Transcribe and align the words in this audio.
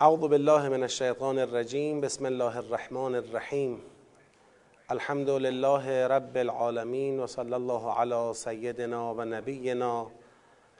اعوذ 0.00 0.20
بالله 0.20 0.68
من 0.68 0.82
الشیطان 0.82 1.38
الرجیم 1.38 2.00
بسم 2.00 2.26
الله 2.26 2.56
الرحمن 2.58 3.14
الرحیم 3.14 3.80
الحمد 4.90 5.30
لله 5.30 6.06
رب 6.06 6.36
العالمین 6.36 7.20
و 7.20 7.26
صلی 7.26 7.54
الله 7.54 7.94
علی 8.00 8.34
سیدنا 8.34 9.14
و 9.14 9.24
نبینا 9.24 10.06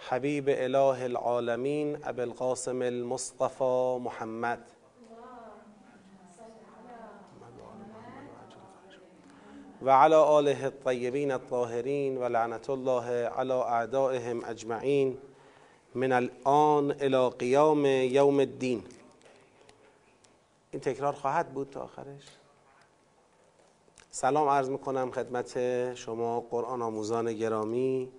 حبیب 0.09 0.49
اله 0.53 1.03
العالمین 1.05 1.97
ابو 2.05 2.21
القاسم 2.21 2.83
المصطفى 2.83 3.99
محمد. 4.05 4.59
و 9.83 9.91
علی 9.91 10.15
آله 10.15 10.65
الطیبین 10.65 11.31
الطاهرین 11.33 12.19
و 12.19 12.29
لعنت 12.29 12.71
الله 12.71 13.11
علی 13.27 13.53
اعدائهم 13.53 14.45
اجمعین 14.45 15.19
من 15.95 16.13
الان 16.13 16.91
الى 17.01 17.29
قیام 17.39 17.87
یوم 17.87 18.39
الدین 18.39 18.83
این 20.71 20.81
تکرار 20.81 21.13
خواهد 21.13 21.55
بود 21.55 21.71
تا 21.71 21.81
آخرش؟ 21.81 22.25
سلام 24.11 24.49
عرض 24.49 24.69
می‌کنم 24.71 25.11
خدمت 25.11 25.95
شما 25.95 26.41
قرآن 26.41 26.83
آموزان 26.83 27.33
گرامی. 27.33 28.13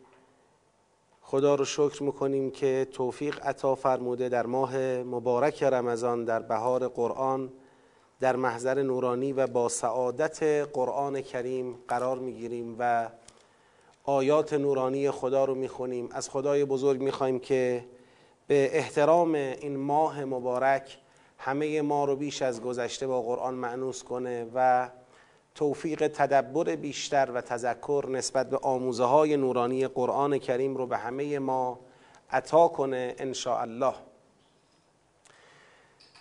خدا 1.22 1.56
رو 1.56 1.66
شکر 1.66 2.04
می‌کنیم 2.04 2.52
که 2.52 2.88
توفیق 2.92 3.46
عطا 3.46 3.76
فرموده 3.76 4.30
در 4.30 4.46
ماه 4.46 4.78
مبارک 5.04 5.64
رمضان 5.64 6.26
در 6.26 6.40
بهار 6.40 6.88
قرآن 6.88 7.52
در 8.20 8.36
محضر 8.36 8.82
نورانی 8.82 9.34
و 9.34 9.48
با 9.48 9.70
سعادت 9.70 10.44
قرآن 10.74 11.22
کریم 11.22 11.80
قرار 11.88 12.18
می‌گیریم 12.20 12.76
و 12.80 13.10
آیات 14.04 14.54
نورانی 14.54 15.12
خدا 15.12 15.46
رو 15.46 15.56
می‌خونیم. 15.56 16.10
از 16.12 16.30
خدای 16.30 16.66
بزرگ 16.66 17.02
می‌خوایم 17.02 17.40
که 17.40 17.86
به 18.48 18.78
احترام 18.78 19.36
این 19.36 19.78
ماه 19.78 20.26
مبارک 20.26 20.98
همه 21.42 21.82
ما 21.82 22.06
رو 22.06 22.16
بیش 22.16 22.42
از 22.42 22.62
گذشته 22.62 23.08
با 23.08 23.22
قرآن 23.22 23.54
معنوس 23.54 24.04
کنه 24.04 24.48
و 24.54 24.90
توفیق 25.56 26.08
تدبر 26.08 26.76
بیشتر 26.76 27.32
و 27.32 27.42
تذکر 27.42 28.06
نسبت 28.10 28.50
به 28.50 28.58
آموزه 28.58 29.04
های 29.04 29.38
نورانی 29.38 29.88
قرآن 29.88 30.38
کریم 30.38 30.78
رو 30.78 30.88
به 30.88 30.98
همه 30.98 31.40
ما 31.40 31.80
عطا 32.32 32.68
کنه 32.68 33.16
ان 33.18 33.34
الله 33.46 33.94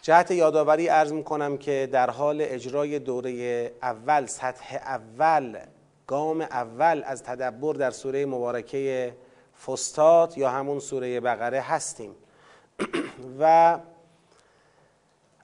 جهت 0.03 0.31
یادآوری 0.31 0.89
ارز 0.89 1.13
می‌کنم 1.13 1.57
که 1.59 1.89
در 1.93 2.11
حال 2.11 2.39
اجرای 2.41 2.99
دوره 2.99 3.73
اول 3.83 4.27
سطح 4.27 4.75
اول 4.75 5.59
گام 6.07 6.41
اول 6.41 7.03
از 7.07 7.23
تدبر 7.23 7.75
در 7.75 7.91
سوره 7.91 8.27
مبارکه 8.27 9.15
فستاد 9.67 10.39
یا 10.39 10.51
همون 10.51 10.79
سوره 10.79 11.21
بقره 11.21 11.61
هستیم. 11.61 12.15
و 13.41 13.79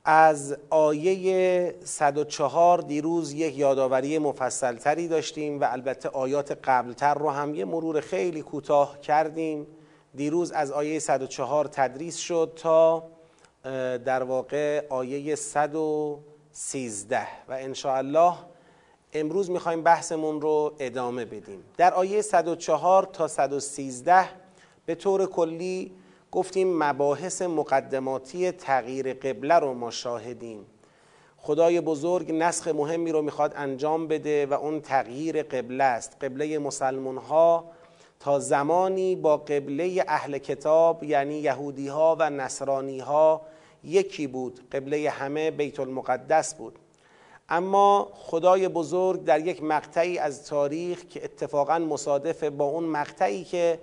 از 0.04 0.56
آیه 0.70 1.74
104 1.84 2.78
دیروز 2.78 3.32
یک 3.32 3.58
یادآوری 3.58 4.18
مفصلتری 4.18 5.08
داشتیم 5.08 5.60
و 5.60 5.68
البته 5.72 6.08
آیات 6.08 6.52
قبلتر 6.64 7.14
رو 7.14 7.30
هم 7.30 7.54
یه 7.54 7.64
مرور 7.64 8.00
خیلی 8.00 8.42
کوتاه 8.42 9.00
کردیم. 9.00 9.66
دیروز 10.14 10.52
از 10.52 10.72
آیه 10.72 10.98
104 10.98 11.64
تدریس 11.64 12.16
شد 12.16 12.52
تا 12.56 13.02
در 14.04 14.22
واقع 14.22 14.86
آیه 14.88 15.34
113 15.34 17.26
و 17.48 17.58
الله 17.86 18.34
امروز 19.12 19.50
می‌خوایم 19.50 19.82
بحثمون 19.82 20.40
رو 20.40 20.74
ادامه 20.78 21.24
بدیم. 21.24 21.64
در 21.76 21.94
آیه 21.94 22.22
104 22.22 23.04
تا 23.12 23.28
113 23.28 24.24
به 24.86 24.94
طور 24.94 25.26
کلی 25.26 25.92
گفتیم 26.34 26.78
مباحث 26.82 27.42
مقدماتی 27.42 28.50
تغییر 28.50 29.14
قبله 29.14 29.54
رو 29.54 29.74
ما 29.74 29.90
شاهدیم. 29.90 30.66
خدای 31.36 31.80
بزرگ 31.80 32.32
نسخ 32.32 32.68
مهمی 32.68 33.12
رو 33.12 33.22
می‌خواد 33.22 33.52
انجام 33.56 34.08
بده 34.08 34.46
و 34.46 34.54
اون 34.54 34.80
تغییر 34.80 35.42
قبله 35.42 35.84
است. 35.84 36.16
قبله 36.20 36.58
مسلمون 36.58 37.16
ها 37.16 37.64
تا 38.20 38.38
زمانی 38.38 39.16
با 39.16 39.36
قبله 39.36 40.04
اهل 40.08 40.38
کتاب 40.38 41.04
یعنی 41.04 41.34
یهودی 41.34 41.88
ها 41.88 42.16
و 42.18 42.30
نصرانی 42.30 42.98
ها 42.98 43.40
یکی 43.84 44.26
بود. 44.26 44.60
قبله 44.72 45.10
همه 45.10 45.50
بیت 45.50 45.80
المقدس 45.80 46.54
بود. 46.54 46.78
اما 47.48 48.08
خدای 48.14 48.68
بزرگ 48.68 49.24
در 49.24 49.46
یک 49.46 49.62
مقطعی 49.62 50.18
از 50.18 50.46
تاریخ 50.46 51.04
که 51.04 51.24
اتفاقا 51.24 51.78
مصادف 51.78 52.44
با 52.44 52.64
اون 52.64 52.84
مقطعی 52.84 53.44
که 53.44 53.78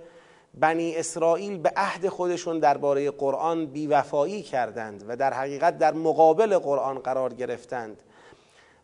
بنی 0.54 0.96
اسرائیل 0.96 1.58
به 1.58 1.72
عهد 1.76 2.08
خودشون 2.08 2.58
درباره 2.58 3.10
قرآن 3.10 3.66
بیوفایی 3.66 4.42
کردند 4.42 5.04
و 5.08 5.16
در 5.16 5.32
حقیقت 5.32 5.78
در 5.78 5.94
مقابل 5.94 6.58
قرآن 6.58 6.98
قرار 6.98 7.34
گرفتند 7.34 8.02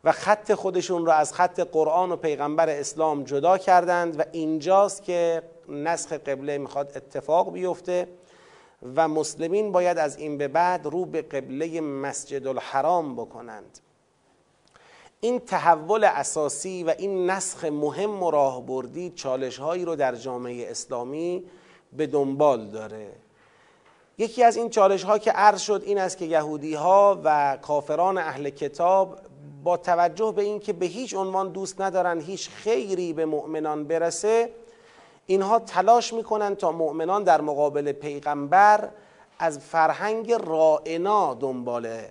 و 0.05 0.13
خط 0.13 0.55
خودشون 0.55 1.07
را 1.07 1.13
از 1.13 1.33
خط 1.33 1.61
قرآن 1.61 2.13
و 2.13 2.17
پیغمبر 2.17 2.69
اسلام 2.69 3.25
جدا 3.25 3.59
کردند 3.59 4.21
و 4.21 4.23
اینجاست 4.33 5.03
که 5.03 5.43
نسخ 5.69 6.13
قبله 6.13 6.59
می‌خواد 6.59 6.93
اتفاق 6.97 7.53
بیفته 7.53 8.09
و 8.97 9.09
مسلمین 9.09 9.73
باید 9.73 9.99
از 9.99 10.17
این 10.17 10.39
به 10.39 10.49
بعد 10.49 10.87
رو 10.87 11.05
به 11.05 11.23
قبله 11.23 11.81
مسجد 11.81 12.47
الحرام 12.47 13.17
بکنند. 13.17 13.79
این 15.21 15.39
تحول 15.39 16.05
اساسی 16.05 16.85
و 16.85 16.95
این 16.99 17.31
نسخ 17.31 17.65
مهم 17.65 18.23
و 18.23 18.31
راهبردی 18.31 19.11
چالش 19.11 19.59
هایی 19.59 19.85
رو 19.85 19.97
در 19.97 20.15
جامعه 20.15 20.71
اسلامی 20.71 21.45
به 21.93 22.07
دنبال 22.07 22.67
داره. 22.67 23.13
یکی 24.19 24.45
از 24.45 24.57
این 24.57 24.71
چالش 24.71 25.05
ها 25.05 25.19
که 25.19 25.31
عرض 25.31 25.61
شد 25.61 25.83
این 25.87 25.99
است 25.99 26.19
که 26.19 26.25
یهودی 26.25 26.75
ها 26.75 27.21
و 27.25 27.59
کافران 27.63 28.19
اهل 28.19 28.51
کتاب 28.51 29.19
با 29.65 29.77
توجه 29.77 30.33
به 30.37 30.43
اینکه 30.43 30.73
به 30.73 30.87
هیچ 30.87 31.15
عنوان 31.15 31.53
دوست 31.53 31.81
ندارن 31.81 32.21
هیچ 32.21 32.51
خیری 32.51 33.13
به 33.13 33.27
مؤمنان 33.27 33.85
برسه 33.85 34.51
اینها 35.27 35.59
تلاش 35.59 36.13
می‌کنن 36.13 36.55
تا 36.55 36.73
مؤمنان 36.73 37.23
در 37.23 37.41
مقابل 37.41 37.93
پیغمبر 37.93 38.89
از 39.39 39.59
فرهنگ 39.59 40.33
رائنا 40.33 41.35
دنباله 41.35 42.11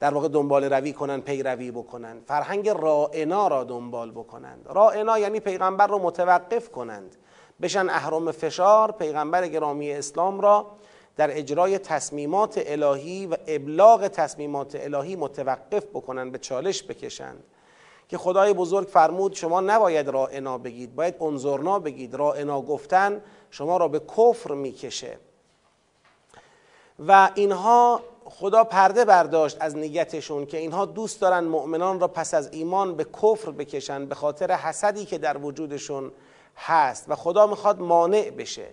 در 0.00 0.14
واقع 0.14 0.28
دنبال 0.28 0.64
روی 0.64 0.92
کنن 0.92 1.20
پیروی 1.20 1.70
بکنند 1.70 2.22
فرهنگ 2.26 2.68
رائنا 2.68 3.48
را 3.48 3.64
دنبال 3.64 4.10
بکنند. 4.10 4.66
رائنا 4.68 5.18
یعنی 5.18 5.40
پیغمبر 5.40 5.86
رو 5.86 5.98
متوقف 5.98 6.68
کنند. 6.70 7.16
بشن 7.62 7.90
اهرام 7.90 8.32
فشار 8.32 8.92
پیغمبر 8.92 9.48
گرامی 9.48 9.92
اسلام 9.92 10.40
را 10.40 10.66
در 11.16 11.38
اجرای 11.38 11.78
تصمیمات 11.78 12.62
الهی 12.66 13.26
و 13.26 13.36
ابلاغ 13.46 14.08
تصمیمات 14.08 14.76
الهی 14.80 15.16
متوقف 15.16 15.86
بکنند 15.86 16.32
به 16.32 16.38
چالش 16.38 16.82
بکشند. 16.82 17.44
که 18.08 18.18
خدای 18.18 18.52
بزرگ 18.52 18.88
فرمود 18.88 19.34
شما 19.34 19.60
نباید 19.60 20.08
رائنا 20.08 20.58
بگید 20.58 20.94
باید 20.94 21.22
انظرنا 21.22 21.78
بگید. 21.78 22.14
رائنا 22.14 22.62
گفتن 22.62 23.22
شما 23.50 23.76
را 23.76 23.88
به 23.88 24.00
کفر 24.16 24.54
می‌کشه. 24.54 25.18
و 26.98 27.30
اینها 27.34 28.00
خدا 28.24 28.64
پرده 28.64 29.04
برداشت 29.04 29.56
از 29.60 29.76
نیتشون 29.76 30.46
که 30.46 30.58
اینها 30.58 30.84
دوست 30.86 31.20
دارن 31.20 31.44
مؤمنان 31.44 32.00
را 32.00 32.08
پس 32.08 32.34
از 32.34 32.48
ایمان 32.52 32.96
به 32.96 33.04
کفر 33.04 33.50
بکشن 33.50 34.06
به 34.06 34.14
خاطر 34.14 34.52
حسدی 34.52 35.04
که 35.04 35.18
در 35.18 35.38
وجودشون 35.38 36.12
هست 36.56 37.04
و 37.08 37.14
خدا 37.14 37.46
می‌خواد 37.46 37.80
مانع 37.80 38.30
بشه. 38.30 38.66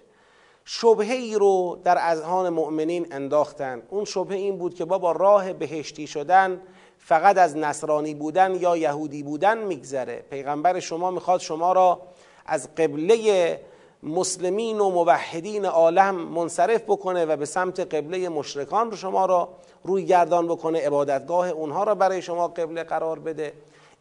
شبهه 0.66 1.13
ای 1.13 1.35
رو 1.35 1.79
در 1.83 1.97
اذهان 2.00 2.50
مؤمنین 2.50 3.07
انداختن. 3.12 3.81
اون 3.89 4.06
شبهه 4.06 4.38
این 4.38 4.57
بود 4.57 4.75
که 4.75 4.85
بابا 4.85 5.12
راه 5.12 5.53
بهشتی 5.53 6.07
شدن 6.07 6.62
فقط 6.97 7.38
از 7.38 7.57
نصرانی 7.57 8.13
بودن 8.13 8.56
یا 8.56 8.78
یهودی 8.78 9.23
بودن 9.23 9.57
میگذره. 9.57 10.25
پیغمبر 10.29 10.79
شما 10.79 11.12
می‌خواد 11.12 11.39
شما 11.39 11.73
را 11.73 12.01
از 12.45 12.75
قبله 12.75 13.59
مسلمین 14.03 14.79
و 14.79 14.89
موحدین 14.89 15.65
عالم 15.65 16.15
منصرف 16.15 16.81
بکنه 16.83 17.25
و 17.25 17.37
به 17.37 17.45
سمت 17.45 17.79
قبله 17.79 18.29
مشرکان 18.29 18.91
رو 18.91 18.97
شما 18.97 19.25
را 19.25 19.49
روی 19.83 20.05
گردان 20.05 20.47
بکنه 20.47 20.79
عبادتگاه 20.79 21.50
اونها 21.50 21.83
را 21.83 21.95
برای 21.95 22.21
شما 22.21 22.47
قبله 22.47 22.83
قرار 22.83 23.19
بده. 23.19 23.53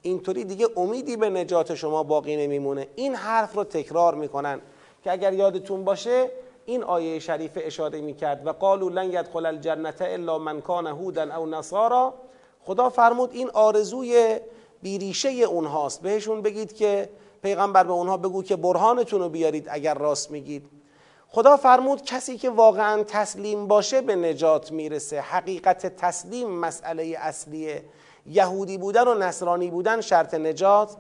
اینطوری 0.03 0.45
دیگه 0.45 0.69
امیدی 0.77 1.17
به 1.17 1.31
نجات 1.31 1.75
شما 1.75 2.03
باقی 2.03 2.37
نمیمونه. 2.37 2.87
این 2.97 3.15
حرف 3.15 3.55
رو 3.55 3.65
تکرار 3.65 4.15
می‌کنن 4.15 4.61
که 5.05 5.13
اگر 5.13 5.33
یادتون 5.33 5.85
باشه 5.85 6.31
این 6.67 6.85
آیه 6.85 7.19
شریفه 7.19 7.63
اشاره 7.65 8.01
می‌کرد 8.01 8.47
و 8.47 8.53
قالوا 8.53 8.89
لن 8.89 9.13
یدخل 9.13 9.47
الجنه 9.47 9.95
الا 10.01 10.39
من 10.39 10.61
کان 10.61 10.87
هودا 10.87 11.37
او 11.37 11.47
نصارا. 11.47 12.15
خدا 12.65 12.89
فرمود 12.89 13.31
این 13.33 13.51
آرزوی 13.51 14.37
بیریشه 14.83 15.29
اونهاست. 15.29 16.03
بهشون 16.03 16.43
بگید 16.43 16.77
که 16.77 17.09
پیغمبر 17.43 17.85
به 17.85 17.93
اونها 17.93 18.17
بگو 18.17 18.43
که 18.43 18.57
برهانتون 18.57 19.21
رو 19.21 19.29
بیارید 19.29 19.67
اگر 19.71 19.95
راست 19.95 20.31
میگید. 20.31 20.67
خدا 21.29 21.57
فرمود 21.57 22.03
کسی 22.03 22.39
که 22.39 22.51
واقعا 22.51 23.03
تسلیم 23.03 23.67
باشه 23.67 24.01
به 24.01 24.17
نجات 24.17 24.73
می‌رسه. 24.73 25.21
حقیقت 25.21 25.97
تسلیم 25.97 26.51
مسئله 26.51 27.17
اصلیه 27.19 27.85
یهودی 28.27 28.79
بودن 28.79 29.09
و 29.09 29.15
نصرانی 29.15 29.71
بودن 29.71 30.01
شرط 30.01 30.35
نجات 30.35 30.97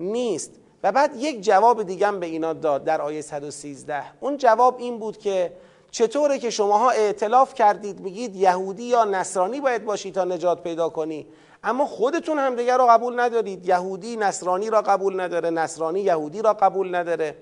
نیست. 0.00 0.52
و 0.82 0.92
بعد 0.92 1.16
یک 1.16 1.40
جواب 1.40 1.82
دیگه 1.82 2.12
به 2.12 2.26
اینا 2.26 2.52
داد 2.52 2.84
در 2.84 3.00
آیه 3.00 3.22
113 3.22 4.02
اون 4.20 4.36
جواب 4.36 4.76
این 4.78 4.98
بود 4.98 5.18
که 5.18 5.52
چطوره 5.90 6.38
که 6.38 6.50
شماها 6.50 6.90
اعتلاف 6.90 7.54
کردید 7.54 8.00
میگید 8.00 8.36
یهودی 8.36 8.82
یا 8.82 9.04
نصرانی 9.04 9.60
باید 9.60 9.84
باشی 9.84 10.10
تا 10.10 10.24
نجات 10.24 10.62
پیدا 10.62 10.88
کنی؟ 10.88 11.26
اما 11.66 11.86
خودتون 11.86 12.38
همدیگر 12.38 12.78
را 12.78 12.86
قبول 12.86 13.20
ندارید. 13.20 13.68
یهودی 13.68 14.16
نصرانی 14.16 14.70
را 14.70 14.82
قبول 14.82 15.20
نداره 15.20 15.50
نصرانی 15.50 16.00
یهودی 16.00 16.42
را 16.42 16.52
قبول 16.52 16.94
نداره. 16.94 17.36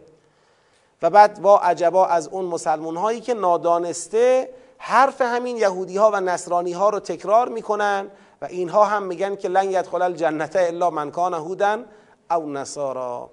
و 1.02 1.10
بعد 1.10 1.38
وا 1.42 1.58
عجبا 1.58 2.06
از 2.06 2.28
اون 2.28 2.44
مسلمون 2.44 2.96
هایی 2.96 3.20
که 3.20 3.34
نادانسته 3.34 4.50
حرف 4.78 5.20
همین 5.20 5.56
یهودی 5.56 5.96
ها 5.96 6.10
و 6.10 6.20
نصرانی 6.20 6.72
ها 6.72 6.88
رو 6.88 7.00
تکرار 7.00 7.48
می‌کنن 7.48 8.10
و 8.42 8.44
اینها 8.44 8.84
هم 8.84 9.02
میگن 9.02 9.36
که 9.36 9.48
لن 9.48 9.70
یدخل 9.70 10.02
الجنت 10.02 10.56
الا 10.56 10.90
من 10.90 11.10
کان 11.10 11.34
هودن 11.34 11.84
او 12.30 12.50
نصارا. 12.50 13.30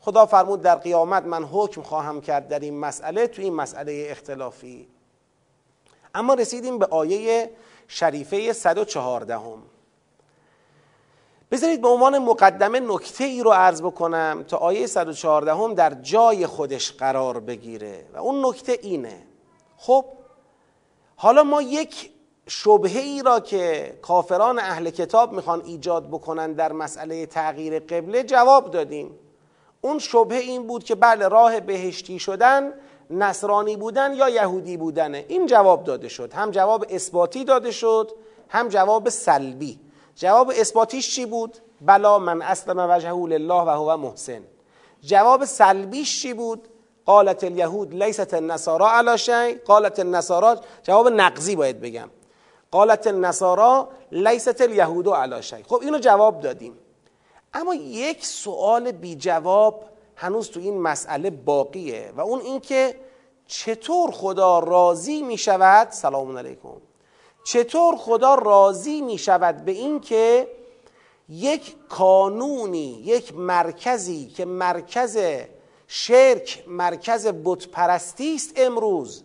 خدا 0.00 0.26
فرمود 0.26 0.62
در 0.62 0.74
قیامت 0.74 1.24
من 1.24 1.44
حکم 1.44 1.82
خواهم 1.82 2.20
کرد 2.20 2.48
در 2.48 2.58
این 2.58 2.78
مسئله 2.80 3.26
تو 3.26 3.42
این 3.42 3.54
مسئله 3.54 4.06
اختلافی. 4.10 4.88
اما 6.14 6.34
رسیدیم 6.34 6.78
به 6.78 6.86
آیه 6.86 7.50
شریفه 7.88 8.52
114 8.52 9.38
هم 9.38 9.62
بذارید 11.50 11.82
به 11.82 11.88
عنوان 11.88 12.18
مقدمه 12.18 12.80
نکته 12.80 13.24
ای 13.24 13.42
رو 13.42 13.50
عرض 13.50 13.82
بکنم 13.82 14.44
تا 14.48 14.56
آیه 14.56 14.86
114 14.86 15.54
هم 15.54 15.74
در 15.74 15.94
جای 15.94 16.46
خودش 16.46 16.92
قرار 16.92 17.40
بگیره. 17.40 18.06
و 18.14 18.18
اون 18.18 18.46
نکته 18.46 18.78
اینه. 18.82 19.22
خب 19.76 20.04
حالا 21.16 21.42
ما 21.42 21.62
یک 21.62 22.10
شبهه 22.46 22.98
ای 22.98 23.22
را 23.22 23.40
که 23.40 23.94
کافران 24.02 24.58
اهل 24.58 24.90
کتاب 24.90 25.32
می‌خوان 25.32 25.62
ایجاد 25.64 26.08
بکنن 26.08 26.52
در 26.52 26.72
مسئله 26.72 27.26
تغییر 27.26 27.78
قبله 27.78 28.22
جواب 28.22 28.70
دادیم. 28.70 29.18
اون 29.80 29.98
شبهه 29.98 30.38
این 30.38 30.66
بود 30.66 30.84
که 30.84 30.94
بله 30.94 31.28
راه 31.28 31.60
بهشتی 31.60 32.18
شدن 32.18 32.72
نصرانی 33.10 33.76
بودن 33.76 34.14
یا 34.14 34.28
یهودی 34.28 34.76
بودنه. 34.76 35.24
این 35.28 35.46
جواب 35.46 35.84
داده 35.84 36.08
شد. 36.08 36.32
هم 36.32 36.50
جواب 36.50 36.86
اثباتی 36.90 37.44
داده 37.44 37.70
شد 37.70 38.10
هم 38.48 38.68
جواب 38.68 39.08
سلبی. 39.08 39.78
جواب 40.16 40.52
اثباتیش 40.56 41.14
چی 41.14 41.26
بود؟ 41.26 41.58
بلا 41.80 42.18
من 42.18 42.42
اسلم 42.42 42.90
وجهه 42.90 43.26
لله 43.28 43.62
و 43.62 43.70
هو 43.70 43.96
محسن. 43.96 44.42
جواب 45.02 45.44
سلبیش 45.44 46.22
چی 46.22 46.34
بود؟ 46.34 46.68
قالت 47.06 47.44
الیهود 47.44 47.94
لیست 47.94 48.34
النصارا 48.34 48.90
علی 48.92 49.18
شیء 49.18 49.58
قالت 49.66 49.98
النصارا 49.98 50.56
جواب 50.82 51.08
نقضی 51.08 51.56
باید 51.56 51.80
بگم. 51.80 52.10
قالت 52.70 53.06
النصارا 53.06 53.88
لیست 54.12 54.60
الیهود 54.60 55.08
علی 55.08 55.42
شیء 55.42 55.62
خب 55.68 55.80
اینو 55.82 55.98
جواب 55.98 56.40
دادیم. 56.40 56.78
اما 57.54 57.74
یک 57.74 58.26
سوال 58.26 58.92
بی 58.92 59.16
جواب 59.16 59.84
هنوز 60.16 60.50
تو 60.50 60.60
این 60.60 60.80
مسئله 60.80 61.30
باقیه 61.30 62.12
و 62.16 62.20
اون 62.20 62.40
اینکه 62.40 62.96
چطور 63.46 64.10
خدا 64.10 64.58
راضی 64.58 65.22
می 65.22 65.38
شود 65.38 65.90
سلام 65.90 66.38
علیکم. 66.38 66.68
چطور 67.44 67.96
خدا 67.96 68.34
راضی 68.34 69.00
می 69.00 69.18
شود 69.18 69.64
به 69.64 69.72
اینکه 69.72 70.48
یک 71.28 71.76
کانونی 71.88 73.02
یک 73.04 73.34
مرکزی 73.36 74.26
که 74.26 74.44
مرکز 74.44 75.18
شرک 75.88 76.64
مرکز 76.68 77.26
بتپرستی 77.44 78.34
است 78.34 78.52
امروز 78.56 79.22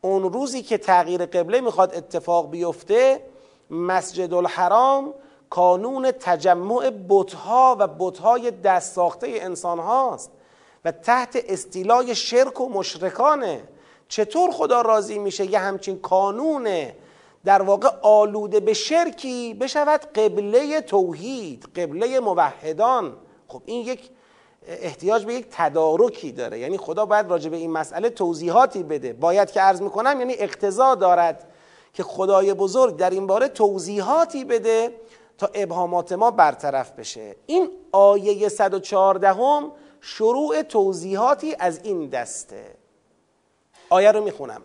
اون 0.00 0.32
روزی 0.32 0.62
که 0.62 0.78
تغییر 0.78 1.26
قبله 1.26 1.60
می‌خواد 1.60 1.94
اتفاق 1.94 2.50
بیفته 2.50 3.22
مسجد 3.70 4.34
الحرام 4.34 5.14
کانون 5.50 6.10
تجمع 6.10 6.90
بتها 7.08 7.76
و 7.78 7.86
بتهای 7.86 8.50
دست 8.50 8.94
ساخته 8.94 9.26
انسان 9.30 9.78
هاست 9.78 10.30
و 10.84 10.92
تحت 10.92 11.44
استیلای 11.48 12.14
شرک 12.14 12.60
و 12.60 12.68
مشرکانه. 12.68 13.62
چطور 14.08 14.50
خدا 14.50 14.80
راضی 14.80 15.18
میشه 15.18 15.50
یه 15.50 15.58
همچین 15.58 15.98
کانون 15.98 16.68
در 17.44 17.62
واقع 17.62 17.88
آلوده 18.02 18.60
به 18.60 18.72
شرکی 18.72 19.54
بشود 19.54 20.00
قبله 20.00 20.80
توحید 20.80 21.64
قبله 21.76 22.20
موحدان. 22.20 23.16
خب 23.48 23.62
این 23.64 23.86
یک 23.86 24.10
احتیاج 24.66 25.24
به 25.24 25.34
یک 25.34 25.46
تدارکی 25.50 26.32
داره. 26.32 26.58
یعنی 26.58 26.78
خدا 26.78 27.06
باید 27.06 27.30
راجع 27.30 27.50
به 27.50 27.56
این 27.56 27.70
مسئله 27.70 28.10
توضیحاتی 28.10 28.82
بده. 28.82 29.12
باید 29.12 29.50
که 29.50 29.60
عرض 29.60 29.82
می‌کنم 29.82 30.16
یعنی 30.18 30.34
اقتضا 30.38 30.94
دارد 30.94 31.48
که 31.92 32.02
خدای 32.02 32.54
بزرگ 32.54 32.96
در 32.96 33.10
این 33.10 33.26
باره 33.26 33.48
توضیحاتی 33.48 34.44
بده 34.44 34.94
تا 35.38 35.50
ابهامات 35.54 36.12
ما 36.12 36.30
برطرف 36.30 36.90
بشه. 36.90 37.36
این 37.46 37.70
آیه 37.92 38.48
114 38.48 39.32
هم 39.32 39.72
شروع 40.00 40.62
توضیحاتی 40.62 41.56
از 41.58 41.80
این 41.82 42.08
دسته. 42.08 42.74
آیه 43.90 44.12
رو 44.12 44.24
می‌خونم. 44.24 44.62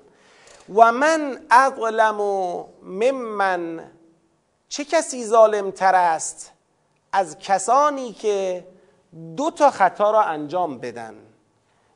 و 0.74 0.92
من 0.92 1.46
اظلم 1.52 2.22
ممن 2.84 3.92
چه 4.70 4.84
کسی 4.86 5.26
ظالم 5.26 5.72
تر 5.72 5.96
است 5.96 6.52
از 7.12 7.40
کسانی 7.40 8.14
که 8.14 8.68
دو 9.38 9.52
تا 9.52 9.72
خطا 9.72 10.12
را 10.12 10.22
انجام 10.22 10.78
بدن 10.78 11.16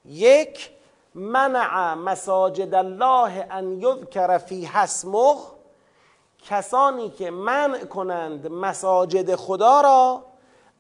یک 0.06 0.70
منع 1.16 1.94
مساجد 1.94 2.74
الله 2.76 3.48
ان 3.52 3.82
یذکر 3.82 4.38
فی 4.38 4.66
حسمه 4.66 5.36
کسانی 6.46 7.10
که 7.10 7.32
منع 7.32 7.86
کنند 7.86 8.48
مساجد 8.48 9.36
خدا 9.36 9.82
را 9.82 10.26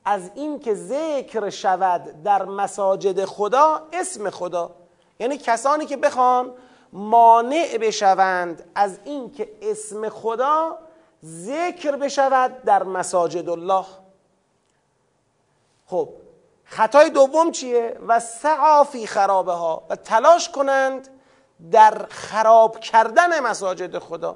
از 0.05 0.31
اینکه 0.35 0.73
ذکر 0.73 1.49
شود 1.49 2.23
در 2.23 2.45
مساجد 2.45 3.25
خدا 3.25 3.87
اسم 3.93 4.29
خدا 4.29 4.75
یعنی 5.19 5.37
کسانی 5.37 5.85
که 5.85 5.97
بخوان 5.97 6.53
مانع 6.93 7.77
بشوند 7.81 8.71
از 8.75 8.99
اینکه 9.05 9.49
اسم 9.61 10.09
خدا 10.09 10.77
ذکر 11.25 11.95
بشود 11.95 12.63
در 12.63 12.83
مساجد 12.83 13.49
الله. 13.49 13.85
خب 15.85 16.09
خطای 16.63 17.09
دوم 17.09 17.51
چیه؟ 17.51 17.97
و 18.07 18.19
سعافی 18.19 19.07
خرابه 19.07 19.53
ها 19.53 19.83
و 19.89 19.95
تلاش 19.95 20.49
کنند 20.49 21.07
در 21.71 22.05
خراب 22.09 22.79
کردن 22.79 23.39
مساجد 23.39 23.97
خدا. 23.97 24.35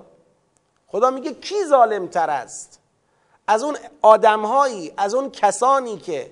خدا 0.88 1.09
میگه 1.09 1.33
کی 1.33 1.65
ظالم 1.65 2.07
تر 2.07 2.29
است؟ 2.29 2.79
از 3.47 3.63
اون 3.63 3.77
آدمهایی 4.01 4.94
از 4.97 5.13
اون 5.13 5.31
کسانی 5.31 5.97
که 5.97 6.31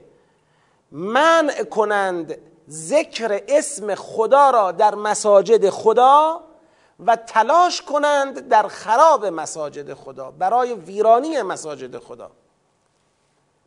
منع 0.91 1.63
کنند 1.63 2.37
ذکر 2.71 3.41
اسم 3.47 3.95
خدا 3.95 4.49
را 4.49 4.71
در 4.71 4.95
مساجد 4.95 5.69
خدا 5.69 6.41
و 7.05 7.15
تلاش 7.15 7.81
کنند 7.81 8.49
در 8.49 8.67
خراب 8.67 9.25
مساجد 9.25 9.93
خدا 9.93 10.31
برای 10.31 10.73
ویرانی 10.73 11.41
مساجد 11.41 11.97
خدا. 11.97 12.31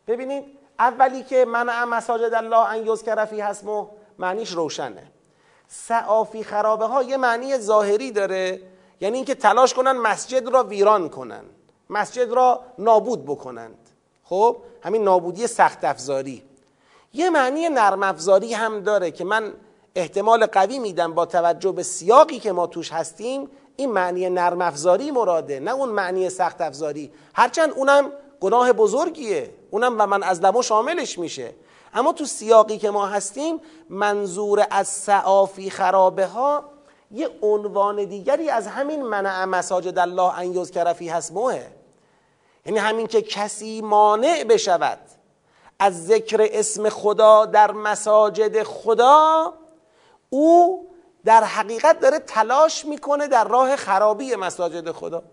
ببینید 0.07 0.43
اولی 0.79 1.23
که 1.23 1.45
منع 1.45 1.83
مساجد 1.83 2.33
الله 2.33 2.69
ان 2.69 2.87
یذکر 2.87 3.25
فی 3.25 3.41
اسمه 3.41 3.87
معنیش 4.19 4.51
روشنه. 4.51 5.11
سعافی 5.67 6.43
خرابه 6.43 6.85
ها 6.85 7.03
یه 7.03 7.17
معنی 7.17 7.57
ظاهری 7.57 8.11
داره 8.11 8.61
یعنی 9.01 9.17
اینکه 9.17 9.35
تلاش 9.35 9.73
کنن 9.73 9.91
مسجد 9.91 10.47
را 10.47 10.63
ویران 10.63 11.09
کنن 11.09 11.43
مسجد 11.89 12.31
را 12.31 12.61
نابود 12.77 13.25
بکنند. 13.25 13.89
خب 14.23 14.57
همین 14.83 15.03
نابودی 15.03 15.47
سخت 15.47 15.83
افزاری. 15.83 16.43
یه 17.15 17.29
معنی 17.29 17.69
نرم 17.69 18.03
افزاری 18.03 18.53
هم 18.53 18.79
داره 18.79 19.11
که 19.11 19.23
من 19.23 19.53
احتمال 19.95 20.45
قوی 20.45 20.79
میدم 20.79 21.13
با 21.13 21.25
توجه 21.25 21.71
به 21.71 21.83
سیاقی 21.83 22.39
که 22.39 22.51
ما 22.51 22.67
توش 22.67 22.93
هستیم 22.93 23.49
این 23.75 23.91
معنی 23.91 24.29
نرم 24.29 24.61
افزاری 24.61 25.11
مراده 25.11 25.59
نه 25.59 25.71
اون 25.71 25.89
معنی 25.89 26.29
سخت 26.29 26.61
افزاری. 26.61 27.11
هرچند 27.33 27.71
اونم 27.75 28.11
گناه 28.39 28.73
بزرگیه 28.73 29.49
اونم 29.71 29.95
و 29.99 30.07
من 30.07 30.23
از 30.23 30.41
لمو 30.41 30.61
شاملش 30.61 31.19
میشه. 31.19 31.53
اما 31.93 32.13
تو 32.13 32.25
سیاقی 32.25 32.77
که 32.77 32.89
ما 32.89 33.05
هستیم 33.05 33.61
منظور 33.89 34.67
از 34.71 34.87
سعافی 34.87 35.69
خرابه 35.69 36.25
ها 36.25 36.63
یه 37.11 37.29
عنوان 37.41 38.05
دیگری 38.05 38.49
از 38.49 38.67
همین 38.67 39.01
منع 39.01 39.45
مساجد 39.45 39.99
الله 39.99 40.39
ان 40.39 40.53
یذکر 40.53 40.93
فی 40.93 41.09
اسمه. 41.09 41.67
یعنی 42.65 42.79
همین 42.79 43.07
که 43.07 43.21
کسی 43.21 43.81
مانع 43.81 44.43
بشود 44.43 44.99
از 45.79 46.07
ذکر 46.07 46.49
اسم 46.51 46.89
خدا 46.89 47.45
در 47.45 47.71
مساجد 47.71 48.63
خدا 48.63 49.53
او 50.29 50.87
در 51.25 51.43
حقیقت 51.43 51.99
داره 51.99 52.19
تلاش 52.19 52.85
می‌کنه 52.85 53.27
در 53.27 53.43
راه 53.43 53.75
خرابی 53.75 54.35
مساجد 54.35 54.91
خدا. 54.91 55.23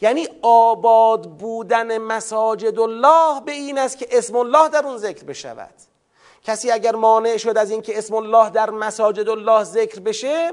یعنی 0.00 0.28
آباد 0.42 1.30
بودن 1.30 1.98
مساجد 1.98 2.78
الله 2.78 3.40
به 3.40 3.52
این 3.52 3.78
است 3.78 3.98
که 3.98 4.06
اسم 4.10 4.36
الله 4.36 4.68
در 4.68 4.86
اون 4.86 4.98
ذکر 4.98 5.24
بشود. 5.24 5.74
کسی 6.44 6.70
اگر 6.70 6.94
مانع 6.94 7.36
شد 7.36 7.58
از 7.58 7.70
اینکه 7.70 7.98
اسم 7.98 8.14
الله 8.14 8.50
در 8.50 8.70
مساجد 8.70 9.28
الله 9.28 9.64
ذکر 9.64 10.00
بشه 10.00 10.52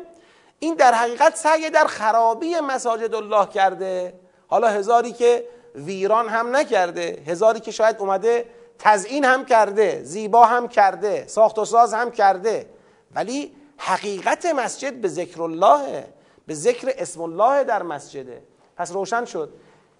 این 0.59 0.75
در 0.75 0.93
حقیقت 0.93 1.35
سعی 1.35 1.69
در 1.69 1.87
خرابی 1.87 2.59
مساجد 2.59 3.15
الله 3.15 3.45
کرده. 3.45 4.13
حالا 4.47 4.67
هزاری 4.67 5.11
که 5.11 5.45
ویران 5.75 6.29
هم 6.29 6.55
نکرده 6.55 7.23
هزاری 7.27 7.59
که 7.59 7.71
شاید 7.71 7.95
اومده 7.99 8.45
تزیین 8.79 9.25
هم 9.25 9.45
کرده 9.45 10.03
زیبا 10.03 10.45
هم 10.45 10.67
کرده 10.67 11.27
ساخت 11.27 11.59
و 11.59 11.65
ساز 11.65 11.93
هم 11.93 12.11
کرده. 12.11 12.69
ولی 13.15 13.55
حقیقت 13.77 14.45
مسجد 14.45 15.01
به 15.01 15.07
ذکر 15.07 15.41
الله 15.41 16.05
به 16.47 16.53
ذکر 16.53 16.93
اسم 16.97 17.21
الله 17.21 17.63
در 17.63 17.83
مسجده. 17.83 18.43
پس 18.75 18.91
روشن 18.91 19.25
شد. 19.25 19.53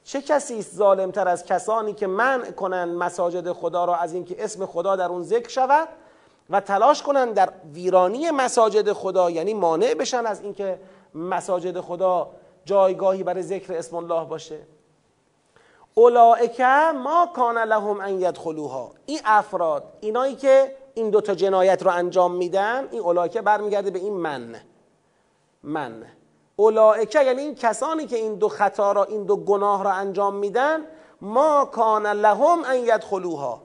چه 0.03 0.21
کسی 0.21 0.59
است 0.59 0.75
ظالمتر 0.75 1.27
از 1.27 1.45
کسانی 1.45 1.93
که 1.93 2.07
منع 2.07 2.51
کنند 2.51 2.95
مساجد 2.95 3.51
خدا 3.51 3.85
را 3.85 3.95
از 3.95 4.13
اینکه 4.13 4.43
اسم 4.43 4.65
خدا 4.65 4.95
در 4.95 5.07
اون 5.07 5.23
ذکر 5.23 5.49
شود 5.49 5.87
و 6.49 6.59
تلاش 6.59 7.03
کنند 7.03 7.33
در 7.33 7.49
ویرانی 7.73 8.31
مساجد 8.31 8.91
خدا 8.91 9.29
یعنی 9.29 9.53
مانع 9.53 9.93
بشن 9.93 10.25
از 10.25 10.41
اینکه 10.41 10.79
مساجد 11.15 11.79
خدا 11.79 12.31
جایگاهی 12.65 13.23
برای 13.23 13.43
ذکر 13.43 13.73
اسم 13.73 13.95
الله 13.95 14.25
باشه؟ 14.25 14.59
اولائک 15.99 16.61
ما 16.95 17.29
کان 17.35 17.57
لهم 17.57 18.01
ان 18.01 18.21
یدخلوها. 18.21 18.91
این 19.05 19.19
افراد 19.25 19.83
اینایی 20.01 20.35
که 20.35 20.75
این 20.93 21.09
دوتا 21.09 21.35
جنایت 21.35 21.83
رو 21.83 21.91
انجام 21.91 22.35
میدن 22.35 22.87
این 22.91 23.01
اولائک 23.01 23.37
برمیگرده 23.37 23.91
به 23.91 23.99
این 23.99 24.13
من. 24.13 24.55
من. 25.63 26.05
اولائک 26.55 27.15
یعنی 27.15 27.41
این 27.41 27.55
کسانی 27.55 28.07
که 28.07 28.15
این 28.15 28.35
دو 28.35 28.49
خطا 28.49 28.91
را 28.91 29.03
این 29.03 29.23
دو 29.23 29.35
گناه 29.35 29.83
را 29.83 29.91
انجام 29.91 30.35
میدن 30.35 30.85
ما 31.21 31.65
کان 31.65 32.07
لهم 32.07 32.63
ان 32.65 32.75
یدخلوها. 32.75 33.61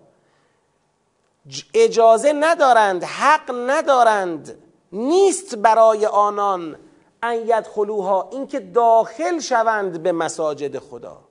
اجازه 1.75 2.33
ندارند 2.33 3.05
حق 3.05 3.55
ندارند 3.67 4.59
نیست 4.93 5.57
برای 5.57 6.07
آنان 6.07 6.77
ان 7.23 7.35
یدخلوها 7.35 8.29
اینکه 8.33 8.61
داخل 8.61 9.39
شوند 9.39 10.03
به 10.03 10.13
مساجد 10.13 10.79
خدا. 10.79 11.24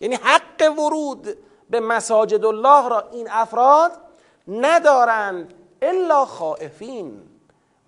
یعنی 0.00 0.14
حق 0.14 0.78
ورود 0.78 1.38
به 1.70 1.80
مساجد 1.80 2.44
الله 2.44 2.88
را 2.88 3.08
این 3.12 3.30
افراد 3.30 3.92
ندارند 4.48 5.54
الا 5.82 6.24
خائفین 6.24 7.22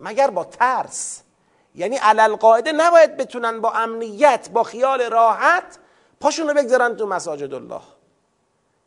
مگر 0.00 0.30
با 0.30 0.44
ترس. 0.44 1.22
یعنی 1.74 1.96
علل 1.96 2.36
قاعده 2.36 2.72
نباید 2.72 3.16
بتونن 3.16 3.60
با 3.60 3.70
امنیت 3.72 4.48
با 4.52 4.62
خیال 4.62 5.02
راحت 5.02 5.78
پاشون 6.20 6.48
رو 6.48 6.54
بگذارن 6.54 6.96
تو 6.96 7.06
مساجد 7.06 7.54
الله 7.54 7.80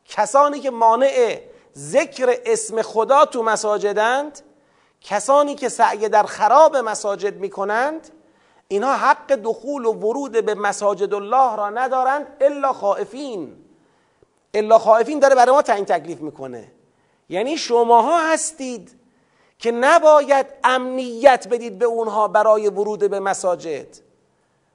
کسانی 0.05 0.59
که 0.59 0.71
مانع 0.71 1.39
ذکر 1.77 2.35
اسم 2.45 2.81
خدا 2.81 3.25
تو 3.25 3.43
مساجدند 3.43 4.41
کسانی 5.01 5.55
که 5.55 5.69
سعی 5.69 6.09
در 6.09 6.23
خراب 6.23 6.77
مساجد 6.77 7.35
می‌کنند 7.35 8.09
اینها 8.67 8.95
حق 8.95 9.31
دخول 9.31 9.85
و 9.85 9.93
ورود 9.93 10.31
به 10.45 10.55
مساجد 10.55 11.13
الله 11.13 11.55
را 11.55 11.69
ندارند 11.69 12.27
الا 12.41 12.73
خائفین. 12.73 13.55
الا 14.53 14.79
خائفین 14.79 15.19
داره 15.19 15.35
برای 15.35 15.55
ما 15.55 15.61
تعیین 15.61 15.85
تکلیف 15.85 16.21
می‌کنه. 16.21 16.71
یعنی 17.29 17.57
شماها 17.57 18.31
هستید 18.31 18.99
که 19.59 19.71
نباید 19.71 20.45
امنیت 20.63 21.47
بدید 21.47 21.79
به 21.79 21.85
اونها 21.85 22.27
برای 22.27 22.67
ورود 22.67 22.99
به 22.99 23.19
مساجد. 23.19 23.87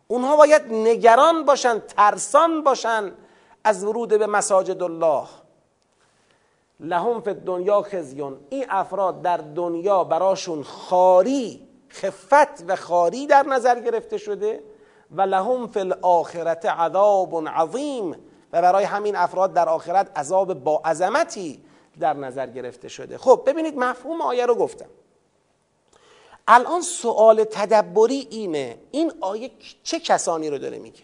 اونها 0.08 0.36
باید 0.36 0.62
نگران 0.72 1.44
باشن 1.44 1.78
ترسان 1.78 2.64
باشن 2.64 3.12
از 3.64 3.84
ورود 3.84 4.08
به 4.08 4.26
مساجد 4.26 4.82
الله. 4.82 5.26
لهم 6.80 7.20
فی 7.20 7.34
دنیا 7.34 7.82
خزیون. 7.82 8.40
این 8.50 8.66
افراد 8.68 9.22
در 9.22 9.36
دنیا 9.36 10.04
براشون 10.04 10.62
خاری. 10.62 11.69
خفت 11.92 12.64
و 12.68 12.76
خاری 12.76 13.26
در 13.26 13.42
نظر 13.42 13.80
گرفته 13.80 14.18
شده 14.18 14.62
و 15.10 15.22
لهم 15.22 15.68
فی 15.68 15.80
الاخرت 15.80 16.66
عذاب 16.66 17.48
عظیم 17.48 18.10
و 18.52 18.62
برای 18.62 18.84
همین 18.84 19.16
افراد 19.16 19.52
در 19.52 19.68
آخرت 19.68 20.18
عذاب 20.18 20.54
با 20.54 20.82
عظمتی 20.84 21.64
در 22.00 22.14
نظر 22.14 22.46
گرفته 22.46 22.88
شده. 22.88 23.18
خب 23.18 23.42
ببینید 23.46 23.78
مفهوم 23.78 24.20
آیه 24.20 24.46
رو 24.46 24.54
گفتم. 24.54 24.88
الان 26.48 26.80
سوال 26.80 27.44
تدبری 27.44 28.28
اینه 28.30 28.78
این 28.90 29.12
آیه 29.20 29.50
چه 29.82 30.00
کسانی 30.00 30.50
رو 30.50 30.58
داره 30.58 30.78
میگه؟ 30.78 31.02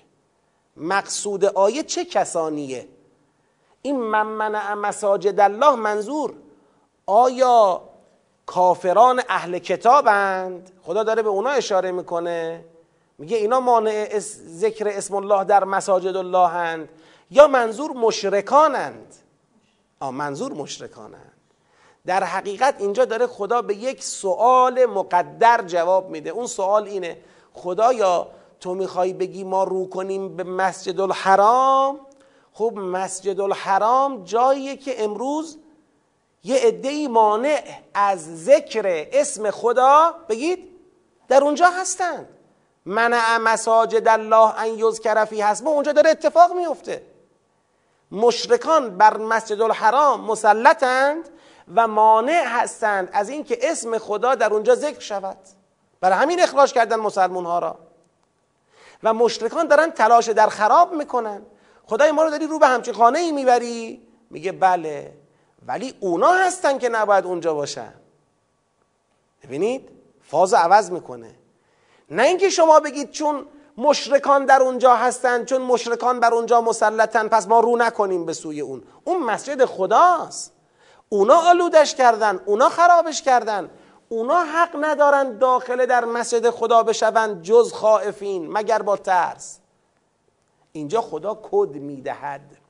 مقصود 0.77 1.45
آیه 1.45 1.83
چه 1.83 2.05
کسانیه؟ 2.05 2.89
این 3.83 4.01
من 4.01 4.27
منع 4.27 4.75
مساجد 4.75 5.41
الله 5.41 5.75
منظور. 5.75 6.35
آیا 7.07 7.83
کافران 8.47 9.23
اهل 9.29 9.59
کتابند. 9.59 10.71
خدا 10.83 11.03
داره 11.03 11.23
به 11.23 11.29
اونا 11.29 11.51
اشاره 11.51 11.93
می‌کنه. 11.93 12.65
میگه 13.19 13.37
اینا 13.37 13.61
مانع 13.61 14.19
ذکر 14.49 14.89
اسم 14.89 15.15
الله 15.15 15.45
در 15.45 15.65
مساجد 15.65 16.17
الله 16.17 16.49
هند. 16.49 16.89
یا 17.31 17.47
منظور 17.47 17.91
مشرکانند. 17.91 19.15
آ 20.01 20.11
منظور 20.11 20.53
مشرکانند. 20.53 21.33
در 22.07 22.25
حقیقت 22.25 22.75
اینجا 22.79 23.05
داره 23.05 23.27
خدا 23.27 23.63
به 23.63 23.75
یک 23.75 24.05
سوال 24.05 24.87
مقدر 24.87 25.63
جواب 25.67 26.11
میده. 26.11 26.31
اون 26.31 26.47
سوال 26.47 26.85
اینه 26.85 27.19
خدایا 27.53 28.29
تو 28.61 28.75
می‌خوای 28.75 29.13
بگی 29.13 29.45
ما 29.45 29.65
رو 29.65 29.89
کنیم 29.89 30.37
به 30.37 30.45
مسجد 30.45 31.01
الحرام؟ 31.01 32.01
خب 32.53 32.73
مسجد 32.77 33.41
الحرام 33.41 34.25
جاییه 34.25 34.77
که 34.77 35.05
امروز 35.05 35.59
یه 36.47 36.57
عده 36.57 37.09
مانع 37.09 37.63
از 37.95 38.45
ذکر 38.45 39.07
اسم 39.13 39.51
خدا 39.51 40.15
بگید 40.29 40.69
در 41.29 41.45
اونجا 41.45 41.71
هستند 41.71 42.29
منع 42.85 43.39
مساجد 43.39 44.09
الله 44.09 44.61
ان 44.61 44.79
یذکر 44.79 45.25
فی 45.25 45.43
حسبه 45.43 45.69
اونجا 45.69 45.93
داره 45.93 46.11
اتفاق 46.11 46.53
میفته. 46.53 47.03
مشرکان 48.11 48.99
بر 48.99 49.17
مسجد 49.17 49.61
الحرام 49.61 50.21
مسلطند 50.21 51.29
و 51.75 51.89
مانع 51.89 52.45
هستند 52.47 53.09
از 53.13 53.29
اینکه 53.29 53.59
اسم 53.63 53.99
خدا 53.99 54.35
در 54.35 54.53
اونجا 54.53 54.75
ذکر 54.75 55.01
شود. 55.01 55.39
برای 56.01 56.19
همین 56.19 56.43
اخراج 56.43 56.73
کردن 56.73 56.97
مسلمون 56.97 57.45
ها 57.45 57.59
را. 57.59 57.79
و 59.03 59.15
مشرکان 59.15 59.67
دارن 59.67 59.91
تلاش 59.91 60.29
در 60.29 60.49
خراب 60.49 60.93
می‌کنن. 60.93 61.43
خدای 61.87 62.13
ما 62.13 62.23
رو 62.23 62.31
داری 62.31 62.47
رو 62.47 62.59
به 62.59 62.67
همچین 62.67 62.95
خانه 62.95 63.19
ای 63.19 63.33
می‌بری. 63.33 64.03
میگه 64.31 64.53
بله. 64.53 65.26
ولی 65.67 65.95
اونا 66.01 66.31
هستن 66.31 66.79
که 66.79 66.89
نباید 66.89 67.27
اونجا 67.27 67.55
باشن. 67.55 67.95
ببینید 69.43 69.89
فاز 70.23 70.55
عوض 70.55 70.91
می‌کنه. 70.91 71.35
نه 72.11 72.23
اینکه 72.23 72.51
شما 72.51 72.81
بگید 72.81 73.11
چون 73.11 73.47
مشرکان 73.77 74.45
در 74.45 74.63
اونجا 74.63 74.97
هستن 74.97 75.45
چون 75.45 75.63
مشرکان 75.63 76.21
بر 76.21 76.35
اونجا 76.35 76.61
مسلطن 76.61 77.29
پس 77.29 77.49
ما 77.49 77.61
رو 77.61 77.77
نکنیم 77.77 78.25
به 78.25 78.33
سوی 78.33 78.61
اون. 78.61 78.83
اون 79.05 79.23
مسجد 79.23 79.65
خداست. 79.65 80.53
اونا 81.09 81.35
آلودش 81.35 81.95
کردن 81.95 82.41
اونا 82.45 82.69
خرابش 82.69 83.23
کردن. 83.23 83.71
اونا 84.09 84.45
حق 84.45 84.77
ندارن 84.81 85.39
داخل 85.39 85.87
در 85.87 86.05
مسجد 86.05 86.51
خدا 86.51 86.83
بشوند 86.83 87.43
جز 87.43 87.73
خائفین 87.73 88.53
مگر 88.53 88.83
با 88.83 88.97
ترس. 88.97 89.59
اینجا 90.73 91.01
خدا 91.01 91.41
کد 91.43 91.69
می‌دهد. 91.69 92.66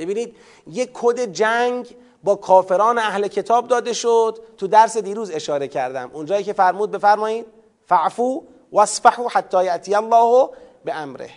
ببینید 0.00 0.36
یک 0.66 0.90
کد 0.94 1.20
جنگ 1.20 1.96
با 2.24 2.34
کافران 2.34 2.98
اهل 2.98 3.28
کتاب 3.28 3.68
داده 3.68 3.92
شد. 3.92 4.38
تو 4.56 4.66
درس 4.66 4.96
دیروز 4.96 5.30
اشاره 5.30 5.68
کردم. 5.68 6.10
اونجایی 6.12 6.44
که 6.44 6.52
فرمود 6.52 6.90
بفرمایید. 6.90 7.46
فعفو 7.86 8.42
واصفحوا 8.72 9.28
حتی 9.28 9.64
یأتی 9.64 9.94
الله 9.94 10.48
به 10.84 10.94
امره 10.94 11.30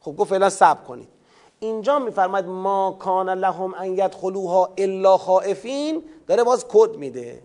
خب 0.00 0.16
گفت 0.16 0.30
فعلا 0.30 0.50
صبر 0.50 0.84
کنید. 0.84 1.08
اینجا 1.60 1.98
میفرماید 1.98 2.46
ما 2.46 2.96
کان 2.98 3.30
لهم 3.30 3.74
ان 3.74 3.92
یدخلوها 3.92 4.68
الا 4.78 5.16
خائفین. 5.16 6.04
داره 6.26 6.44
باز 6.44 6.66
کد 6.68 6.96
میده. 6.96 7.42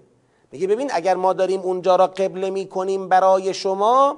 میگه 0.51 0.67
ببین 0.67 0.89
اگر 0.93 1.15
ما 1.15 1.33
داریم 1.33 1.61
اونجا 1.61 1.95
را 1.95 2.07
قبله 2.07 2.49
می‌کنیم 2.49 3.09
برای 3.09 3.53
شما 3.53 4.17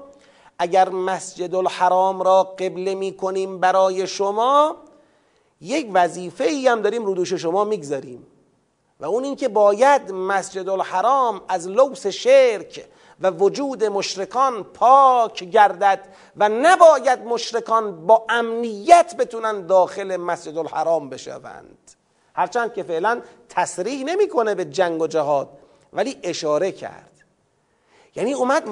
اگر 0.59 0.89
مسجد 0.89 1.55
الحرام 1.55 2.21
را 2.21 2.43
قبله 2.43 2.95
می‌کنیم 2.95 3.59
برای 3.59 4.07
شما 4.07 4.75
یک 5.61 5.89
وظیفه 5.93 6.43
ای 6.43 6.67
هم 6.67 6.81
داریم 6.81 7.05
رو 7.05 7.13
دوش 7.13 7.33
شما 7.33 7.63
می‌گذاریم. 7.63 8.27
و 8.99 9.05
اون 9.05 9.23
اینکه 9.23 9.47
باید 9.47 10.11
مسجد 10.11 10.69
الحرام 10.69 11.41
از 11.47 11.67
لوس 11.67 12.07
شرک 12.07 12.85
و 13.21 13.31
وجود 13.31 13.83
مشرکان 13.83 14.63
پاک 14.63 15.43
گردد 15.43 15.99
و 16.37 16.49
نباید 16.49 17.19
مشرکان 17.19 18.05
با 18.05 18.25
امنیت 18.29 19.15
بتونن 19.19 19.67
داخل 19.67 20.17
مسجد 20.17 20.57
الحرام 20.57 21.09
بشوند. 21.09 21.91
هرچند 22.33 22.73
که 22.73 22.83
فعلا 22.83 23.21
تصریح 23.49 24.03
نمی‌کنه 24.05 24.55
به 24.55 24.65
جنگ 24.65 25.01
و 25.01 25.07
جهاد 25.07 25.49
ولی 25.93 26.19
اشاره 26.23 26.71
کرد. 26.71 27.11
یعنی 28.15 28.33
اومد 28.33 28.69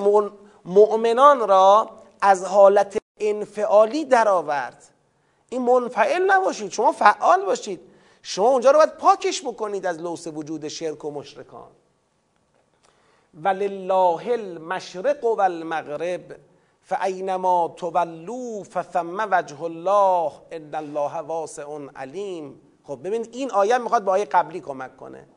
مؤمنان 0.65 1.47
را 1.47 1.89
از 2.21 2.45
حالت 2.45 2.97
انفعالی 3.19 4.05
درآورد. 4.05 4.83
این 5.49 5.61
منفعل 5.61 6.31
نباشید 6.31 6.71
شما 6.71 6.91
فعال 6.91 7.45
باشید. 7.45 7.79
شما 8.21 8.47
اونجا 8.47 8.71
رو 8.71 8.77
باید 8.77 8.97
پاکش 8.97 9.41
بکنید 9.41 9.85
از 9.85 10.01
لوس 10.01 10.27
وجود 10.27 10.67
شرک 10.67 11.05
و 11.05 11.11
مشرکان. 11.11 11.71
ولله 13.43 14.31
المشرق 14.31 15.23
و 15.23 15.41
المغرب 15.41 16.35
فاینما 16.81 17.73
تولوا 17.77 18.63
فثم 18.63 19.27
وجه 19.31 19.63
الله 19.63 20.31
ان 20.51 20.75
الله 20.75 21.17
واسع 21.17 21.79
علیم. 21.95 22.61
خب 22.83 22.99
ببینید 23.03 23.29
این 23.33 23.51
آیه 23.51 23.77
می‌خواد 23.77 24.03
با 24.03 24.11
آیه 24.11 24.25
قبلی 24.25 24.61
کمک 24.61 24.97
کنه. 24.97 25.27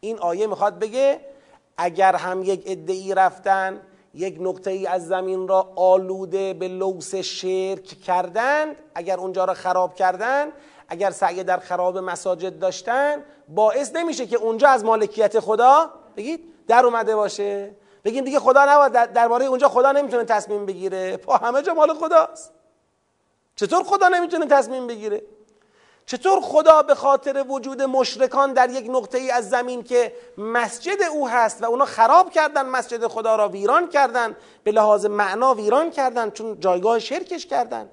این 0.00 0.18
آیه 0.18 0.46
می‌خواد 0.46 0.78
بگه 0.78 1.20
اگر 1.76 2.16
هم 2.16 2.42
یک 2.42 2.62
ادعی 2.66 3.14
رفتن 3.14 3.80
یک 4.14 4.36
نقطه 4.40 4.70
ای 4.70 4.86
از 4.86 5.06
زمین 5.06 5.48
را 5.48 5.72
آلوده 5.76 6.54
به 6.54 6.68
لوس 6.68 7.14
شرک 7.14 7.84
کردند 7.84 8.76
اگر 8.94 9.18
اونجا 9.18 9.44
را 9.44 9.54
خراب 9.54 9.94
کردند 9.94 10.52
اگر 10.88 11.10
سعی 11.10 11.44
در 11.44 11.56
خراب 11.56 11.98
مساجد 11.98 12.58
داشتن 12.58 13.24
باعث 13.48 13.96
نمیشه 13.96 14.26
که 14.26 14.36
اونجا 14.36 14.68
از 14.68 14.84
مالکیت 14.84 15.40
خدا 15.40 15.90
بگید 16.16 16.40
در 16.68 16.86
اومده 16.86 17.16
باشه. 17.16 17.76
بگیم 18.04 18.24
دیگه 18.24 18.38
خدا 18.38 18.64
نباید 18.68 19.12
درباره 19.12 19.44
اونجا 19.44 19.68
خدا 19.68 19.92
نمی‌تونه 19.92 20.24
تصمیم 20.24 20.66
بگیره. 20.66 21.16
پا 21.16 21.36
همه 21.36 21.62
جا 21.62 21.74
مال 21.74 21.94
خداست. 21.94 22.52
چطور 23.56 23.82
خدا 23.82 24.08
نمی‌تونه 24.08 24.46
تصمیم 24.46 24.86
بگیره؟ 24.86 25.22
چطور 26.06 26.40
خدا 26.40 26.82
به 26.82 26.94
خاطر 26.94 27.44
وجود 27.48 27.82
مشرکان 27.82 28.52
در 28.52 28.70
یک 28.70 28.86
نقطه 28.90 29.18
ای 29.18 29.30
از 29.30 29.50
زمین 29.50 29.82
که 29.82 30.12
مسجد 30.38 31.02
او 31.12 31.28
هست 31.28 31.62
و 31.62 31.66
اونا 31.66 31.84
خراب 31.84 32.30
کردن 32.30 32.66
مسجد 32.66 33.06
خدا 33.06 33.36
را 33.36 33.48
ویران 33.48 33.88
کردن 33.88 34.36
به 34.64 34.72
لحاظ 34.72 35.06
معنا 35.06 35.54
ویران 35.54 35.90
کردن 35.90 36.30
چون 36.30 36.60
جایگاه 36.60 36.98
شرکش 36.98 37.46
کردن. 37.46 37.88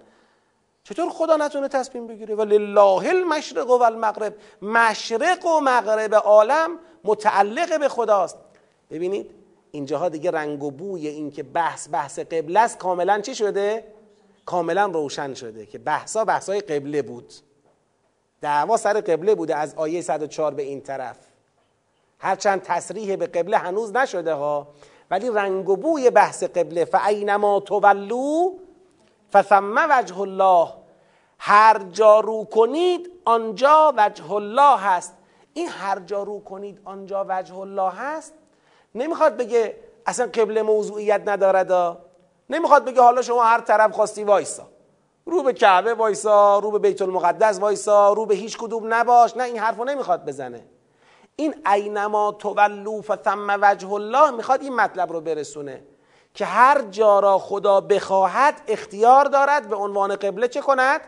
چطور 0.83 1.09
خدا 1.09 1.37
نتونه 1.37 1.67
تصمیم 1.67 2.07
بگیره؟ 2.07 2.35
و 2.35 2.41
لله 2.41 3.09
المشرق 3.09 3.69
و 3.69 3.83
المغرب 3.83 4.35
مشرق 4.61 5.45
و 5.45 5.59
مغرب 5.59 6.15
عالم 6.15 6.79
متعلق 7.03 7.79
به 7.79 7.89
خداست. 7.89 8.37
ببینید 8.91 9.31
اینجاها 9.71 10.09
دیگه 10.09 10.31
رنگ 10.31 10.63
و 10.63 10.71
بوی 10.71 11.07
این 11.07 11.31
که 11.31 11.43
بحث 11.43 11.87
بحث 11.91 12.19
قبله 12.19 12.59
است 12.59 12.77
کاملا 12.77 13.21
چی 13.21 13.35
شده؟ 13.35 13.83
کاملا 14.45 14.85
روشن 14.85 15.33
شده 15.33 15.65
که 15.65 15.77
بحثا 15.77 16.25
بحثای 16.25 16.61
قبله 16.61 17.01
بود. 17.01 17.33
دعوا 18.41 18.77
سر 18.77 19.01
قبله 19.01 19.35
بوده 19.35 19.55
از 19.55 19.75
آیه 19.75 20.01
104 20.01 20.53
به 20.53 20.63
این 20.63 20.81
طرف. 20.81 21.17
هرچند 22.19 22.61
تصریح 22.61 23.15
به 23.15 23.27
قبله 23.27 23.57
هنوز 23.57 23.95
نشده 23.95 24.33
ها 24.33 24.67
ولی 25.11 25.29
رنگ 25.29 25.69
و 25.69 25.75
بوی 25.75 26.09
بحث 26.09 26.43
قبله 26.43 26.85
فعینما 26.85 27.59
تولو 27.59 28.53
فثم 29.33 29.75
وجه 29.89 30.19
الله. 30.19 30.73
هر 31.39 31.79
جا 31.91 32.19
رو 32.19 32.43
کنید 32.43 33.11
آنجا 33.25 33.93
وجه 33.97 34.31
الله 34.31 34.77
هست. 34.77 35.13
این 35.53 35.69
هر 35.69 35.99
جا 35.99 36.23
رو 36.23 36.39
کنید 36.39 36.81
آنجا 36.85 37.25
وجه 37.29 37.57
الله 37.57 37.91
هست؟ 37.91 38.33
نمی‌خواد 38.95 39.37
بگه 39.37 39.75
اصلا 40.05 40.25
قبله 40.25 40.61
موضوعیت 40.61 41.21
ندارد 41.25 41.97
نمی‌خواد 42.49 42.85
بگه 42.85 43.01
حالا 43.01 43.21
شما 43.21 43.43
هر 43.43 43.61
طرف 43.61 43.91
خواستی 43.91 44.23
وایسا. 44.23 44.67
رو 45.29 45.43
به 45.43 45.53
کعبه 45.53 45.93
وایسا 45.93 46.59
رو 46.59 46.71
به 46.71 46.79
بیت 46.79 47.01
المقدس 47.01 47.59
وایسا 47.59 48.13
رو 48.13 48.25
به 48.25 48.35
هیچ 48.35 48.57
کدوم 48.57 48.93
نباش 48.93 49.37
نه 49.37 49.43
این 49.43 49.57
حرفو 49.57 49.83
نمی‌خواد 49.83 50.25
بزنه. 50.25 50.65
این 51.35 51.55
اینما 51.73 52.31
تولو 52.31 53.01
فثم 53.01 53.57
وجه 53.61 53.91
الله 53.91 54.31
می‌خواد 54.31 54.61
این 54.61 54.75
مطلب 54.75 55.11
رو 55.11 55.21
برسونه 55.21 55.83
که 56.33 56.45
هر 56.45 56.81
جا 56.81 57.19
را 57.19 57.37
خدا 57.37 57.81
بخواهد 57.81 58.61
اختیار 58.67 59.25
دارد 59.25 59.69
به 59.69 59.75
عنوان 59.75 60.15
قبله 60.15 60.47
چه 60.47 60.61
کند؟ 60.61 61.01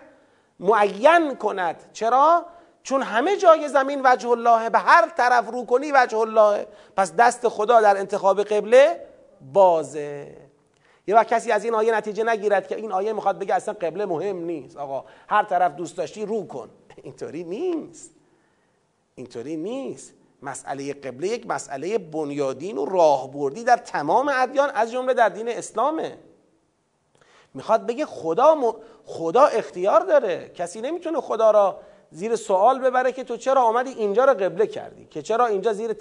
معین 0.60 1.36
کند. 1.36 1.90
چرا؟ 1.94 2.46
چون 2.84 3.02
همه 3.02 3.38
جای 3.38 3.68
زمین 3.68 4.02
وجه 4.04 4.30
الله 4.30 4.70
به 4.70 4.80
هر 4.80 5.10
طرف 5.10 5.50
رو 5.50 5.66
کنی 5.66 5.92
وجه 5.92 6.18
الله. 6.18 6.68
پس 6.98 7.16
دست 7.16 7.48
خدا 7.48 7.82
در 7.82 7.98
انتخاب 7.98 8.44
قبله 8.44 9.08
بازه. 9.54 10.38
یه 11.08 11.16
وقت 11.16 11.28
کسی 11.28 11.52
از 11.52 11.66
این 11.66 11.74
آیه 11.74 11.96
نتیجه 11.96 12.24
نگیرد 12.24 12.68
که 12.68 12.76
این 12.76 12.92
آیه 12.92 13.14
می‌خواد 13.14 13.40
بگه 13.40 13.54
اصلا 13.54 13.74
قبله 13.74 14.06
مهم 14.06 14.46
نیست. 14.46 14.78
آقا 14.78 15.06
هر 15.28 15.44
طرف 15.44 15.76
دوست 15.76 15.98
داشتی 15.98 16.26
رو 16.26 16.48
کن. 16.48 16.70
اینطوری 17.04 17.44
نیست. 17.44 18.12
اینطوری 19.16 19.58
نیست. 19.58 20.14
مسئله 20.42 20.94
قبله 20.94 21.28
یک 21.28 21.48
مسئله 21.48 21.98
بنیادین 21.98 22.78
و 22.78 22.86
راهبردی 22.86 23.64
در 23.64 23.78
تمام 23.78 24.32
ادیان 24.34 24.70
از 24.70 24.92
جمله 24.92 25.14
در 25.14 25.30
دین 25.30 25.48
اسلامه. 25.48 26.18
می‌خواد 27.54 27.86
بگه 27.86 28.06
خدا 28.06 28.76
خدا 29.06 29.46
اختیار 29.46 30.00
داره. 30.00 30.50
کسی 30.56 30.82
نمی‌تونه 30.82 31.22
خدا 31.22 31.52
را 31.52 31.80
زیر 32.12 32.36
سوال 32.36 32.80
ببره 32.80 33.12
که 33.12 33.24
تو 33.24 33.38
چرا 33.38 33.62
آمدی 33.62 33.90
اینجا 33.90 34.26
را 34.26 34.34
قبله 34.34 34.68
کردی؟ 34.68 35.06
که 35.06 35.22
چرا 35.22 35.46
اینجا 35.46 35.74
زیر 35.74 35.96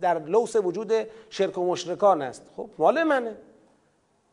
در 0.00 0.18
لوس 0.18 0.56
وجود 0.56 0.92
شرک 1.30 1.58
و 1.58 1.66
مشرکان 1.66 2.22
است؟ 2.22 2.46
خب 2.56 2.70
مال 2.78 3.02
منه. 3.02 3.36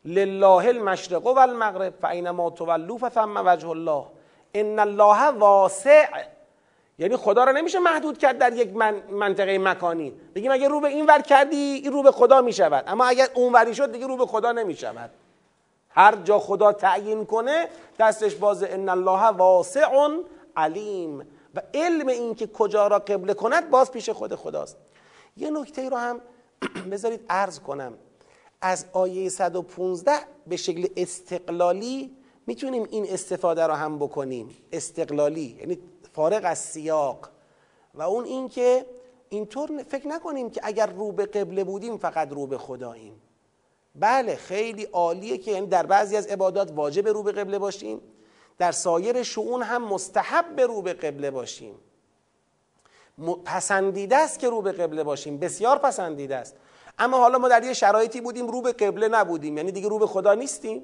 لله 0.05 0.67
المشرق 0.67 1.25
و 1.25 1.39
المغرب 1.39 1.93
فاینما 2.01 2.49
تولوا 2.49 2.97
فثم 2.97 3.43
وجه 3.45 3.69
الله. 3.69 4.05
ان 4.53 4.79
الله 4.79 5.27
واسع. 5.27 6.07
یعنی 6.99 7.17
خدا 7.17 7.43
را 7.43 7.51
نمیشه 7.51 7.79
محدود 7.79 8.17
کرد 8.17 8.37
در 8.37 8.53
یک 8.53 8.75
منطقه 9.09 9.57
مکانی. 9.57 10.13
بگیم 10.35 10.51
اگر 10.51 10.69
رو 10.69 10.79
به 10.79 10.87
این 10.87 11.05
ور 11.05 11.21
کردی 11.21 11.55
این 11.55 11.91
رو 11.91 12.03
به 12.03 12.11
خدا 12.11 12.41
می‌شود. 12.41 12.83
اما 12.87 13.05
اگر 13.05 13.27
اون 13.33 13.53
وری 13.53 13.75
شد 13.75 13.91
دیگه 13.91 14.07
رو 14.07 14.17
به 14.17 14.25
خدا 14.25 14.51
نمی‌شود. 14.51 15.09
هر 15.89 16.15
جا 16.15 16.39
خدا 16.39 16.71
تعیین 16.71 17.25
کنه 17.25 17.69
دستش 17.99 18.35
بازه 18.35 18.67
ان 18.71 18.89
الله 18.89 19.27
واسع 19.27 19.85
علیم. 20.57 21.19
و 21.55 21.61
علم 21.73 22.07
این 22.07 22.35
که 22.35 22.47
کجا 22.47 22.87
را 22.87 22.99
قبله 22.99 23.33
کند 23.33 23.69
باز 23.69 23.91
پیش 23.91 24.09
خود 24.09 24.35
خداست. 24.35 24.77
یه 25.37 25.49
نکته 25.49 25.89
رو 25.89 25.97
هم 25.97 26.21
بذارید 26.91 27.25
عرض 27.29 27.59
کنم. 27.59 27.93
از 28.65 28.85
آیه 28.93 29.29
115 29.29 30.11
به 30.47 30.57
شکل 30.57 30.87
استقلالی 30.97 32.11
می‌تونیم 32.47 32.87
این 32.89 33.05
استفاده 33.09 33.63
رو 33.63 33.73
هم 33.73 33.99
بکنیم. 33.99 34.57
استقلالی 34.71 35.57
یعنی 35.59 35.79
فارغ 36.13 36.41
از 36.43 36.57
سیاق. 36.57 37.29
و 37.93 38.01
اون 38.01 38.25
این 38.25 38.49
که 38.49 38.85
اینطور 39.29 39.83
فکر 39.83 40.07
نکنیم 40.07 40.49
که 40.49 40.61
اگر 40.63 40.85
رو 40.85 41.11
به 41.11 41.25
قبله 41.25 41.63
بودیم 41.63 41.97
فقط 41.97 42.31
رو 42.31 42.47
به 42.47 42.57
خداییم. 42.57 43.21
بله 43.95 44.35
خیلی 44.35 44.83
عالیه 44.83 45.37
که 45.37 45.51
یعنی 45.51 45.67
در 45.67 45.85
بعضی 45.85 46.17
از 46.17 46.27
عبادات 46.27 46.71
واجب 46.71 47.07
رو 47.07 47.23
به 47.23 47.31
قبله 47.31 47.59
باشیم. 47.59 48.01
در 48.57 48.71
سایر 48.71 49.23
شعون 49.23 49.63
هم 49.63 49.87
مستحب 49.87 50.55
به 50.55 50.65
رو 50.65 50.81
به 50.81 50.93
قبله 50.93 51.31
باشیم. 51.31 51.75
پسندیده 53.45 54.17
است 54.17 54.39
که 54.39 54.49
رو 54.49 54.61
به 54.61 54.71
قبله 54.71 55.03
باشیم. 55.03 55.37
بسیار 55.37 55.77
پسندیده 55.77 56.35
است. 56.35 56.55
اما 56.99 57.17
حالا 57.17 57.37
ما 57.37 57.47
در 57.47 57.63
یه 57.63 57.73
شرایطی 57.73 58.21
بودیم 58.21 58.47
رو 58.47 58.61
به 58.61 58.71
قبله 58.71 59.07
نبودیم. 59.07 59.57
یعنی 59.57 59.71
دیگه 59.71 59.89
رو 59.89 59.99
به 59.99 60.07
خدا 60.07 60.33
نیستیم. 60.33 60.83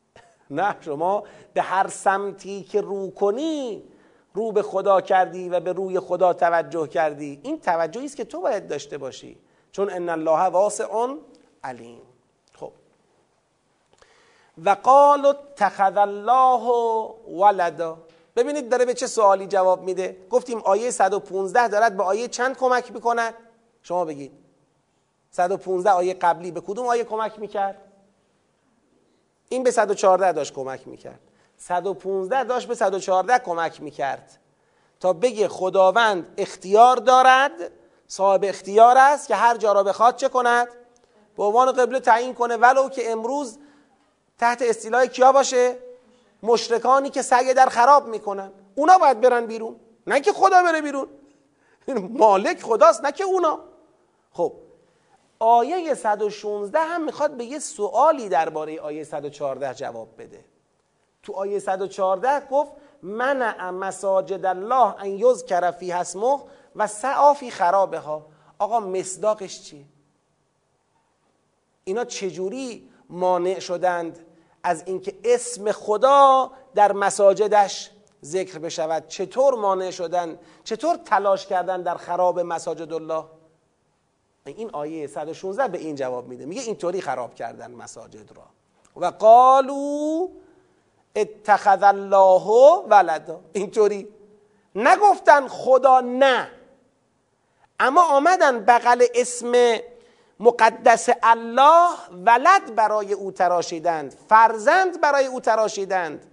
نه 0.50 0.76
شما 0.80 1.24
به 1.54 1.62
هر 1.62 1.88
سمتی 1.88 2.62
که 2.62 2.80
رو 2.80 3.10
کنی 3.10 3.82
رو 4.34 4.52
به 4.52 4.62
خدا 4.62 5.00
کردی 5.00 5.48
و 5.48 5.60
به 5.60 5.72
روی 5.72 6.00
خدا 6.00 6.32
توجه 6.32 6.86
کردی. 6.86 7.40
این 7.42 7.60
توجهی 7.60 8.04
است 8.04 8.16
که 8.16 8.24
تو 8.24 8.40
باید 8.40 8.68
داشته 8.68 8.98
باشی. 8.98 9.38
چون 9.72 9.90
ان 9.90 10.08
الله 10.08 10.40
واسع 10.40 10.86
علیم. 11.64 12.02
خب. 12.54 12.72
و 14.64 14.70
قال 14.70 15.26
اتخذ 15.26 15.96
الله 15.96 16.62
ولدا. 17.28 17.98
ببینید 18.36 18.68
داره 18.68 18.84
به 18.84 18.94
چه 18.94 19.06
سوالی 19.06 19.46
جواب 19.46 19.82
میده. 19.82 20.16
گفتیم 20.30 20.58
آیه 20.58 20.90
115 20.90 21.68
دارد 21.68 21.96
به 21.96 22.02
آیه 22.02 22.28
چند 22.28 22.56
کمک 22.56 22.92
می‌کند؟ 22.92 23.34
شما 23.82 24.04
بگید. 24.04 24.45
115 25.36 25.90
آیه 25.90 26.14
قبلی 26.14 26.50
به 26.50 26.60
کدوم 26.60 26.86
آیه 26.86 27.04
کمک 27.04 27.38
می‌کرد؟ 27.38 27.76
این 29.48 29.62
به 29.62 29.70
114 29.70 30.32
داشت 30.32 30.54
کمک 30.54 30.88
می‌کرد. 30.88 31.20
115 31.56 32.44
داشت 32.44 32.68
به 32.68 32.74
114 32.74 33.38
کمک 33.38 33.82
می‌کرد. 33.82 34.38
تا 35.00 35.12
بگه 35.12 35.48
خداوند 35.48 36.34
اختیار 36.36 36.96
دارد 36.96 37.52
صاحب 38.06 38.44
اختیار 38.44 38.98
است 38.98 39.28
که 39.28 39.34
هر 39.34 39.56
جا 39.56 39.72
را 39.72 39.82
بخواد 39.82 40.16
چه 40.16 40.28
کند؟ 40.28 40.68
به 41.36 41.42
عنوان 41.44 41.72
قبله 41.72 42.00
تعیین 42.00 42.34
کنه. 42.34 42.56
ولو 42.56 42.88
که 42.88 43.10
امروز 43.12 43.58
تحت 44.38 44.62
استیلای 44.62 45.08
کیا 45.08 45.32
باشه؟ 45.32 45.76
مشرکانی 46.42 47.10
که 47.10 47.22
سعی 47.22 47.54
در 47.54 47.66
خراب 47.66 48.06
می‌کنن. 48.06 48.52
اونا 48.74 48.98
باید 48.98 49.20
برن 49.20 49.46
بیرون. 49.46 49.76
نه 50.06 50.20
که 50.20 50.32
خدا 50.32 50.62
بره 50.62 50.80
بیرون. 50.82 51.08
مالک 52.10 52.62
خداست 52.62 53.04
نه 53.04 53.12
که 53.12 53.24
اونا. 53.24 53.60
خب 54.32 54.65
آیه 55.38 55.94
116 55.94 56.78
هم 56.78 57.04
می‌خواد 57.04 57.36
به 57.36 57.44
یه 57.44 57.58
سوالی 57.58 58.28
درباره 58.28 58.80
آیه 58.80 59.04
114 59.04 59.74
جواب 59.74 60.08
بده. 60.18 60.44
تو 61.22 61.32
آیه 61.32 61.58
114 61.58 62.46
گفت 62.50 62.72
منع 63.02 63.70
مساجد 63.70 64.46
الله 64.46 64.94
ان 64.98 65.10
یذکر 65.10 65.70
فی 65.70 65.92
اسمه 65.92 66.40
و 66.76 66.86
سعا 66.86 67.34
فی 67.34 67.50
خرابه 67.50 67.98
ها 67.98 68.26
آقا 68.58 68.80
مصداقش 68.80 69.62
چیه؟ 69.62 69.84
اینا 71.84 72.04
چجوری 72.04 72.88
مانع 73.08 73.58
شدند 73.58 74.26
از 74.62 74.82
اینکه 74.86 75.18
اسم 75.24 75.72
خدا 75.72 76.50
در 76.74 76.92
مساجدش 76.92 77.90
ذکر 78.24 78.58
بشود؟ 78.58 79.08
چطور 79.08 79.54
مانع 79.54 79.90
شدن؟ 79.90 80.38
چطور 80.64 80.96
تلاش 80.96 81.46
کردن 81.46 81.82
در 81.82 81.94
خراب 81.94 82.40
مساجد 82.40 82.92
الله؟ 82.92 83.24
این 84.50 84.70
آیه 84.72 85.06
116 85.06 85.68
به 85.68 85.78
این 85.78 85.94
جواب 85.94 86.28
میده. 86.28 86.46
میگه 86.46 86.62
اینطوری 86.62 87.00
خراب 87.00 87.34
کردن 87.34 87.70
مساجد 87.70 88.32
را. 88.36 88.42
و 88.96 89.06
قالو 89.06 90.28
اتخذ 91.16 91.82
الله 91.82 92.46
ولدا. 92.88 93.40
اینطوری. 93.52 94.08
نگفتن 94.74 95.48
خدا 95.48 96.00
نه. 96.00 96.50
اما 97.80 98.02
آمدن 98.02 98.64
بغل 98.64 99.04
اسم 99.14 99.52
مقدس 100.40 101.08
الله 101.22 101.88
ولد 102.26 102.74
برای 102.74 103.12
او 103.12 103.32
تراشیدند. 103.32 104.16
فرزند 104.28 105.00
برای 105.00 105.26
او 105.26 105.40
تراشیدند. 105.40 106.26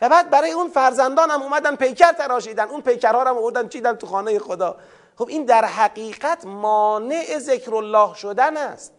و 0.00 0.08
بعد 0.08 0.30
برای 0.30 0.50
اون 0.50 0.68
فرزندان 0.68 1.30
هم 1.30 1.42
اومدن 1.42 1.76
پیکر 1.76 2.12
تراشیدن. 2.12 2.68
اون 2.68 2.80
پیکرها 2.80 3.20
هم 3.20 3.36
آوردن 3.38 3.68
چیدن 3.68 3.96
تو 3.96 4.06
خانه 4.06 4.38
خدا. 4.38 4.76
خب 5.18 5.28
این 5.28 5.44
در 5.44 5.64
حقیقت 5.64 6.46
مانع 6.46 7.38
ذکر 7.38 7.74
الله 7.74 8.14
شدن 8.14 8.56
است. 8.56 8.92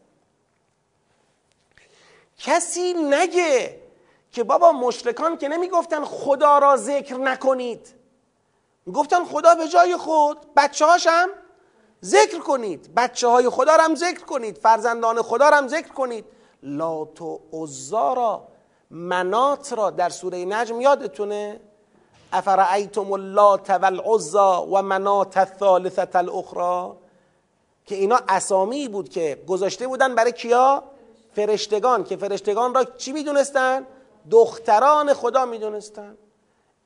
کسی 2.37 2.93
نگه 2.93 3.81
که 4.31 4.43
بابا 4.43 4.71
مشرکان 4.71 5.37
که 5.37 5.47
نمی‌گفتن 5.47 6.05
خدا 6.05 6.57
را 6.57 6.77
ذکر 6.77 7.15
نکنید. 7.15 7.95
گفتن 8.93 9.25
خدا 9.25 9.55
به 9.55 9.67
جای 9.67 9.97
خود 9.97 10.37
بچه 10.55 10.85
هاشم 10.85 11.29
ذکر 12.05 12.39
کنید. 12.39 12.95
بچه 12.95 13.27
های 13.27 13.49
خدا 13.49 13.75
را 13.75 13.83
هم 13.83 13.95
ذکر 13.95 14.25
کنید. 14.25 14.57
فرزندان 14.57 15.21
خدا 15.21 15.49
را 15.49 15.57
هم 15.57 15.67
ذکر 15.67 15.93
کنید. 15.93 16.25
لات 16.63 17.21
و 17.21 17.39
عزا 17.53 18.13
را 18.13 18.47
منات 18.91 19.73
را 19.73 19.89
در 19.89 20.09
سوره 20.09 20.45
نجم 20.45 20.81
یادتونه؟ 20.81 21.59
افرعیتم 22.33 23.11
اللات 23.11 23.69
والعزا 23.69 24.65
و 24.65 24.81
منات 24.81 25.37
الثالثه 25.37 26.07
الاخرى 26.15 26.97
که 27.85 27.95
اینا 27.95 28.19
اسامی 28.29 28.87
بود 28.87 29.09
که 29.09 29.43
گذاشته 29.47 29.87
بودن 29.87 30.15
برای 30.15 30.31
کیا؟ 30.31 30.83
فرشتگان. 31.35 32.03
که 32.03 32.17
فرشتگان 32.17 32.73
را 32.73 32.83
چی 32.83 33.11
می‌دونستن؟ 33.11 33.85
دختران 34.31 35.13
خدا 35.13 35.45
می‌دونستن. 35.45 36.17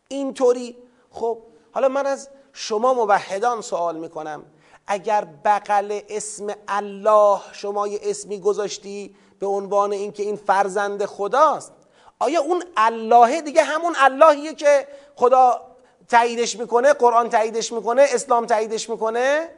اینطوری. 0.07 0.77
خب 1.11 1.37
حالا 1.73 1.87
من 1.87 2.05
از 2.05 2.29
شما 2.53 2.93
موحدان 2.93 3.61
سوال 3.61 3.95
می‌کنم. 3.97 4.43
اگر 4.87 5.27
بغل 5.45 5.99
اسم 6.09 6.47
الله 6.67 7.39
شما 7.51 7.87
یه 7.87 7.99
اسمی 8.03 8.39
گذاشتی 8.39 9.15
به 9.39 9.47
عنوان 9.47 9.91
اینکه 9.91 10.23
این 10.23 10.35
فرزند 10.35 11.05
خداست 11.05 11.73
آیا 12.19 12.41
اون 12.41 12.63
الله 12.77 13.41
دیگه 13.41 13.63
همون 13.63 13.95
اللهیه 13.99 14.53
که 14.53 14.87
خدا 15.15 15.61
تاییدش 16.07 16.59
می‌کنه 16.59 16.93
قرآن 16.93 17.29
تاییدش 17.29 17.73
می‌کنه 17.73 18.05
اسلام 18.13 18.45
تاییدش 18.45 18.89
می‌کنه؟ 18.89 19.49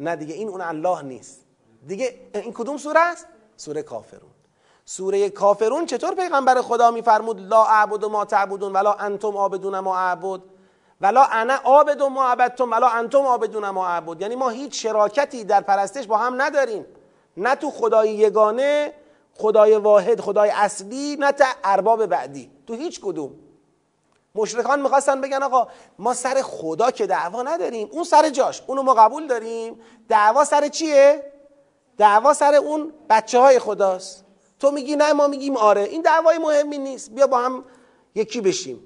نه 0.00 0.16
دیگه 0.16 0.34
این 0.34 0.48
اون 0.48 0.60
الله 0.60 1.02
نیست. 1.02 1.40
دیگه 1.86 2.20
این 2.34 2.52
کدوم 2.52 2.76
سوره 2.76 3.00
است؟ 3.00 3.26
سوره 3.56 3.82
کافرون. 3.82 4.30
سوره 4.84 5.30
کافرون 5.30 5.86
چطور 5.86 6.14
پیغمبر 6.14 6.60
خدا 6.60 6.90
میفرمود؟ 6.90 7.40
لا 7.40 7.64
اعبد 7.64 8.04
ما 8.04 8.24
تعبدون 8.24 8.72
ولا 8.72 8.92
انتم 8.92 9.36
عابدون 9.36 9.78
ما 9.78 9.96
اعبد. 9.96 10.40
ولا 11.00 11.24
انا 11.24 11.54
عابد 11.54 12.02
ما 12.02 12.24
عبدتم 12.24 12.70
ولا 12.70 12.88
انتم 12.88 13.18
عابدون 13.18 13.70
ما 13.70 13.88
اعبد. 13.88 14.20
یعنی 14.20 14.36
ما 14.36 14.48
هیچ 14.48 14.82
شراکتی 14.82 15.44
در 15.44 15.60
پرستش 15.60 16.06
با 16.06 16.16
هم 16.16 16.42
نداریم. 16.42 16.86
نه 17.36 17.54
تو 17.54 17.70
خدای 17.70 18.10
یگانه 18.10 18.92
خدای 19.34 19.76
واحد 19.76 20.20
خدای 20.20 20.50
اصلی 20.50 21.16
نه 21.20 21.32
تا 21.32 21.44
ارباب 21.64 22.06
بعدی. 22.06 22.50
تو 22.66 22.74
هیچ 22.74 23.00
کدوم. 23.00 23.34
مشرکان 24.34 24.82
می‌خواستن 24.82 25.20
بگن 25.20 25.42
آقا 25.42 25.68
ما 25.98 26.14
سر 26.14 26.42
خدا 26.42 26.90
که 26.90 27.06
دعوا 27.06 27.42
نداریم. 27.42 27.88
اون 27.92 28.04
سر 28.04 28.30
جاش. 28.30 28.62
اونو 28.66 28.82
ما 28.82 28.94
قبول 28.94 29.26
داریم. 29.26 29.80
دعوا 30.08 30.44
سر 30.44 30.68
چیه؟ 30.68 31.32
دعوا 31.98 32.34
سر 32.34 32.54
اون 32.54 32.92
بچه 33.10 33.38
های 33.38 33.58
خداست. 33.58 34.24
تو 34.60 34.70
میگی 34.70 34.96
نه 34.96 35.12
ما 35.12 35.26
میگیم 35.26 35.56
آره. 35.56 35.82
این 35.82 36.02
دعوای 36.02 36.38
مهمی 36.38 36.78
نیست. 36.78 37.10
بیا 37.10 37.26
با 37.26 37.38
هم 37.38 37.64
یکی 38.14 38.40
بشیم. 38.40 38.80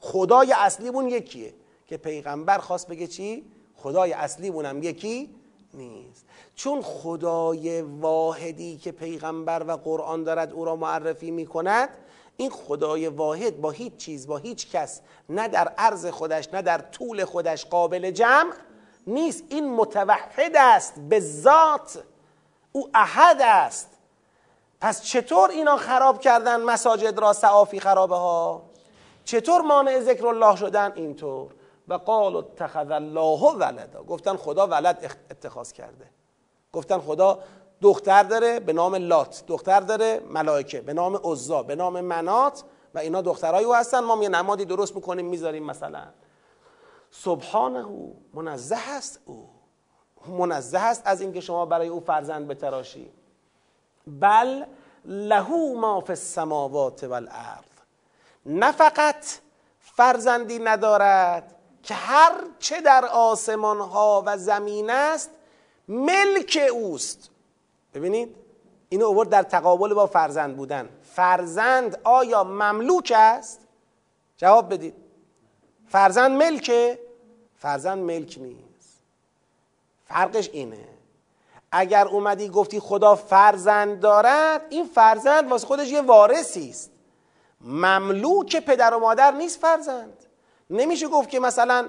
خدای 0.00 0.52
اصلیمون 0.52 1.08
یکیه. 1.08 1.54
که 1.86 1.96
پیغمبر 1.96 2.58
خواست 2.58 2.88
بگه 2.88 3.06
چی؟ 3.06 3.44
خدای 3.76 4.12
اصلیمون 4.12 4.66
هم 4.66 4.82
یکی 4.82 5.34
نیست. 5.74 6.24
چون 6.56 6.82
خدای 6.82 7.82
واحدی 7.82 8.76
که 8.76 8.92
پیغمبر 8.92 9.62
و 9.62 9.76
قرآن 9.76 10.24
دارد 10.24 10.52
او 10.52 10.64
را 10.64 10.76
معرفی 10.76 11.30
می 11.30 11.46
کند 11.46 11.88
این 12.36 12.50
خدای 12.50 13.08
واحد 13.08 13.60
با 13.60 13.70
هیچ 13.70 13.96
چیز 13.96 14.26
با 14.26 14.36
هیچ 14.36 14.70
کس 14.70 15.00
نه 15.28 15.48
در 15.48 15.68
عرض 15.68 16.06
خودش 16.06 16.48
نه 16.54 16.62
در 16.62 16.78
طول 16.78 17.24
خودش 17.24 17.66
قابل 17.66 18.10
جمع 18.10 18.52
نیست. 19.06 19.44
این 19.48 19.74
متوحد 19.74 20.56
است 20.56 20.94
به 21.08 21.20
ذات 21.20 22.04
او 22.72 22.88
احد 22.94 23.36
است. 23.40 23.88
پس 24.80 25.02
چطور 25.02 25.50
اینا 25.50 25.76
خراب 25.76 26.20
کردن 26.20 26.62
مساجد 26.62 27.18
را 27.18 27.32
سعافی 27.32 27.80
خرابه 27.80 28.16
ها؟ 28.16 28.62
چطور 29.24 29.60
مانع 29.60 30.00
ذکر 30.00 30.26
الله 30.26 30.56
شدن؟ 30.56 30.92
اینطور. 30.94 31.54
و 31.88 31.94
قال 31.94 32.36
اتخذ 32.36 32.90
الله 32.90 33.54
ولدا. 33.54 34.02
گفتن 34.02 34.36
خدا 34.36 34.66
ولد 34.66 35.16
اتخاذ 35.30 35.72
کرده. 35.72 36.15
گفتن 36.76 36.98
خدا 36.98 37.38
دختر 37.82 38.22
داره 38.22 38.60
به 38.60 38.72
نام 38.72 38.94
لات 38.94 39.44
دختر 39.46 39.80
داره 39.80 40.20
ملائکه 40.30 40.80
به 40.80 40.92
نام 40.92 41.20
عزا 41.24 41.62
به 41.62 41.74
نام 41.74 42.00
منات 42.00 42.64
و 42.94 42.98
اینا 42.98 43.22
دخترای 43.22 43.64
او 43.64 43.74
هستن. 43.74 44.00
ما 44.00 44.22
یه 44.22 44.28
نمادی 44.28 44.64
درست 44.64 44.94
می‌کنیم 44.94 45.26
می‌ذاریم 45.26 45.64
مثلا. 45.64 46.02
سبحانه 47.10 47.86
او 47.86 48.16
منزه 48.34 48.90
است 48.90 49.20
او. 49.24 49.48
منزه 50.28 50.78
است 50.78 51.02
از 51.04 51.20
اینکه 51.20 51.40
شما 51.40 51.66
برای 51.66 51.88
او 51.88 52.00
فرزند 52.00 52.48
بتراشی. 52.48 53.10
بل 54.06 54.64
لهو 55.04 55.74
ما 55.80 56.00
فی 56.00 56.12
السماوات 56.12 57.04
والارض 57.04 57.64
نه 58.46 58.72
فقط 58.72 59.24
فرزندی 59.80 60.58
ندارد 60.58 61.54
که 61.82 61.94
هر 61.94 62.32
چه 62.58 62.80
در 62.80 63.04
آسمان 63.04 63.80
ها 63.80 64.22
و 64.26 64.36
زمین 64.38 64.90
است 64.90 65.30
ملک 65.88 66.58
اوست. 66.72 67.30
ببینید 67.94 68.36
اینو 68.88 69.06
اوورد 69.06 69.28
در 69.28 69.42
تقابل 69.42 69.94
با 69.94 70.06
فرزند 70.06 70.56
بودن. 70.56 70.88
فرزند 71.02 72.00
آیا 72.04 72.44
مملوک 72.44 73.12
است؟ 73.16 73.60
جواب 74.36 74.72
بدید. 74.72 74.94
فرزند 75.88 76.42
ملکه 76.42 76.98
فرزند 77.58 77.98
ملک 77.98 78.38
نیست. 78.38 79.02
فرقش 80.04 80.50
اینه. 80.52 80.88
اگر 81.72 82.08
اومدی 82.08 82.48
گفتی 82.48 82.80
خدا 82.80 83.14
فرزند 83.14 84.00
دارد 84.00 84.62
این 84.70 84.84
فرزند 84.84 85.50
واسه 85.50 85.66
خودش 85.66 85.88
یه 85.88 86.02
وارثی 86.02 86.70
است. 86.70 86.90
مملوک 87.60 88.56
پدر 88.56 88.94
و 88.94 88.98
مادر 88.98 89.30
نیست 89.30 89.60
فرزند. 89.60 90.24
نمیشه 90.70 91.08
گفت 91.08 91.28
که 91.28 91.40
مثلا 91.40 91.88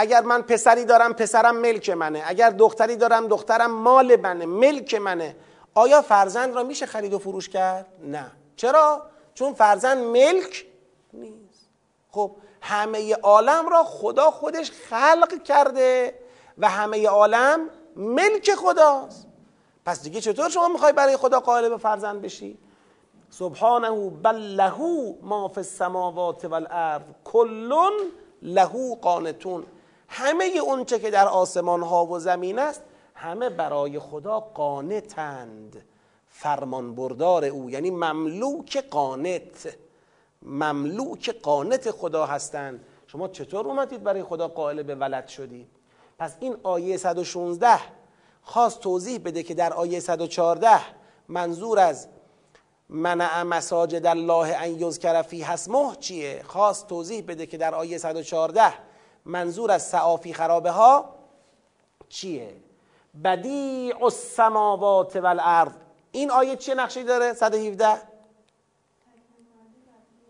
اگر 0.00 0.20
من 0.20 0.42
پسری 0.42 0.84
دارم 0.84 1.12
پسرم 1.12 1.56
ملک 1.56 1.90
منه 1.90 2.22
اگر 2.26 2.50
دختری 2.50 2.96
دارم 2.96 3.28
دخترم 3.28 3.70
مال 3.70 4.16
منه 4.20 4.46
ملک 4.46 4.94
منه 4.94 5.36
آیا 5.74 6.02
فرزند 6.02 6.54
را 6.54 6.62
میشه 6.62 6.86
خرید 6.86 7.12
و 7.12 7.18
فروش 7.18 7.48
کرد؟ 7.48 7.86
نه 8.02 8.30
چرا؟ 8.56 9.02
چون 9.34 9.54
فرزند 9.54 9.98
ملک 9.98 10.66
نیست 11.12 11.68
خب 12.10 12.30
همه 12.60 13.14
عالم 13.14 13.68
را 13.68 13.84
خدا 13.84 14.30
خودش 14.30 14.70
خلق 14.70 15.42
کرده 15.42 16.14
و 16.58 16.68
همه 16.68 17.08
عالم 17.08 17.60
ملک 17.96 18.54
خداست 18.54 19.26
پس 19.84 20.02
دیگه 20.02 20.20
چطور 20.20 20.48
شما 20.48 20.68
می‌خوای 20.68 20.92
برای 20.92 21.16
خدا 21.16 21.40
قائل 21.40 21.68
به 21.68 21.76
فرزند 21.76 22.22
بشی؟ 22.22 22.58
سبحانه 23.30 24.10
بل 24.10 24.36
له 24.36 24.78
ما 25.22 25.48
فی 25.48 25.60
السماوات 25.60 26.44
والارض 26.44 27.02
کلون 27.24 27.92
له 28.42 28.96
قانتون 29.02 29.66
همه 30.08 30.44
اونچه 30.62 30.98
که 30.98 31.10
در 31.10 31.28
آسمان 31.28 31.82
ها 31.82 32.06
و 32.06 32.18
زمین 32.18 32.58
است 32.58 32.82
همه 33.14 33.48
برای 33.50 33.98
خدا 33.98 34.40
قانتند. 34.40 35.84
فرمان 36.28 36.94
بردار 36.94 37.44
او 37.44 37.70
یعنی 37.70 37.90
مملوک 37.90 38.84
قانت. 38.90 39.76
مملوک 40.42 41.30
قانت 41.42 41.90
خدا 41.90 42.26
هستند. 42.26 42.84
شما 43.06 43.28
چطور 43.28 43.66
اومدید 43.66 44.02
برای 44.02 44.22
خدا 44.22 44.48
قائل 44.48 44.82
به 44.82 44.94
ولد 44.94 45.28
شدید 45.28 45.68
پس 46.18 46.36
این 46.40 46.56
آیه 46.62 46.96
116 46.96 47.78
خواست 48.42 48.80
توضیح 48.80 49.18
بده 49.18 49.42
که 49.42 49.54
در 49.54 49.72
آیه 49.72 50.00
114 50.00 50.80
منظور 51.28 51.78
از 51.78 52.08
منع 52.88 53.42
مساجد 53.42 54.06
الله 54.06 54.56
ان 54.56 54.80
یذکر 54.80 55.22
فی 55.22 55.44
اسمه 55.44 55.96
چیه؟ 56.00 56.42
خواست 56.46 56.86
توضیح 56.86 57.24
بده 57.28 57.46
که 57.46 57.56
در 57.56 57.74
آیه 57.74 57.98
114 57.98 58.72
منظور 59.28 59.70
از 59.70 59.88
سعافی 59.88 60.32
خرابه 60.32 60.70
ها 60.70 61.14
چیه؟ 62.08 62.56
بدیع 63.24 64.04
السماوات 64.04 65.16
والارض. 65.16 65.72
این 66.12 66.30
آیه 66.30 66.56
چه 66.56 66.74
نقشی 66.74 67.04
داره؟ 67.04 67.32
117 67.32 68.02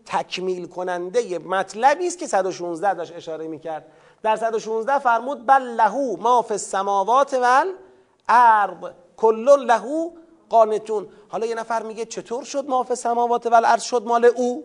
تکمیل 0.05 0.67
کننده 0.67 1.39
مطلبی 1.39 2.07
است 2.07 2.17
که 2.17 2.27
116 2.27 2.93
داشت 2.93 3.15
اشاره 3.15 3.47
می‌کرد. 3.47 3.85
در 4.23 4.35
116 4.35 4.99
فرمود 4.99 5.45
بل 5.45 5.61
لهو 5.61 6.17
ما 6.17 6.41
فی 6.41 6.53
السماوات 6.53 7.33
والارض. 7.33 8.93
کل 9.17 9.65
لهو 9.65 10.11
قانتون. 10.49 11.09
حالا 11.29 11.45
یه 11.45 11.55
نفر 11.55 11.83
میگه 11.83 12.05
چطور 12.05 12.43
شد 12.43 12.69
ما 12.69 12.83
فی 12.83 12.89
السماوات 12.89 13.45
والارض؟ 13.45 13.81
شد 13.81 14.03
مال 14.03 14.25
او؟ 14.25 14.63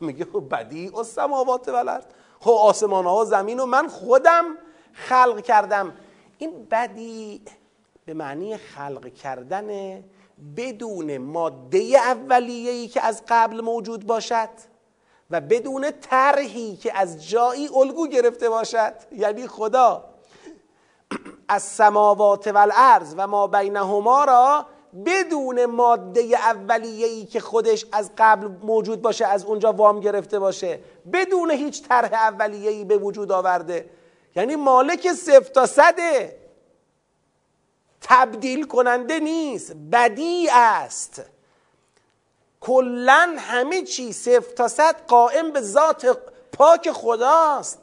میگه 0.00 0.24
بدیع 0.24 0.98
السماوات 0.98 1.68
والارض. 1.68 2.04
خب 2.40 2.50
آسمان 2.50 3.04
ها 3.04 3.24
زمین 3.24 3.60
و 3.60 3.66
من 3.66 3.88
خودم 3.88 4.44
خلق 4.92 5.40
کردم. 5.40 5.92
این 6.38 6.66
بدی 6.70 7.42
به 8.04 8.14
معنی 8.14 8.56
خلق 8.56 9.12
کردن 9.12 10.00
بدون 10.56 11.18
ماده 11.18 11.78
اولیه‌ای 11.78 12.88
که 12.88 13.02
از 13.02 13.22
قبل 13.28 13.60
موجود 13.60 14.06
باشد 14.06 14.48
و 15.30 15.40
بدون 15.40 15.90
طرحی 16.00 16.76
که 16.76 16.98
از 16.98 17.28
جایی 17.28 17.68
الگو 17.74 18.06
گرفته 18.06 18.48
باشد. 18.48 18.94
یعنی 19.12 19.46
خدا. 19.46 20.04
از 21.48 21.62
سماوات 21.62 22.48
و 22.48 22.58
الارض 22.58 23.14
و 23.16 23.26
ما 23.26 23.46
بینهما 23.46 24.24
را 24.24 24.66
بدون 25.06 25.66
ماده 25.66 26.20
اولیه‌ای 26.20 27.24
که 27.24 27.40
خودش 27.40 27.86
از 27.92 28.10
قبل 28.18 28.46
موجود 28.46 29.02
باشه 29.02 29.26
از 29.26 29.44
اونجا 29.44 29.72
وام 29.72 30.00
گرفته 30.00 30.38
باشه 30.38 30.80
بدون 31.12 31.50
هیچ 31.50 31.88
طرح 31.88 32.12
اولیه‌ای 32.12 32.84
به 32.84 32.98
وجود 32.98 33.32
آورده. 33.32 33.90
یعنی 34.36 34.56
مالک 34.56 35.12
صفر 35.12 35.52
تا 35.52 35.66
صده 35.66 36.38
تبدیل 38.00 38.66
کننده 38.66 39.20
نیست 39.20 39.72
بدی 39.92 40.48
است. 40.52 41.22
کلا 42.60 43.36
همه 43.38 43.82
چی 43.82 44.12
صفر 44.12 44.54
تا 44.54 44.68
صد 44.68 44.96
قائم 45.06 45.52
به 45.52 45.60
ذات 45.60 46.18
پاک 46.52 46.90
خداست. 46.92 47.78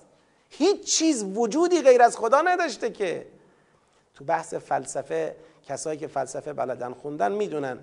هیچ 0.49 0.97
چیز 0.97 1.23
وجودی 1.23 1.81
غیر 1.81 2.01
از 2.01 2.17
خدا 2.17 2.41
نداشته 2.41 2.91
که. 2.91 3.27
تو 4.15 4.23
بحث 4.23 4.53
فلسفه 4.53 5.35
کسایی 5.65 5.99
که 5.99 6.07
فلسفه 6.07 6.53
بلدن 6.53 6.93
خوندن 6.93 7.31
می‌دونن. 7.31 7.79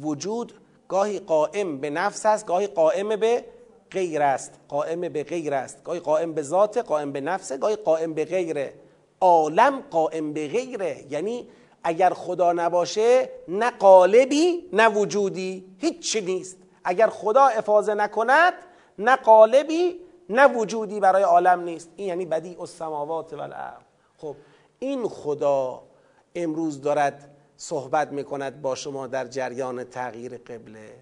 وجود 0.00 0.52
گاهی 0.88 1.18
قائم 1.18 1.78
به 1.78 1.90
نفس 1.90 2.26
است 2.26 2.46
گاهی 2.46 2.66
قائم 2.66 3.16
به 3.16 3.44
غیر 3.90 4.22
است. 4.22 4.60
قائم 4.68 5.00
به 5.00 5.22
غیر 5.24 5.54
است. 5.54 5.84
گاهی 5.84 6.00
قائم 6.00 6.32
به 6.32 6.42
ذات 6.42 6.78
قائم 6.78 7.12
به 7.12 7.20
نفسه 7.20 7.56
گاهی 7.56 7.76
قائم 7.76 8.14
به 8.14 8.24
غیره 8.24 8.74
عالم 9.20 9.80
قائم 9.90 10.32
به 10.32 10.48
غیره. 10.48 11.04
یعنی 11.10 11.48
اگر 11.84 12.10
خدا 12.10 12.52
نباشه 12.52 13.28
نه 13.48 13.70
قالبی 13.70 14.68
نه 14.72 14.88
وجودی. 14.88 15.64
هیچی 15.78 16.20
نیست. 16.20 16.58
اگر 16.84 17.06
خدا 17.06 17.44
افاظه 17.44 17.94
نکند 17.94 18.52
نه 18.98 19.16
قالبی 19.16 20.00
نه 20.28 20.46
وجودی 20.46 21.00
برای 21.00 21.22
عالم 21.22 21.60
نیست. 21.60 21.90
این 21.96 22.08
یعنی 22.08 22.26
بدیع 22.26 22.60
السماوات 22.60 23.32
و 23.32 23.40
الارض 23.40 23.82
خب 24.18 24.36
این 24.78 25.08
خدا 25.08 25.82
امروز 26.34 26.80
دارد 26.80 27.30
صحبت 27.56 28.12
می‌کند 28.12 28.62
با 28.62 28.74
شما 28.74 29.06
در 29.06 29.26
جریان 29.26 29.84
تغییر 29.84 30.38
قبله. 30.38 30.94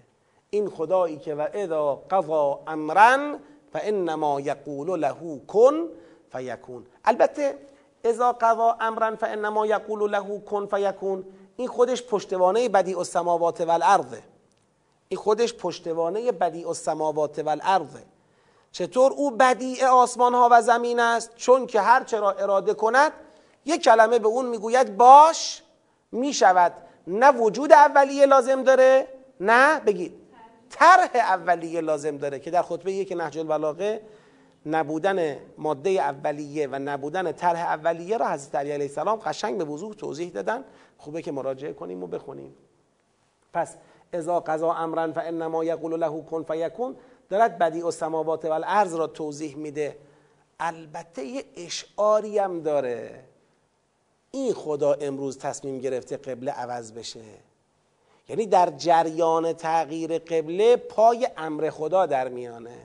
این 0.49 0.69
خدایی 0.69 1.17
که 1.17 1.35
و 1.35 1.47
اذا 1.53 1.95
قضا 2.11 2.59
امرا 2.67 3.37
فانما 3.73 4.41
یقول 4.41 4.99
له 4.99 5.41
کن 5.47 5.73
فیکون. 6.31 6.85
البته 7.05 7.57
اذا 8.03 8.31
قضا 8.31 8.77
امرا 8.79 9.15
فانما 9.15 9.65
یقول 9.65 10.11
له 10.11 10.39
کن 10.39 10.65
فیکون. 10.65 11.25
این 11.57 11.67
خودش 11.67 12.03
پشتوانه 12.03 12.69
بدیع 12.69 12.97
السماوات 12.97 13.61
و 13.61 14.05
این 15.09 15.19
خودش 15.19 15.53
پشتوانه 15.53 16.31
بدیع 16.31 16.67
السماوات 16.67 17.39
و 17.39 17.57
چطور 18.71 19.11
او 19.11 19.31
بدیع 19.31 19.87
آسمان 19.87 20.33
ها 20.33 20.49
و 20.51 20.61
زمین 20.61 20.99
است؟ 20.99 21.35
چون 21.35 21.67
که 21.67 21.81
هر 21.81 22.03
چرا 22.03 22.31
اراده 22.31 22.73
کند 22.73 23.11
یک 23.65 23.83
کلمه 23.83 24.19
به 24.19 24.27
اون 24.27 24.45
می‌گوید 24.45 24.97
باش 24.97 25.63
می‌شود. 26.11 26.73
نه 27.07 27.31
وجود 27.31 27.73
اولیه 27.73 28.25
لازم 28.25 28.63
داره 28.63 29.07
نه 29.39 29.79
بگید. 29.79 30.13
طرح 30.69 31.09
اولیه 31.15 31.81
لازم 31.81 32.17
داره 32.17 32.39
که 32.39 32.51
در 32.51 32.61
خطبه 32.61 32.91
یک 32.93 33.11
نهج 33.11 33.37
البلاغه 33.37 34.01
نبودن 34.65 35.37
ماده 35.57 35.89
اولیه 35.89 36.67
و 36.67 36.79
نبودن 36.79 37.31
طرح 37.31 37.59
اولیه 37.59 38.17
را 38.17 38.27
حضرت 38.27 38.55
علی 38.55 38.71
علیه 38.71 38.85
السلام 38.85 39.19
قشنگ 39.19 39.57
به 39.57 39.63
وضوح 39.63 39.93
توضیح 39.93 40.29
دادن. 40.29 40.63
خوبه 40.97 41.21
که 41.21 41.31
مراجعه 41.31 41.73
کنیم 41.73 42.03
و 42.03 42.07
بخونیم. 42.07 42.55
پس 43.53 43.75
اذا 44.13 44.39
قضا 44.39 44.73
امرا 44.73 45.11
فانما 45.11 45.63
یقول 45.63 45.99
له 45.99 46.21
کن 46.21 46.43
فیکون 46.43 46.95
دارد 47.29 47.57
بدیع 47.57 47.85
السماوات 47.85 48.45
و 48.45 48.63
را 48.97 49.07
توضیح 49.07 49.57
میده. 49.57 49.97
البته 50.59 51.23
یه 51.23 51.45
اشعاری 51.55 52.39
هم 52.39 52.61
داره. 52.61 53.23
این 54.31 54.53
خدا 54.53 54.93
امروز 54.93 55.37
تصمیم 55.37 55.79
گرفته 55.79 56.17
قبله 56.17 56.51
عوض 56.51 56.91
بشه. 56.91 57.19
یعنی 58.29 58.45
در 58.45 58.69
جریان 58.69 59.53
تغییر 59.53 60.17
قبله 60.17 60.75
پای 60.75 61.27
امر 61.37 61.69
خدا 61.69 62.05
در 62.05 62.27
میانه. 62.27 62.77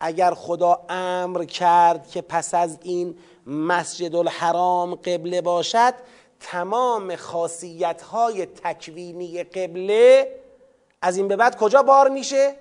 اگر 0.00 0.34
خدا 0.34 0.84
امر 0.88 1.44
کرد 1.44 2.08
که 2.08 2.22
پس 2.22 2.54
از 2.54 2.78
این 2.82 3.18
مسجد 3.46 4.14
الحرام 4.14 4.94
قبله 4.94 5.40
باشد 5.40 5.94
تمام 6.40 7.16
خاصیت 7.16 8.02
های 8.02 8.46
تکوینی 8.46 9.44
قبله 9.44 10.34
از 11.02 11.16
این 11.16 11.28
به 11.28 11.36
بعد 11.36 11.56
کجا 11.56 11.82
بار 11.82 12.08
میشه؟ 12.08 12.54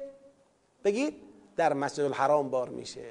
بگید 0.83 1.15
در 1.55 1.73
مسجد 1.73 2.03
الحرام 2.03 2.49
بار 2.49 2.69
میشه. 2.69 3.05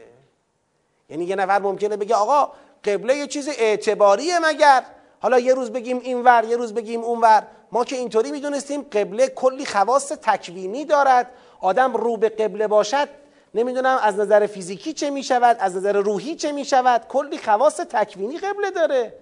یعنی 1.11 1.25
یه 1.25 1.37
نفر 1.37 1.59
ممکنه 1.59 1.97
بگه 1.97 2.15
آقا 2.15 2.53
قبله 2.85 3.17
یه 3.17 3.27
چیز 3.27 3.49
اعتباریه 3.59 4.39
مگر؟ 4.39 4.83
حالا 5.21 5.39
یه 5.39 5.55
روز 5.55 5.71
بگیم 5.71 5.99
اینور 5.99 6.45
یه 6.45 6.57
روز 6.57 6.75
بگیم 6.75 7.01
اونور 7.01 7.43
ما 7.73 7.85
که 7.85 7.97
اینطوری 7.97 8.31
می‌دونستیم 8.31 8.83
قبله 8.83 9.29
کلی 9.29 9.67
خواص 9.67 10.13
تکوینی 10.13 10.85
دارد. 10.85 11.31
آدم 11.61 11.97
رو 11.97 12.17
به 12.17 12.29
قبله 12.29 12.67
باشد 12.67 13.09
نمی‌دونم 13.55 13.99
از 14.03 14.19
نظر 14.19 14.47
فیزیکی 14.47 14.93
چه 14.93 15.11
می‌شود 15.11 15.57
از 15.61 15.77
نظر 15.77 15.93
روحی 15.93 16.35
چه 16.37 16.53
می‌شود. 16.53 17.07
کلی 17.09 17.39
خواص 17.39 17.77
تکوینی 17.77 18.39
قبله 18.39 18.71
داره. 18.71 19.15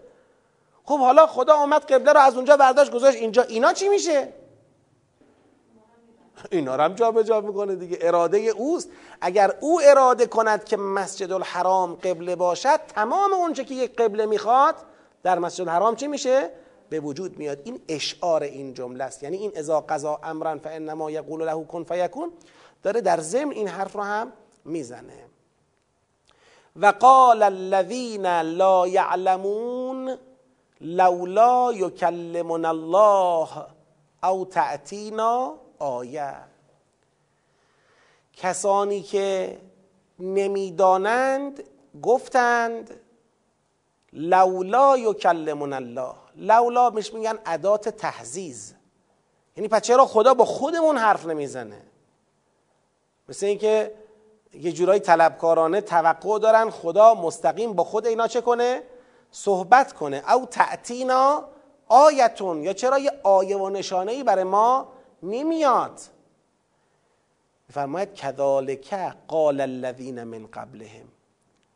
خب 0.84 0.98
حالا 0.98 1.26
خدا 1.26 1.54
آمد 1.54 1.92
قبله 1.92 2.12
رو 2.12 2.20
از 2.20 2.34
اونجا 2.36 2.56
برداشت 2.56 2.92
گذاشت 2.92 3.16
اینجا. 3.16 3.42
اینا 3.42 3.72
چی 3.72 3.88
میشه؟ 3.88 4.28
اینا 6.50 6.76
رو 6.76 6.82
هم 6.82 6.94
جابجا 6.94 7.40
می‌کنه 7.40 7.74
دیگه. 7.74 7.98
اراده 8.00 8.38
اوست. 8.38 8.90
اگر 9.20 9.54
او 9.60 9.80
اراده 9.84 10.26
کند 10.26 10.64
که 10.64 10.76
مسجد 10.76 11.32
الحرام 11.32 11.94
قبله 11.94 12.36
باشد 12.36 12.80
تمام 12.94 13.32
اونچه 13.32 13.64
که 13.64 13.74
یک 13.74 13.96
قبله 13.96 14.26
می‌خواد 14.26 14.74
در 15.22 15.38
مسجد 15.38 15.60
الحرام 15.60 15.96
چی 15.96 16.06
میشه؟ 16.06 16.50
به 16.90 17.00
وجود 17.00 17.38
میاد. 17.38 17.58
این 17.64 17.80
اشعار 17.88 18.42
این 18.42 18.74
جمله 18.74 19.04
است. 19.04 19.22
یعنی 19.22 19.36
این 19.36 19.52
اذا 19.54 19.80
قضا 19.80 20.20
امرا 20.22 20.58
فانما 20.58 21.10
یقول 21.10 21.46
له 21.46 21.64
کن 21.64 21.84
فیکون 21.84 22.32
داره 22.82 23.00
در 23.00 23.20
ضمن 23.20 23.50
این 23.50 23.68
حرف 23.68 23.96
رو 23.96 24.02
هم 24.02 24.32
می‌زنه. 24.64 25.24
و 26.76 26.86
قال 26.86 27.42
الذين 27.42 28.40
لا 28.40 28.86
يعلمون 28.86 30.16
لولا 30.80 31.72
يكلمنا 31.72 32.70
الله 32.70 33.48
او 34.24 34.44
تأتینا 34.44 35.54
آیه. 35.80 36.34
کسانی 38.32 39.02
که 39.02 39.58
نمی‌دانند 40.18 41.62
گفتند 42.02 43.00
لولا 44.12 44.98
یکلمون 44.98 45.72
الله. 45.72 46.14
لولا 46.36 46.90
میش 46.90 47.14
میگن 47.14 47.38
ادات 47.46 47.88
تحزیز 47.88 48.74
یعنی 49.56 49.68
پس 49.68 49.82
چرا 49.82 50.06
خدا 50.06 50.34
با 50.34 50.44
خودمون 50.44 50.96
حرف 50.96 51.26
نمی‌زنه؟ 51.26 51.82
مثل 53.28 53.46
اینکه 53.46 53.94
یه 54.52 54.72
جورایی 54.72 55.00
طلبکارانه 55.00 55.80
توقع 55.80 56.38
دارن 56.38 56.70
خدا 56.70 57.14
مستقیم 57.14 57.72
با 57.72 57.84
خود 57.84 58.06
اینا 58.06 58.28
چه 58.28 58.40
کنه؟ 58.40 58.82
صحبت 59.30 59.92
کنه. 59.92 60.32
او 60.32 60.46
تعتینا 60.46 61.44
آیتون. 61.88 62.62
یا 62.62 62.72
چرا 62.72 62.98
یه 62.98 63.12
آیه 63.22 63.56
و 63.56 63.68
نشانه 63.68 64.12
ای 64.12 64.22
برای 64.22 64.44
ما 64.44 64.88
نمیاد 65.22 66.00
فرماید 67.72 68.14
کذالک 68.14 68.94
قال 69.28 69.60
الذین 69.60 70.24
من 70.24 70.46
قبلهم. 70.46 71.08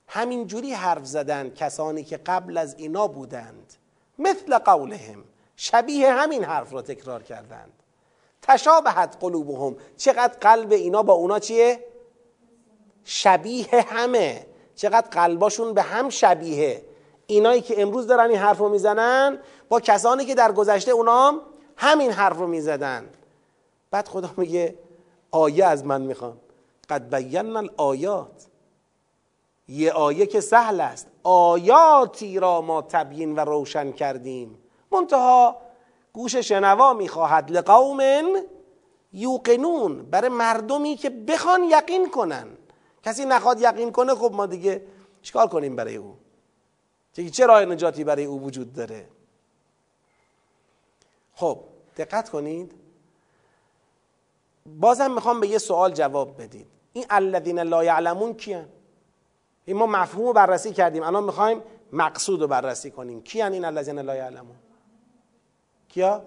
همینجوری 0.09 0.72
حرف 0.72 1.07
زدن 1.07 1.50
کسانی 1.50 2.04
که 2.04 2.16
قبل 2.16 2.57
از 2.57 2.74
اینا 2.78 3.09
بودند. 3.09 3.74
مثل 4.18 4.59
قولهم. 4.59 5.24
شبیه 5.57 6.12
همین 6.12 6.44
حرف 6.44 6.72
را 6.72 6.83
تکرار 6.83 7.22
کردند. 7.22 7.72
تشابهت 8.42 9.16
قلوبهم. 9.20 9.76
چقدر 9.96 10.38
قلب 10.40 10.72
اینا 10.72 11.02
با 11.02 11.12
اونا 11.12 11.38
چیه؟ 11.38 11.85
شبیه 13.04 13.85
همه. 13.88 14.46
چقدر 14.74 15.09
قلباشون 15.09 15.74
به 15.74 15.83
هم 15.83 16.09
شبیه. 16.09 16.85
اینایی 17.26 17.61
که 17.61 17.83
امروز 17.83 18.07
دارن 18.07 18.30
این 18.30 18.38
حرف 18.38 18.59
رو 18.59 18.68
می‌زنن 18.68 19.38
با 19.68 19.80
کسانی 19.80 20.24
که 20.24 20.35
در 20.35 20.52
گذشته 20.52 20.90
اونام 20.90 21.40
همین 21.76 22.11
حرف 22.11 22.37
رو 22.37 22.46
می‌زدن. 22.46 23.09
بعد 23.94 24.09
خدا 24.09 24.30
میگه 24.37 24.78
آیه 25.30 25.64
از 25.64 25.85
من 25.85 26.02
می‌خوان. 26.02 26.37
قد 26.88 27.14
بینا 27.14 27.59
الآیات. 27.59 28.46
یه 29.68 29.92
آیه 29.92 30.26
که 30.26 30.40
سهل 30.40 30.80
است. 30.80 31.07
آیاتی 31.22 32.38
را 32.38 32.61
ما 32.61 32.83
تبیین 32.83 33.35
و 33.35 33.40
روشن 33.40 33.92
کردیم. 33.92 34.59
منتها 34.92 35.57
گوش 36.12 36.37
شنوا 36.37 36.92
می‌خواهد 36.92 37.50
لقوم 37.50 38.00
یوقنون. 39.12 40.02
برای 40.02 40.28
مردمی 40.28 40.96
که 40.96 41.11
بخوان 41.11 41.64
یقین 41.64 42.11
کنن. 42.11 42.48
کسی 43.02 43.24
نخواد 43.24 43.61
یقین 43.61 43.92
کنه 43.92 44.14
خب 44.14 44.33
ما 44.33 44.46
دیگه 44.46 44.87
چیکار 45.22 45.46
کنیم 45.46 45.76
برای 45.76 45.96
او؟ 45.96 46.16
چه 47.33 47.46
راه 47.46 47.64
نجاتی 47.64 48.04
برای 48.04 48.24
او 48.24 48.42
وجود 48.42 48.72
داره؟ 48.72 49.09
خب 51.35 51.59
دقت 51.96 52.28
کنید. 52.28 52.84
بازم 54.68 55.11
می‌خوام 55.11 55.40
به 55.40 55.48
یه 55.48 55.59
سوال 55.59 55.92
جواب 55.92 56.42
بدید. 56.42 56.66
این 56.92 57.05
الذین 57.11 57.59
لا 57.59 57.85
یعلمون 57.85 58.35
کیان؟ 58.35 58.68
این 59.64 59.77
ما 59.77 59.87
مفهوم 59.87 60.27
رو 60.27 60.33
بررسی 60.33 60.72
کردیم. 60.72 61.03
الان 61.03 61.24
می‌خوایم 61.24 61.62
مقصود 61.92 62.40
رو 62.40 62.46
بررسی 62.46 62.90
کنیم. 62.90 63.22
کیان 63.22 63.53
این 63.53 63.64
الذین 63.64 63.98
لا 63.98 64.16
یعلمون؟ 64.16 64.57
کیا؟ 65.88 66.22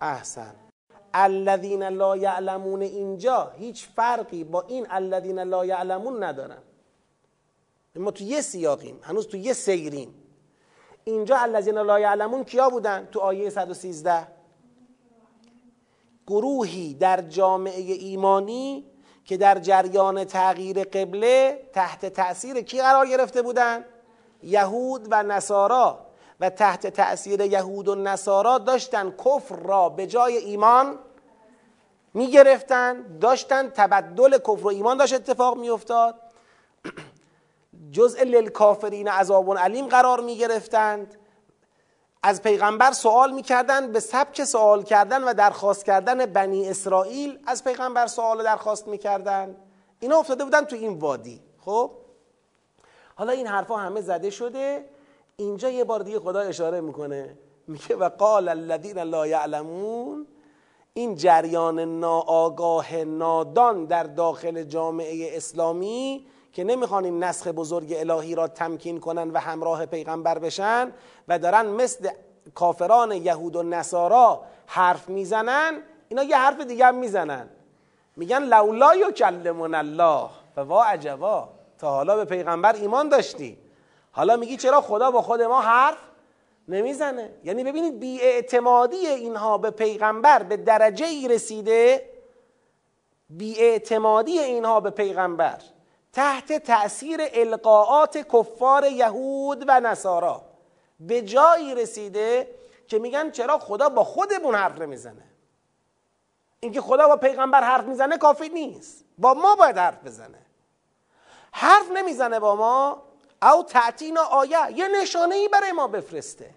احسن. 0.00 0.54
الذین 1.14 1.82
لا 1.82 2.16
یعلمون 2.16 2.82
اینجا 2.82 3.52
هیچ 3.58 3.86
فرقی 3.86 4.44
با 4.44 4.62
این 4.62 4.86
الذین 4.90 5.38
لا 5.38 5.64
یعلمون 5.64 6.22
ندارن. 6.22 6.62
ما 7.96 8.10
تو 8.10 8.24
یه 8.24 8.40
سیاقیم. 8.40 9.00
هنوز 9.02 9.28
تو 9.28 9.36
یه 9.36 9.52
سیریم. 9.52 10.14
اینجا 11.04 11.36
الذین 11.36 11.78
لا 11.78 12.00
یعلمون 12.00 12.44
کیا 12.44 12.70
بودن؟ 12.70 13.08
تو 13.12 13.20
آیه 13.20 13.50
113 13.50 14.35
گروهی 16.26 16.94
در 16.94 17.20
جامعه 17.20 17.92
ایمانی 17.92 18.84
که 19.24 19.36
در 19.36 19.58
جریان 19.58 20.24
تغییر 20.24 20.84
قبله 20.84 21.68
تحت 21.72 22.06
تأثیر 22.06 22.60
کی 22.60 22.80
قرار 22.80 23.06
گرفته 23.06 23.42
بودند 23.42 23.84
یهود 24.42 25.08
و 25.10 25.22
نصارا. 25.22 26.06
و 26.40 26.50
تحت 26.50 26.86
تأثیر 26.86 27.40
یهود 27.40 27.88
و 27.88 27.94
نصارا 27.94 28.58
داشتن 28.58 29.10
کفر 29.10 29.56
را 29.56 29.88
به 29.88 30.06
جای 30.06 30.36
ایمان 30.36 30.98
می 32.14 32.30
گرفتن 32.30 33.18
داشتن 33.20 33.68
تبدل 33.68 34.38
کفر 34.38 34.64
و 34.64 34.68
ایمان 34.68 34.96
داشت 34.96 35.14
اتفاق 35.14 35.58
می 35.58 35.70
افتاد 35.70 36.14
جزء 37.92 38.24
للکافرین 38.24 39.08
عذاب 39.08 39.58
علیم 39.58 39.86
قرار 39.86 40.20
می 40.20 40.36
گرفتند 40.36 41.16
از 42.26 42.42
پیغمبر 42.42 42.92
سوال 42.92 43.32
می‌کردن 43.32 43.92
به 43.92 44.00
سبک 44.00 44.44
سوال 44.44 44.82
کردن 44.82 45.24
و 45.24 45.34
درخواست 45.34 45.84
کردن 45.84 46.26
بنی 46.26 46.68
اسرائیل 46.68 47.38
از 47.46 47.64
پیغمبر 47.64 48.06
سوال 48.06 48.40
و 48.40 48.42
درخواست 48.42 48.88
می‌کردن. 48.88 49.56
اینا 50.00 50.16
افتاده 50.18 50.44
بودن 50.44 50.64
تو 50.64 50.76
این 50.76 50.98
وادی 50.98 51.40
خب؟ 51.60 51.90
حالا 53.14 53.32
این 53.32 53.46
حرفا 53.46 53.76
همه 53.76 54.00
زده 54.00 54.30
شده. 54.30 54.84
اینجا 55.36 55.70
یه 55.70 55.84
بار 55.84 56.00
دیگه 56.00 56.20
خدا 56.20 56.40
اشاره 56.40 56.80
می‌کنه. 56.80 57.38
میگه 57.66 57.96
و 57.96 58.08
قال 58.08 58.48
الذین 58.48 58.98
لا 58.98 59.26
یعلمون 59.26 60.26
این 60.94 61.14
جریان 61.14 61.80
ناآگاه 61.80 62.96
نادان 62.96 63.84
در 63.84 64.02
داخل 64.02 64.62
جامعه 64.62 65.36
اسلامی 65.36 66.26
که 66.56 66.64
نمی‌خوان 66.64 67.04
این 67.04 67.24
نسخ 67.24 67.46
بزرگ 67.46 67.94
الهی 67.96 68.34
را 68.34 68.48
تمکین 68.48 69.00
کنن 69.00 69.30
و 69.30 69.38
همراه 69.38 69.86
پیغمبر 69.86 70.38
بشن 70.38 70.92
و 71.28 71.38
دارن 71.38 71.66
مثل 71.66 72.10
کافران 72.54 73.12
یهود 73.12 73.56
و 73.56 73.62
نصارا 73.62 74.42
حرف 74.66 75.08
می‌زنن 75.08 75.82
اینا 76.08 76.22
یه 76.22 76.36
حرف 76.36 76.60
دیگه 76.60 76.86
هم 76.86 76.94
می‌زنن. 76.94 77.48
میگن 78.16 78.42
لولا 78.42 78.96
یکلمون 78.96 79.74
الله 79.74 80.28
و 80.56 80.60
وا 80.60 80.84
عجبا. 80.84 81.48
تا 81.78 81.90
حالا 81.90 82.16
به 82.16 82.24
پیغمبر 82.24 82.72
ایمان 82.72 83.08
داشتی. 83.08 83.58
حالا 84.12 84.36
میگی 84.36 84.56
چرا 84.56 84.80
خدا 84.80 85.10
با 85.10 85.22
خود 85.22 85.42
ما 85.42 85.60
حرف 85.60 85.98
نمی‌زنه؟ 86.68 87.30
یعنی 87.44 87.64
ببینید 87.64 88.00
بیاعتمادی 88.00 88.96
اینها 88.96 89.58
به 89.58 89.70
پیغمبر 89.70 90.42
به 90.42 90.56
درجه 90.56 91.06
ای 91.06 91.28
رسیده 91.28 92.10
بیاعتمادی 93.30 94.38
اینها 94.38 94.80
به 94.80 94.90
پیغمبر. 94.90 95.58
تحت 96.16 96.52
تأثیر 96.52 97.20
القاعات 97.34 98.18
کفار 98.18 98.84
یهود 98.84 99.64
و 99.68 99.80
نصارا. 99.80 100.42
به 101.00 101.22
جایی 101.22 101.74
رسیده 101.74 102.54
که 102.88 102.98
میگن 102.98 103.30
چرا 103.30 103.58
خدا 103.58 103.88
با 103.88 104.04
خودمون 104.04 104.54
حرف 104.54 104.78
نمی‌زنه. 104.78 105.22
اینکه 106.60 106.80
خدا 106.80 107.08
با 107.08 107.16
پیغمبر 107.16 107.62
حرف 107.64 107.84
می‌زنه 107.84 108.18
کافی 108.18 108.48
نیست. 108.48 109.04
با 109.18 109.34
ما 109.34 109.56
باید 109.56 109.78
حرف 109.78 110.04
بزنه. 110.04 110.38
حرف 111.52 111.90
نمی‌زنه 111.94 112.40
با 112.40 112.56
ما 112.56 113.02
او 113.42 113.62
تعتینا 113.62 114.22
آیه 114.22 114.72
یه 114.74 114.88
نشانه 114.88 115.34
ای 115.34 115.48
برای 115.48 115.72
ما 115.72 115.86
بفرسته 115.86 116.50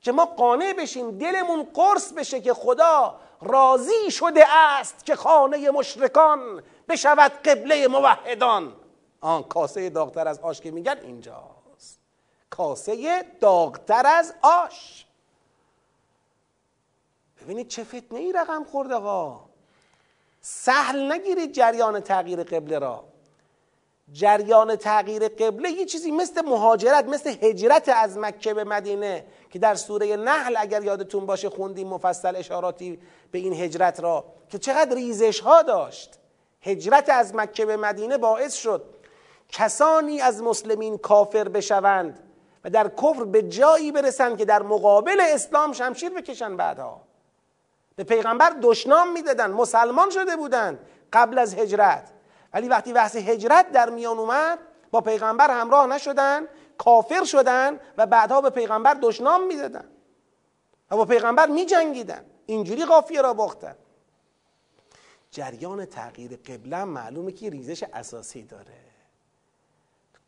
که 0.00 0.12
ما 0.12 0.24
قانع 0.24 0.72
بشیم 0.72 1.18
دلمون 1.18 1.62
قرص 1.74 2.12
بشه 2.12 2.40
که 2.40 2.54
خدا 2.54 3.20
راضی 3.42 4.10
شده 4.10 4.44
است 4.48 5.06
که 5.06 5.16
خانه 5.16 5.70
مشرکان 5.70 6.62
بشود 6.88 7.32
قبله 7.32 7.88
موحدان. 7.88 8.72
آن 9.22 9.42
کاسه 9.42 9.90
داغتر 9.90 10.28
از 10.28 10.38
آش 10.38 10.60
که 10.60 10.70
میگن 10.70 10.96
اینجاست. 11.02 11.98
کاسه 12.50 13.22
داغتر 13.40 14.06
از 14.06 14.34
آش. 14.42 15.06
ببینید 17.42 17.68
چه 17.68 17.84
فتنه 17.84 18.18
ای 18.18 18.32
رقم 18.32 18.64
خورده 18.64 18.94
ها 18.94 19.48
سهل 20.40 21.12
نگیرید 21.12 21.52
جریان 21.52 22.00
تغییر 22.00 22.42
قبله 22.42 22.78
را. 22.78 23.04
جریان 24.12 24.76
تغییر 24.76 25.28
قبله 25.28 25.70
یه 25.70 25.84
چیزی 25.84 26.10
مثل 26.10 26.42
مهاجرت 26.42 27.04
مثل 27.04 27.36
هجرت 27.42 27.88
از 27.88 28.18
مکه 28.18 28.54
به 28.54 28.64
مدینه 28.64 29.24
که 29.50 29.58
در 29.58 29.74
سوره 29.74 30.16
نحل 30.16 30.56
اگر 30.58 30.84
یادتون 30.84 31.26
باشه 31.26 31.48
خوندیم 31.48 31.88
مفصل 31.88 32.36
اشاراتی 32.36 32.98
به 33.30 33.38
این 33.38 33.52
هجرت 33.52 34.00
را 34.00 34.24
که 34.48 34.58
چقدر 34.58 34.94
ریزش 34.94 35.40
ها 35.40 35.62
داشت. 35.62 36.18
هجرت 36.62 37.10
از 37.10 37.34
مکه 37.34 37.66
به 37.66 37.76
مدینه 37.76 38.18
باعث 38.18 38.54
شد 38.54 39.01
کسانی 39.52 40.20
از 40.20 40.42
مسلمین 40.42 40.98
کافر 40.98 41.48
بشوند 41.48 42.18
و 42.64 42.70
در 42.70 42.88
کفر 42.88 43.24
به 43.24 43.42
جایی 43.42 43.92
برسند 43.92 44.38
که 44.38 44.44
در 44.44 44.62
مقابل 44.62 45.20
اسلام 45.20 45.72
شمشیر 45.72 46.10
بکشن 46.10 46.56
بعدها. 46.56 47.02
به 47.96 48.04
پیغمبر 48.04 48.56
دشنام 48.62 49.12
می‌دادن 49.12 49.50
مسلمان 49.50 50.10
شده 50.10 50.36
بودند 50.36 50.78
قبل 51.12 51.38
از 51.38 51.54
هجرت. 51.54 52.12
ولی 52.54 52.68
وقتی 52.68 52.92
بحث 52.92 53.16
هجرت 53.16 53.72
در 53.72 53.90
میان 53.90 54.18
اومد 54.18 54.58
با 54.90 55.00
پیغمبر 55.00 55.50
همراه 55.50 55.86
نشدن 55.86 56.48
کافر 56.78 57.24
شدن 57.24 57.80
و 57.96 58.06
بعدها 58.06 58.40
به 58.40 58.50
پیغمبر 58.50 58.96
دشنام 59.02 59.46
می‌دادن. 59.46 59.88
و 60.90 60.96
با 60.96 61.04
پیغمبر 61.04 61.46
میجنگیدن. 61.46 62.24
اینجوری 62.46 62.84
قافیه 62.84 63.22
را 63.22 63.34
باختن. 63.34 63.76
جریان 65.30 65.84
تغییر 65.84 66.36
قبله 66.36 66.84
معلومه 66.84 67.32
که 67.32 67.50
ریزش 67.50 67.82
اساسی 67.82 68.42
داره. 68.42 68.91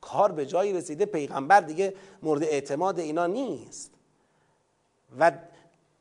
کار 0.04 0.32
به 0.32 0.46
جایی 0.46 0.72
رسیده 0.72 1.06
پیغمبر 1.06 1.60
دیگه 1.60 1.94
مورد 2.22 2.42
اعتماد 2.42 2.98
اینا 2.98 3.26
نیست. 3.26 3.90
و 5.18 5.32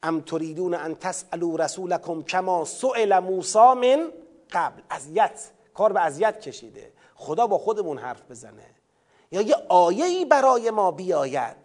ام 0.04 0.22
تریدون 0.22 0.74
ان 0.74 0.96
تسالوا 0.96 1.56
رسولکم 1.56 2.22
کما 2.22 2.66
سئل 2.66 3.20
موسی 3.20 3.60
من 3.60 4.12
قبل. 4.52 4.82
اذیت 4.90 5.52
کار 5.74 5.94
به 5.94 6.02
اذیت 6.02 6.40
کشیده. 6.40 6.92
خدا 7.16 7.48
با 7.48 7.58
خودمون 7.58 7.98
حرف 7.98 8.32
بزنه. 8.32 8.66
یا 9.32 9.42
یه 9.42 9.56
آیه 9.70 10.26
برای 10.26 10.72
ما 10.72 10.92
بیاید. 10.92 11.58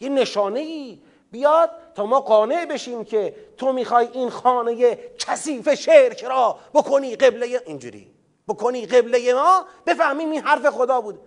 یه 0.00 0.08
نشانه 0.08 0.60
ای 0.60 1.00
بیاد 1.30 1.70
تا 1.94 2.06
ما 2.06 2.20
قانع 2.20 2.64
بشیم 2.64 3.04
که 3.04 3.34
تو 3.56 3.72
می‌خوای 3.72 4.08
این 4.12 4.30
خانه 4.30 4.98
کثیف 5.18 5.74
شرک 5.74 6.24
را 6.24 6.58
بکنی 6.74 7.16
قبله 7.16 7.62
اینجوری. 7.66 8.10
بکنی 8.48 8.86
قبله 8.86 9.34
ما. 9.34 9.66
بفهمیم 9.86 10.30
این 10.30 10.40
حرف 10.40 10.66
خدا 10.66 11.00
بود. 11.00 11.20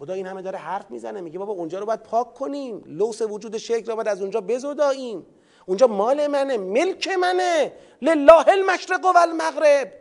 خدا 0.00 0.12
این 0.12 0.26
همه 0.26 0.42
داره 0.42 0.58
حرف 0.58 0.90
می‌زنه 0.90 1.20
میگه 1.20 1.38
بابا 1.38 1.52
اونجا 1.52 1.78
رو 1.78 1.86
باید 1.86 2.02
پاک 2.02 2.34
کنیم. 2.34 2.82
لوس 2.86 3.22
وجود 3.22 3.56
شرک 3.56 3.88
رو 3.88 3.96
باید 3.96 4.08
از 4.08 4.20
اونجا 4.20 4.40
بزداییم 4.40 5.26
اونجا 5.66 5.86
مال 5.86 6.26
منه 6.26 6.56
ملک 6.56 7.08
منه. 7.08 7.72
لله 8.02 8.48
المشرق 8.48 9.04
و 9.04 9.18
المغرب 9.18 9.92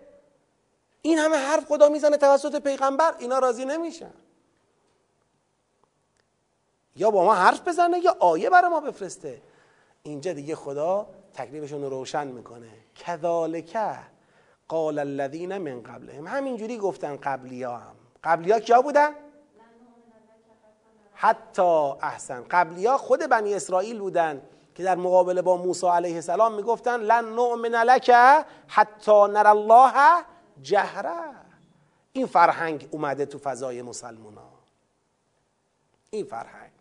این 1.01 1.17
همه 1.17 1.37
حرف 1.37 1.65
خدا 1.65 1.89
می‌زنه 1.89 2.17
توسط 2.17 2.63
پیغمبر 2.63 3.15
اینا 3.19 3.39
راضی 3.39 3.65
نمیشن. 3.65 4.13
یا 6.95 7.11
با 7.11 7.23
ما 7.23 7.33
حرف 7.33 7.67
بزنه 7.67 7.99
یا 7.99 8.15
آیه 8.19 8.49
برای 8.49 8.69
ما 8.69 8.79
بفرسته. 8.79 9.41
اینجا 10.03 10.33
دیگه 10.33 10.55
خدا 10.55 11.07
تکلیفشون 11.33 11.81
رو 11.81 11.89
روشن 11.89 12.27
می‌کنه. 12.27 12.69
کذالکه 12.95 13.97
قال 14.67 14.99
الذین 14.99 15.57
من 15.57 15.83
قبلهم. 15.83 16.27
همینجوری 16.27 16.77
گفتن 16.77 17.15
قبلی 17.15 17.63
ها 17.63 17.77
هم 17.77 17.95
قبلی 18.23 18.51
ها 18.51 18.59
کیا 18.59 18.81
بودن؟ 18.81 19.15
حتی 21.21 21.93
احسن. 22.01 22.45
قبلی 22.51 22.85
ها 22.85 22.97
خود 22.97 23.19
بنی 23.19 23.53
اسرائیل 23.53 23.99
بودن 23.99 24.41
که 24.75 24.83
در 24.83 24.95
مقابله 24.95 25.41
با 25.41 25.57
موسی 25.57 25.87
علیه 25.87 26.15
السلام 26.15 26.53
می‌گفتن 26.53 26.99
لن 26.99 27.25
نؤمن 27.25 27.75
لک 27.75 28.11
حتی 28.67 29.11
نر 29.11 29.47
الله 29.47 30.23
جهره 30.61 31.35
این 32.13 32.25
فرهنگ 32.25 32.89
اومده 32.91 33.25
تو 33.25 33.37
فضای 33.37 33.81
مسلمان 33.81 34.35
ها 34.35 34.49
این 36.09 36.25
فرهنگ. 36.25 36.71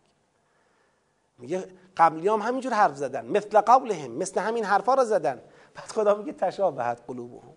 میگه 1.38 1.68
قبلیام 1.96 2.42
همینجور 2.42 2.72
حرف 2.72 2.96
زدن. 2.96 3.26
مثل 3.26 3.60
قولهم 3.60 4.10
مثل 4.10 4.40
همین 4.40 4.64
حرفا 4.64 4.94
رو 4.94 5.04
زدن. 5.04 5.42
بعد 5.74 5.88
خدا 5.88 6.14
میگه 6.14 6.32
تشابهت 6.32 7.00
قلوبهم. 7.06 7.54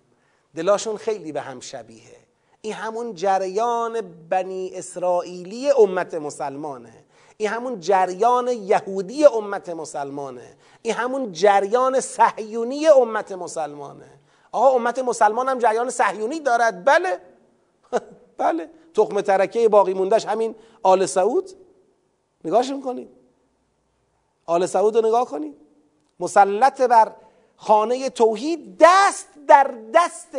دلاشون 0.54 0.96
خیلی 0.96 1.32
به 1.32 1.40
هم 1.40 1.60
شبیه 1.60 2.21
این 2.64 2.72
همون 2.72 3.14
جریان 3.14 4.00
بنی 4.28 4.70
اسرائیلی 4.74 5.70
امت 5.70 6.14
مسلمانه. 6.14 7.04
این 7.36 7.48
همون 7.48 7.80
جریان 7.80 8.48
یهودی 8.48 9.24
امت 9.24 9.68
مسلمانه. 9.68 10.56
این 10.82 10.94
همون 10.94 11.32
جریان 11.32 12.00
صهیونی 12.00 12.86
امت 12.88 13.32
مسلمانه. 13.32 14.20
آقا 14.52 14.70
امت 14.70 14.98
مسلمان 14.98 15.48
هم 15.48 15.58
جریان 15.58 15.90
صهیونی 15.90 16.40
دارد. 16.40 16.84
بله. 16.84 17.20
بله. 18.38 18.70
تخم 18.94 19.20
ترکه 19.20 19.68
باقی 19.68 19.94
موندهش 19.94 20.26
همین 20.26 20.54
آل 20.82 21.06
سعود. 21.06 21.50
نگاهش 22.44 22.70
می‌کنید؟ 22.70 23.08
آل 24.46 24.66
سعود 24.66 24.96
رو 24.96 25.06
نگاه 25.06 25.24
کنید. 25.24 25.56
مسلط 26.20 26.80
بر 26.80 27.12
خانه 27.56 28.10
توحید 28.10 28.76
دست 28.80 29.28
در 29.48 29.74
دست 29.94 30.36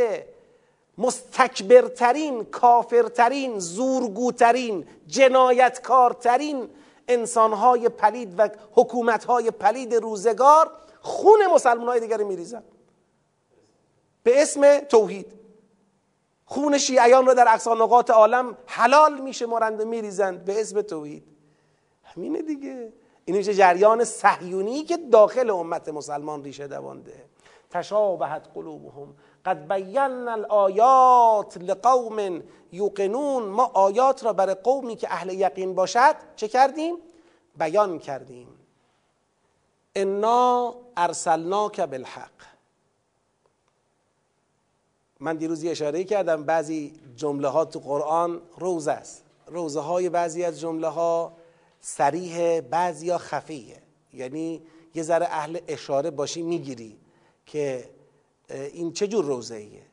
مستکبرترین 0.98 2.44
کافرترین 2.44 3.60
زورگوترین 3.60 4.88
جنایتکارترین 5.08 6.70
انسانهای 7.08 7.90
پلید 7.90 8.34
و 8.38 8.50
حکومتهای 8.72 9.52
پلید 9.52 9.96
روزگار 9.96 10.72
خون 11.02 11.40
مسلمان 11.54 11.88
های 11.88 12.00
دیگر 12.00 12.24
میریزن. 12.24 12.64
به 14.24 14.42
اسم 14.42 14.80
توحید. 14.80 15.34
خون 16.46 16.78
شیعیان 16.78 17.26
رو 17.26 17.34
در 17.34 17.46
اقصا 17.48 17.74
نقاط 17.74 18.10
عالم 18.10 18.58
حلال 18.66 19.22
میشه 19.22 19.46
مرند 19.46 19.82
و 19.82 19.86
میریزند 19.86 20.46
به 20.46 20.62
اسم 20.62 20.82
توحید. 20.82 21.24
همینه 22.04 22.42
دیگه. 22.42 22.94
این 23.26 23.38
میشه 23.38 23.54
جریان 23.54 24.04
صهیونی 24.04 24.84
که 24.84 24.98
داخل 24.98 25.50
امت 25.50 25.90
مسلمان 25.90 26.44
ریشه 26.44 26.68
دوانده. 26.68 27.26
تشابهت 27.70 28.48
قلوبهم 28.54 29.16
قد 29.46 29.74
بینا 29.74 30.32
الآیات 30.32 31.58
لقوم 31.58 32.44
یوقنون. 32.72 33.44
ما 33.44 33.72
آیات 33.74 34.24
را 34.24 34.34
برای 34.34 34.56
قومی 34.56 34.96
که 34.96 35.08
اهل 35.14 35.30
یقین 35.30 35.76
باشد 35.76 36.16
چه 36.36 36.48
کردیم؟ 36.48 36.96
بیان 37.58 38.00
کردیم. 38.00 38.48
انا 39.96 40.76
ارسلناک 40.98 41.80
بالحق. 41.80 42.30
من 45.20 45.36
دیروز 45.36 45.66
اشاره 45.66 46.04
کردم 46.04 46.44
بعضی 46.44 46.94
جمله 47.16 47.48
ها 47.48 47.66
تو 47.66 47.80
قرآن 47.80 48.42
روزه 48.58 48.92
است. 48.92 49.24
روزه 49.48 49.80
های 49.80 50.10
بعضی 50.10 50.44
از 50.44 50.60
جمله 50.60 50.88
ها 50.88 51.34
سریح 51.82 52.62
بعضی 52.62 53.10
ها 53.10 53.18
خفیه. 53.18 53.82
یعنی 54.14 54.62
یه 54.96 55.04
ذره 55.04 55.26
اهل 55.26 55.60
اشاره 55.68 56.12
باشی 56.12 56.42
می‌گیری 56.42 56.98
که 57.46 57.90
این 58.50 58.94
چه 58.94 59.08
جور 59.08 59.26
روزه 59.26 59.56
ایه 59.56 59.84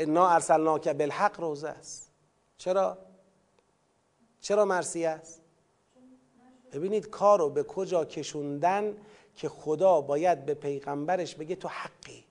انا 0.00 0.28
ارسلناک 0.28 0.88
بالحق 0.88 1.40
روزه 1.40 1.68
است. 1.68 2.10
چرا؟ 2.58 2.98
چرا 4.40 4.64
مرسی 4.64 5.04
است؟ 5.04 5.40
ببینید 6.72 7.10
کار 7.10 7.38
رو 7.38 7.50
به 7.50 7.62
کجا 7.62 8.04
کشوندن 8.04 8.96
که 9.36 9.48
خدا 9.48 10.00
باید 10.00 10.46
به 10.46 10.54
پیغمبرش 10.54 11.34
بگه 11.34 11.56
تو 11.56 11.68
حقی. 11.68 12.24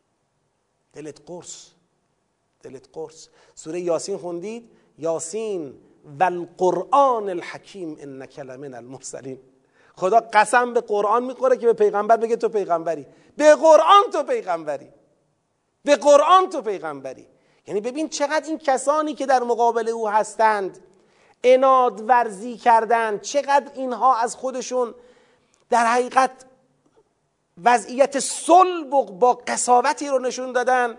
دلت 0.93 1.21
قرص. 1.25 1.69
دلت 2.63 2.89
قرص. 2.93 3.27
سوره 3.55 3.79
یاسین 3.79 4.17
خوندید؟ 4.17 4.69
یاسین 4.97 5.73
و 6.19 6.23
القرآن 6.23 7.29
الحکیم 7.29 7.97
انک 7.99 8.39
لمن 8.39 8.73
المرسلین. 8.73 9.39
خدا 9.95 10.19
قسم 10.33 10.73
به 10.73 10.81
قرآن 10.81 11.23
می‌خوره 11.23 11.57
که 11.57 11.65
به 11.65 11.73
پیغمبر 11.73 12.17
بگه 12.17 12.35
تو 12.35 12.49
پیغمبری. 12.49 13.05
به 13.37 13.55
قرآن 13.55 14.03
تو 14.13 14.23
پیغمبری. 14.23 14.89
به 15.85 15.95
قرآن 15.95 16.49
تو 16.49 16.61
پیغمبری. 16.61 17.27
یعنی 17.67 17.81
ببین 17.81 18.09
چقدر 18.09 18.45
این 18.47 18.57
کسانی 18.57 19.13
که 19.13 19.25
در 19.25 19.43
مقابل 19.43 19.89
او 19.89 20.09
هستند 20.09 20.79
اناد 21.43 22.09
ورزی 22.09 22.57
کردند 22.57 23.21
چقدر 23.21 23.71
اینها 23.75 24.15
از 24.15 24.35
خودشون 24.35 24.95
در 25.69 25.85
حقیقت 25.85 26.31
وضعیت 27.63 28.19
صلب 28.19 28.89
با 28.89 29.33
قصاوتی 29.47 30.07
رو 30.07 30.19
نشون 30.19 30.51
دادن 30.51 30.97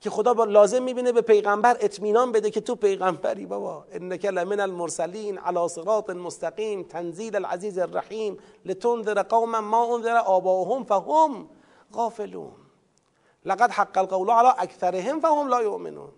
که 0.00 0.10
خدا 0.10 0.34
با 0.34 0.44
لازم 0.44 0.82
می‌بینه 0.82 1.12
به 1.12 1.20
پیغمبر 1.20 1.76
اطمینان 1.80 2.32
بده 2.32 2.50
که 2.50 2.60
تو 2.60 2.74
پیغمبری 2.74 3.46
بابا. 3.46 3.84
انک 3.92 4.24
لمن 4.24 4.60
المرسلین 4.60 5.38
علی 5.38 5.68
صراط 5.68 6.10
مستقیم 6.10 6.82
تنزیل 6.82 7.36
العزیز 7.36 7.78
الرحیم 7.78 8.38
لتنذر 8.64 9.22
قوما 9.22 9.60
ما 9.60 9.94
انذر 9.94 10.16
آباؤهم 10.16 10.84
فهم 10.84 11.48
غافلون. 11.92 12.61
لقد 13.44 13.70
حق 13.70 13.98
القول 13.98 14.30
على 14.30 14.52
اکثرهم 14.58 15.20
فهم 15.20 15.48
لا 15.48 15.62
یؤمنون. 15.62 16.12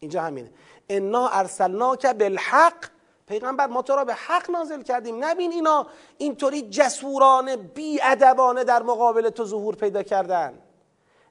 اینجا 0.00 0.22
همینه. 0.22 0.50
انا 0.88 1.28
ارسلناک 1.28 2.06
بالحق. 2.06 2.84
پیغمبر 3.26 3.66
ما 3.66 3.82
تو 3.82 3.96
را 3.96 4.04
به 4.04 4.14
حق 4.14 4.50
نازل 4.50 4.82
کردیم. 4.82 5.24
نبین 5.24 5.52
اینا 5.52 5.86
اینطوری 6.18 6.62
جسورانه 6.62 7.56
بی 7.56 8.02
ادبانه 8.02 8.64
در 8.64 8.82
مقابل 8.82 9.30
تو 9.30 9.44
ظهور 9.44 9.74
پیدا 9.74 10.02
کردن. 10.02 10.58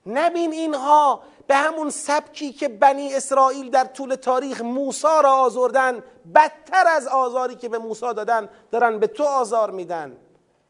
نبین 0.05 0.51
اینها 0.51 1.21
به 1.47 1.55
همون 1.55 1.89
سبکی 1.89 2.53
که 2.53 2.67
بنی 2.69 3.13
اسرائیل 3.15 3.69
در 3.69 3.85
طول 3.85 4.15
تاریخ 4.15 4.61
موسا 4.61 5.21
را 5.21 5.33
آزردن 5.33 6.03
بدتر 6.35 6.87
از 6.87 7.07
آزاری 7.07 7.55
که 7.55 7.69
به 7.69 7.77
موسا 7.77 8.13
دادن 8.13 8.49
دارن 8.71 8.99
به 8.99 9.07
تو 9.07 9.23
آزار 9.23 9.71
میدن. 9.71 10.17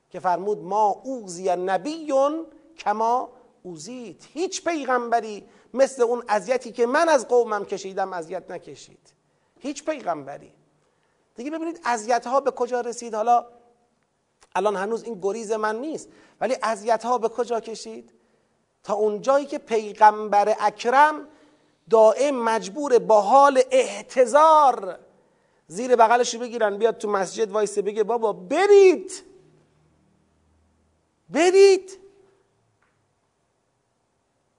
که 0.09 0.19
فرمود 0.19 0.57
ما 0.57 1.01
اوزی 1.03 1.55
نبیون 1.55 2.45
کما 2.77 3.29
اوزید. 3.63 4.25
هیچ 4.33 4.63
پیغمبری 4.63 5.45
مثل 5.73 6.01
اون 6.01 6.23
اذیتی 6.27 6.71
که 6.71 6.85
من 6.85 7.09
از 7.09 7.27
قومم 7.27 7.65
کشیدم 7.65 8.13
اذیت 8.13 8.51
نکشید. 8.51 9.13
هیچ 9.59 9.85
پیغمبری. 9.85 10.53
دیگه 11.35 11.51
ببینید 11.51 11.81
اذیت 11.85 12.27
ها 12.27 12.39
به 12.39 12.51
کجا 12.51 12.81
رسید؟ 12.81 13.15
حالا 13.15 13.45
الان 14.55 14.75
هنوز 14.75 15.03
این 15.03 15.19
گریز 15.21 15.51
من 15.51 15.81
نیست 15.81 16.09
ولی 16.41 16.55
اذیت 16.63 17.05
ها 17.05 17.17
به 17.17 17.29
کجا 17.29 17.59
کشید؟ 17.59 18.13
تا 18.83 18.93
اونجایی 18.93 19.45
که 19.45 19.57
پیغمبر 19.57 20.55
اکرم 20.59 21.27
دائم 21.89 22.35
مجبور 22.35 22.99
با 22.99 23.21
حال 23.21 23.61
احتضار 23.71 24.99
زیر 25.67 25.95
بغلش 25.95 26.35
بگیرن 26.35 26.77
بیاد 26.77 26.97
تو 26.97 27.09
مسجد 27.09 27.51
وایسه 27.51 27.81
بگه 27.81 28.03
بابا 28.03 28.33
برید. 28.33 29.11
برید. 31.29 32.00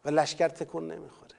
و 0.04 0.10
لشکر 0.10 0.48
تکون 0.48 0.90
نمی‌خوره. 0.92 1.36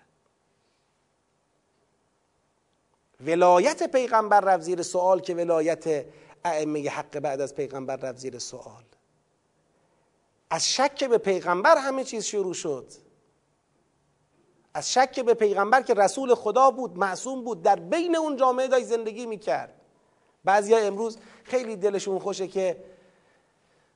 ولایت 3.21 3.91
پیغمبر 3.91 4.39
رفت 4.39 4.63
زیر 4.63 4.81
سوال 4.81 5.19
که 5.19 5.35
ولایت 5.35 6.05
ائمه 6.45 6.89
حق 6.89 7.19
بعد 7.19 7.41
از 7.41 7.55
پیغمبر 7.55 7.95
رفت 7.95 8.17
زیر 8.17 8.39
سوال 8.39 8.83
از 10.49 10.69
شک 10.69 11.03
به 11.03 11.17
پیغمبر 11.17 11.77
همه 11.77 12.03
چیز 12.03 12.23
شروع 12.23 12.53
شد. 12.53 12.91
از 14.73 14.93
شک 14.93 15.19
به 15.19 15.33
پیغمبر 15.33 15.81
که 15.81 15.93
رسول 15.93 16.35
خدا 16.35 16.71
بود 16.71 16.97
معصوم 16.97 17.43
بود 17.43 17.61
در 17.61 17.75
بین 17.75 18.15
اون 18.15 18.35
جامعه 18.35 18.67
داشت 18.67 18.85
زندگی 18.85 19.25
می‌کرد. 19.25 19.81
بعضی 20.43 20.75
امروز 20.75 21.17
خیلی 21.43 21.75
دلشون 21.75 22.19
خوشه 22.19 22.47
که 22.47 22.83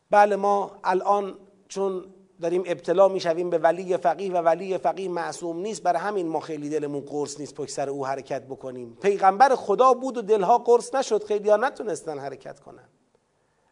بله 0.10 0.36
ما 0.36 0.80
الان 0.84 1.40
چون 1.68 2.14
داریم 2.42 2.64
ابتلا 2.66 3.08
می‌شویم 3.08 3.50
به 3.50 3.58
ولی 3.58 3.98
فقیه 3.98 4.34
و 4.34 4.38
ولی 4.38 4.78
فقیه 4.78 5.10
معصوم 5.10 5.60
نیست. 5.60 5.84
برای 5.84 6.02
همین 6.02 6.28
ما 6.28 6.40
خیلی 6.40 6.70
دلمون 6.70 7.02
قرص 7.02 7.40
نیست 7.40 7.56
پشت 7.56 7.70
سر 7.72 7.90
او 7.90 8.08
حرکت 8.08 8.42
بکنیم. 8.42 8.98
پیغمبر 9.02 9.56
خدا 9.56 9.94
بود 9.94 10.18
و 10.18 10.22
دلها 10.22 10.58
قرص 10.58 10.96
نشد. 10.96 11.24
خیلی 11.24 11.50
ها 11.50 11.58
نتونستن 11.58 12.20
حرکت 12.20 12.60
کنن. 12.60 12.90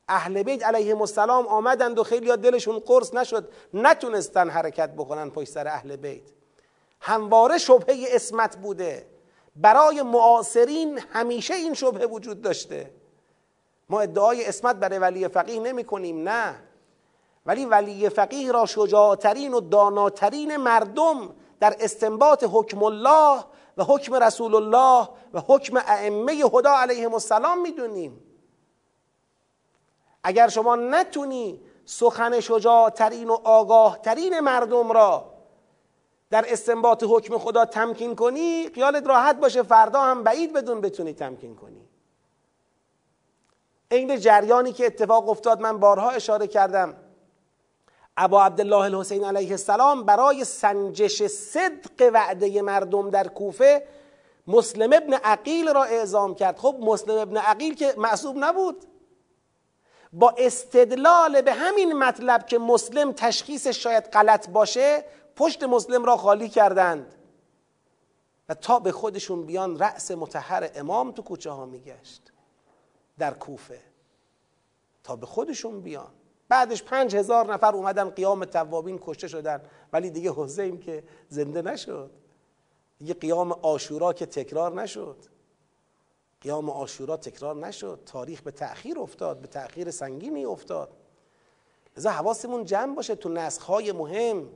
اهل 0.07 0.43
بیت 0.43 0.65
علیهم 0.65 1.01
السلام 1.01 1.47
آمدند 1.47 1.99
و 1.99 2.03
خیلی 2.03 2.37
دلشون 2.37 2.79
قرص 2.79 3.13
نشد. 3.13 3.49
نتونستن 3.73 4.49
حرکت 4.49 4.89
بکنن 4.89 5.29
پشت 5.29 5.49
سر 5.49 5.67
اهل 5.67 5.95
بیت. 5.95 6.23
همواره 7.01 7.57
شبهه 7.57 8.05
اسمت 8.09 8.57
بوده. 8.57 9.05
برای 9.55 10.01
معاصرین 10.01 10.99
همیشه 11.13 11.53
این 11.53 11.73
شبهه 11.73 12.05
وجود 12.05 12.41
داشته. 12.41 12.91
ما 13.89 14.01
ادعای 14.01 14.45
اسمت 14.45 14.75
برای 14.75 14.99
ولی 14.99 15.27
فقیه 15.27 15.59
نمی 15.59 15.83
کنیم 15.83 16.29
نه. 16.29 16.55
ولی 17.45 17.65
ولی 17.65 18.09
فقیه 18.09 18.51
را 18.51 18.65
شجاعترین 18.65 19.53
و 19.53 19.59
داناترین 19.59 20.57
مردم 20.57 21.35
در 21.59 21.75
استنباط 21.79 22.43
حکم 22.51 22.83
الله 22.83 23.43
و 23.77 23.83
حکم 23.83 24.15
رسول 24.15 24.55
الله 24.55 25.09
و 25.33 25.39
حکم 25.47 25.77
ائمه 25.77 26.33
هدا 26.33 26.71
علیهم 26.71 27.13
السلام 27.13 27.61
می‌دونیم. 27.61 28.21
اگر 30.23 30.47
شما 30.47 30.75
نتونی 30.75 31.61
سخن 31.85 32.39
شجاعترین 32.39 33.29
و 33.29 33.37
آگاهترین 33.43 34.39
مردم 34.39 34.91
را 34.91 35.31
در 36.29 36.45
استنباط 36.47 37.03
حکم 37.07 37.37
خدا 37.37 37.65
تمکین 37.65 38.15
کنی 38.15 38.69
خیالت 38.75 39.07
راحت 39.07 39.39
باشه 39.39 39.63
فردا 39.63 40.01
هم 40.01 40.23
بعید 40.23 40.53
بدون 40.53 40.81
بتونی 40.81 41.13
تمکین 41.13 41.55
کنی. 41.55 41.81
عین 43.91 44.19
جریانی 44.19 44.73
که 44.73 44.85
اتفاق 44.85 45.29
افتاد 45.29 45.61
من 45.61 45.79
بارها 45.79 46.09
اشاره 46.09 46.47
کردم. 46.47 47.04
ابا 48.17 48.45
عبدالله 48.45 48.81
الحسین 48.81 49.23
علیه 49.23 49.51
السلام 49.51 50.03
برای 50.03 50.43
سنجش 50.43 51.23
صدق 51.23 52.09
وعده 52.13 52.61
مردم 52.61 53.09
در 53.09 53.27
کوفه 53.27 53.87
مسلم 54.47 54.93
ابن 54.93 55.13
عقیل 55.13 55.73
را 55.73 55.83
اعزام 55.83 56.35
کرد. 56.35 56.57
خب 56.57 56.77
مسلم 56.81 57.17
ابن 57.17 57.37
عقیل 57.37 57.75
که 57.75 57.93
معصوب 57.97 58.35
نبود. 58.39 58.85
با 60.13 60.35
استدلال 60.37 61.41
به 61.41 61.53
همین 61.53 61.93
مطلب 61.93 62.45
که 62.45 62.57
مسلم 62.57 63.11
تشخیصش 63.11 63.83
شاید 63.83 64.03
غلط 64.03 64.49
باشه 64.49 65.05
پشت 65.35 65.63
مسلم 65.63 66.05
را 66.05 66.17
خالی 66.17 66.49
کردند. 66.49 67.15
و 68.49 68.53
تا 68.53 68.79
به 68.79 68.91
خودشون 68.91 69.45
بیان 69.45 69.79
رأس 69.79 70.11
متحر 70.11 70.69
امام 70.75 71.11
تو 71.11 71.21
کوچه 71.21 71.51
ها 71.51 71.65
میگشت 71.65 72.31
در 73.17 73.33
کوفه. 73.33 73.81
تا 75.03 75.15
به 75.15 75.25
خودشون 75.25 75.81
بیان. 75.81 76.11
بعدش 76.49 76.83
پنج 76.83 77.15
هزار 77.15 77.53
نفر 77.53 77.75
اومدن 77.75 78.09
قیام 78.09 78.45
توابین 78.45 78.99
کشته 79.01 79.27
شدن. 79.27 79.61
ولی 79.93 80.09
دیگه 80.09 80.33
حسین 80.35 80.79
که 80.79 81.03
زنده 81.29 81.61
نشد. 81.61 82.11
دیگه 82.99 83.13
قیام 83.13 83.51
آشورا 83.51 84.13
که 84.13 84.25
تکرار 84.25 84.81
نشد. 84.81 85.17
قیام 86.41 86.69
آشورا 86.69 87.17
تکرار 87.17 87.55
نشد. 87.55 87.99
تاریخ 88.05 88.41
به 88.41 88.51
تأخیر 88.51 88.99
افتاد 88.99 89.39
به 89.39 89.47
تأخیر 89.47 89.91
سنگینی 89.91 90.45
افتاد. 90.45 90.89
لذا 91.97 92.09
حواسمون 92.09 92.65
جمع 92.65 92.95
باشه 92.95 93.15
تو 93.15 93.29
نسخهای 93.29 93.91
مهم 93.91 94.49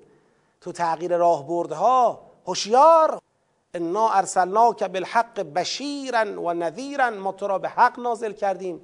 تو 0.61 0.71
تغییر 0.71 1.17
راهبردها. 1.17 2.21
هوشیار! 2.47 3.21
انا 3.73 4.09
ارسلناک 4.09 4.83
بالحق 4.83 5.39
بشیرا 5.39 6.41
و 6.41 6.53
نذیرا 6.53 7.09
ما 7.09 7.31
تو 7.31 7.47
را 7.47 7.59
به 7.59 7.69
حق 7.69 7.99
نازل 7.99 8.31
کردیم. 8.31 8.81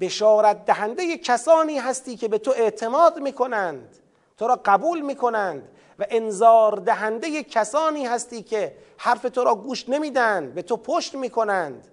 بشارت 0.00 0.64
دهنده 0.64 1.18
کسانی 1.18 1.78
هستی 1.78 2.16
که 2.16 2.28
به 2.28 2.38
تو 2.38 2.50
اعتماد 2.50 3.18
می‌کنند 3.18 3.96
تو 4.36 4.46
را 4.46 4.60
قبول 4.64 5.00
می‌کنند 5.00 5.68
و 5.98 6.06
انذار 6.10 6.76
دهنده 6.76 7.42
کسانی 7.42 8.06
هستی 8.06 8.42
که 8.42 8.76
حرف 8.98 9.22
تو 9.22 9.44
را 9.44 9.54
گوش 9.54 9.88
نمیدن 9.88 10.50
به 10.50 10.62
تو 10.62 10.76
پشت 10.76 11.14
می‌کنند 11.14 11.88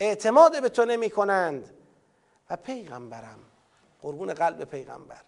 اعتماد 0.00 0.62
به 0.62 0.68
تو 0.68 0.84
نمی‌کنند. 0.84 1.70
و 2.50 2.56
پیغمبرم 2.56 3.38
قربون 4.02 4.34
قلب 4.34 4.64
پیغمبر 4.64 5.20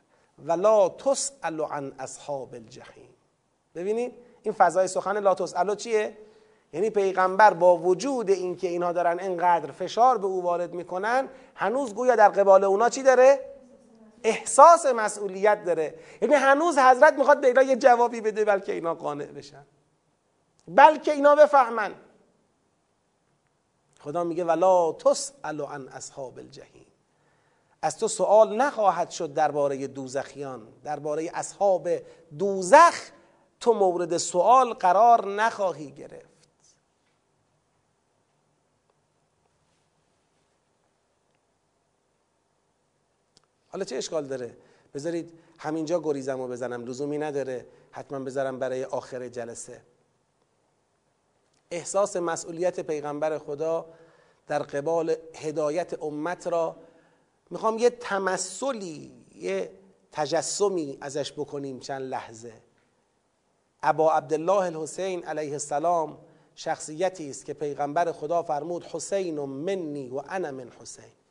ولا 0.44 0.88
تسأل 0.88 1.60
عن 1.60 1.92
اصحاب 1.98 2.54
الجحیم. 2.54 3.14
ببینید 3.74 4.14
این 4.42 4.54
فضای 4.54 4.88
سخن 4.88 5.18
لا 5.18 5.34
تسألو 5.34 5.74
چیه؟ 5.74 6.18
یعنی 6.74 6.90
پیغمبر 6.90 7.54
با 7.54 7.76
وجود 7.76 8.30
اینکه 8.30 8.68
اینها 8.68 8.92
دارن 8.92 9.20
انقدر 9.20 9.70
فشار 9.70 10.18
به 10.18 10.26
او 10.26 10.42
وارد 10.42 10.74
می‌کنن 10.74 11.28
هنوز 11.54 11.94
گویا 11.94 12.16
در 12.16 12.28
قبال 12.28 12.64
اونا 12.64 12.88
چی 12.88 13.02
داره؟ 13.02 13.54
احساس 14.24 14.86
مسئولیت 14.86 15.64
داره. 15.64 15.94
یعنی 16.22 16.34
هنوز 16.34 16.78
حضرت 16.78 17.14
می‌خواد 17.14 17.40
به 17.40 17.46
اینا 17.46 17.62
یه 17.62 17.76
جوابی 17.76 18.20
بده 18.20 18.44
بلکه 18.44 18.72
اینا 18.72 18.94
قانع 18.94 19.24
بشن. 19.24 19.66
بلکه 20.68 21.12
اینا 21.12 21.34
بفهمن. 21.34 21.94
خدا 24.00 24.24
میگه 24.24 24.44
ولا 24.44 24.92
تسأل 24.92 25.60
عن 25.60 25.88
اصحاب 25.88 26.38
الجحیم. 26.38 26.86
از 27.82 27.98
تو 27.98 28.08
سوال 28.08 28.56
نخواهد 28.56 29.10
شد 29.10 29.34
درباره 29.34 29.86
دوزخیان. 29.86 30.68
درباره 30.84 31.30
اصحاب 31.34 31.88
دوزخ 32.38 33.10
تو 33.60 33.72
مورد 33.72 34.16
سوال 34.16 34.72
قرار 34.72 35.26
نخواهی 35.26 35.90
گرفت. 35.90 36.33
حالا 43.74 43.84
چه 43.84 43.96
اشکال 43.96 44.26
داره؟ 44.26 44.56
بذارید 44.94 45.38
همینجا 45.58 46.00
گریزم 46.00 46.40
و 46.40 46.48
بزنم 46.48 46.84
لزومی 46.84 47.18
نداره. 47.18 47.66
حتما 47.90 48.18
بذارم 48.18 48.58
برای 48.58 48.84
آخر 48.84 49.28
جلسه. 49.28 49.80
احساس 51.70 52.16
مسئولیت 52.16 52.80
پیغمبر 52.80 53.38
خدا 53.38 53.86
در 54.46 54.62
قبال 54.62 55.16
هدایت 55.34 56.02
امت 56.02 56.46
را 56.46 56.76
می‌خوام 57.50 57.78
یه 57.78 57.90
تمثلی 57.90 59.12
یه 59.34 59.70
تجسمی 60.12 60.98
ازش 61.00 61.32
بکنیم 61.32 61.80
چند 61.80 62.02
لحظه. 62.02 62.52
ابا 63.82 64.12
عبدالله 64.12 64.76
الحسین 64.76 65.24
علیه 65.24 65.52
السلام 65.52 66.18
شخصیتی 66.54 67.30
است 67.30 67.44
که 67.44 67.54
پیغمبر 67.54 68.12
خدا 68.12 68.42
فرمود 68.42 68.84
حسین 68.84 69.40
منی 69.40 70.10
و 70.10 70.22
انا 70.28 70.50
من 70.50 70.70
حسین. 70.80 71.23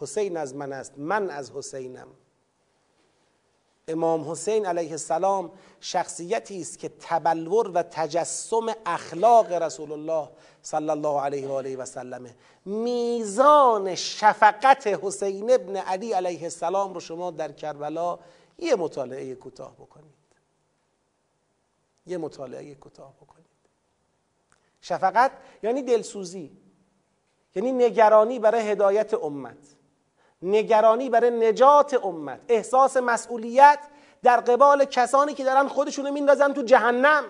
حسین 0.00 0.36
از 0.36 0.54
من 0.54 0.72
است 0.72 0.92
من 0.96 1.30
از 1.30 1.50
حسینم. 1.50 2.08
امام 3.88 4.30
حسین 4.30 4.66
علیه 4.66 4.90
السلام 4.90 5.52
شخصیتی 5.80 6.60
است 6.60 6.78
که 6.78 6.90
تبلور 7.00 7.70
و 7.74 7.82
تجسم 7.82 8.66
اخلاق 8.86 9.52
رسول 9.52 9.92
الله 9.92 10.28
صلی 10.62 10.90
الله 10.90 11.20
علیه 11.20 11.48
و 11.48 11.52
آله 11.52 11.76
و 11.76 11.84
سلمه. 11.84 12.36
میزان 12.64 13.94
شفقت 13.94 14.86
حسین 14.86 15.50
ابن 15.50 15.76
علی 15.76 16.12
علیه 16.12 16.42
السلام 16.42 16.94
رو 16.94 17.00
شما 17.00 17.30
در 17.30 17.52
کربلا 17.52 18.18
یه 18.58 18.76
مطالعه 18.76 19.34
کوتاه 19.34 19.74
بکنید. 19.74 20.14
یه 22.06 22.18
مطالعه 22.18 22.74
کوتاه 22.74 23.14
بکنید. 23.20 23.46
شفقت 24.80 25.32
یعنی 25.62 25.82
دلسوزی 25.82 26.56
یعنی 27.54 27.72
نگرانی 27.72 28.38
برای 28.38 28.70
هدایت 28.70 29.14
امت. 29.14 29.76
نگرانی 30.42 31.10
برای 31.10 31.30
نجات 31.30 32.04
امت. 32.04 32.40
احساس 32.48 32.96
مسئولیت 32.96 33.78
در 34.22 34.40
قبال 34.40 34.84
کسانی 34.84 35.34
که 35.34 35.44
دارن 35.44 35.68
خودشونو 35.68 36.12
میندازن 36.12 36.52
تو 36.52 36.62
جهنم 36.62 37.24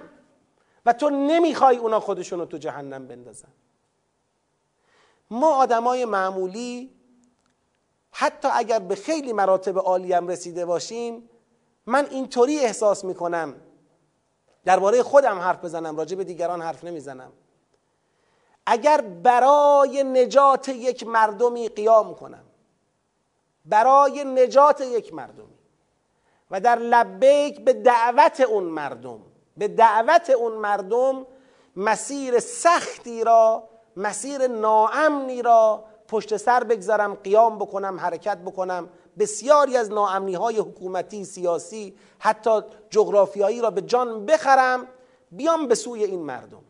و 0.87 0.93
تو 0.93 1.11
نمی‌خوای 1.11 1.77
اونا 1.77 2.01
خودشونو 2.01 2.45
تو 2.45 2.59
جهنم 2.59 3.07
بندازن. 3.07 3.49
ما 5.31 5.55
آدمای 5.55 6.05
معمولی 6.05 6.95
حتی 8.11 8.49
اگر 8.53 8.79
به 8.79 8.95
خیلی 8.95 9.33
مراتب 9.33 9.79
عالی 9.79 10.13
هم 10.13 10.29
رسیده 10.29 10.67
باشیم 10.67 11.31
من 11.87 12.07
اینطوری 12.11 12.59
احساس 12.59 13.05
می‌کنم. 13.05 13.55
درباره 14.65 15.03
خودم 15.03 15.39
حرف 15.39 15.65
بزنم 15.65 15.97
راجع 15.97 16.17
به 16.17 16.25
دیگران 16.25 16.63
حرف 16.63 16.85
نمی‌زنم. 16.85 17.33
اگر 18.67 19.01
برای 19.01 20.05
نجات 20.05 20.69
یک 20.69 21.07
مردمی 21.07 21.69
قیام 21.69 22.15
کنم 22.15 22.45
برای 23.65 24.25
نجات 24.25 24.81
یک 24.81 25.15
مردمی. 25.15 25.61
و 26.51 26.61
در 26.61 26.79
لبیک 26.79 27.65
به 27.65 27.73
دعوت 27.73 28.41
اون 28.41 28.65
مردم 28.65 29.21
به 29.57 29.69
دعوت 29.69 30.31
اون 30.31 30.53
مردم 30.53 31.27
مسیر 31.77 32.39
سختی 32.39 33.25
را 33.25 33.69
مسیر 33.97 34.47
ناامنی 34.47 35.43
را 35.43 35.85
پشت 36.09 36.37
سر 36.37 36.65
بگذارم 36.65 37.15
قیام 37.15 37.59
بکنم 37.59 38.01
حرکت 38.01 38.39
بکنم. 38.39 38.89
بسیاری 39.19 39.77
از 39.77 39.91
ناامنی 39.91 40.35
های 40.35 40.59
حکومتی 40.59 41.25
سیاسی 41.25 41.97
حتی 42.19 42.61
جغرافیایی 42.91 43.61
را 43.61 43.71
به 43.71 43.83
جان 43.83 44.27
بخرم 44.27 44.87
بیام 45.33 45.69
به 45.69 45.75
سوی 45.75 46.05
این 46.05 46.23
مردم. 46.23 46.63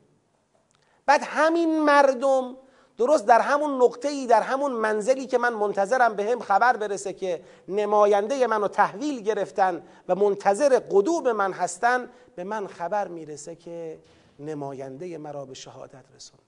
بعد 1.06 1.22
همین 1.24 1.80
مردم 1.80 2.56
درست 3.00 3.26
در 3.26 3.40
همون 3.40 3.82
نقطه 3.82 4.08
ای 4.08 4.26
در 4.26 4.42
همون 4.42 4.72
منزلی 4.72 5.26
که 5.26 5.38
من 5.38 5.52
منتظرم 5.52 6.16
به 6.16 6.24
هم 6.24 6.40
خبر 6.40 6.76
برسه 6.76 7.12
که 7.12 7.44
نماینده 7.68 8.46
منو 8.46 8.68
تحویل 8.68 9.22
گرفتن 9.22 9.82
و 10.08 10.14
منتظر 10.14 10.78
قدوم 10.90 11.32
من 11.32 11.52
هستن 11.52 12.10
به 12.36 12.44
من 12.44 12.66
خبر 12.66 13.08
می‌رسه 13.08 13.56
که 13.56 13.98
نماینده 14.38 15.18
مرا 15.18 15.44
به 15.44 15.54
شهادت 15.54 16.04
رسوندن. 16.14 16.44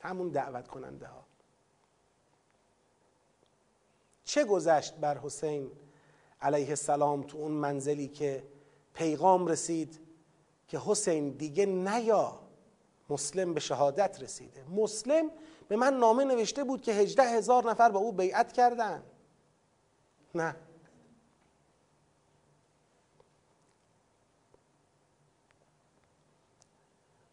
همون 0.00 0.28
دعوت 0.28 0.68
کننده 0.68 1.06
ها 1.06 1.24
چه 4.24 4.44
گذشت 4.44 4.94
بر 4.94 5.18
حسین 5.18 5.70
علیه 6.40 6.68
السلام 6.68 7.22
تو 7.22 7.38
اون 7.38 7.52
منزلی 7.52 8.08
که 8.08 8.42
پیغام 8.94 9.46
رسید 9.46 10.03
که 10.68 10.80
حسین 10.84 11.30
دیگه 11.30 11.66
نیا. 11.66 12.40
مسلم 13.10 13.54
به 13.54 13.60
شهادت 13.60 14.22
رسیده. 14.22 14.64
مسلم 14.64 15.30
به 15.68 15.76
من 15.76 15.94
نامه 15.94 16.24
نوشته 16.24 16.64
بود 16.64 16.82
که 16.82 16.92
هجده 16.92 17.22
هزار 17.22 17.70
نفر 17.70 17.88
با 17.90 17.98
او 17.98 18.12
بیعت 18.12 18.52
کردن. 18.52 19.02
نه. 20.34 20.56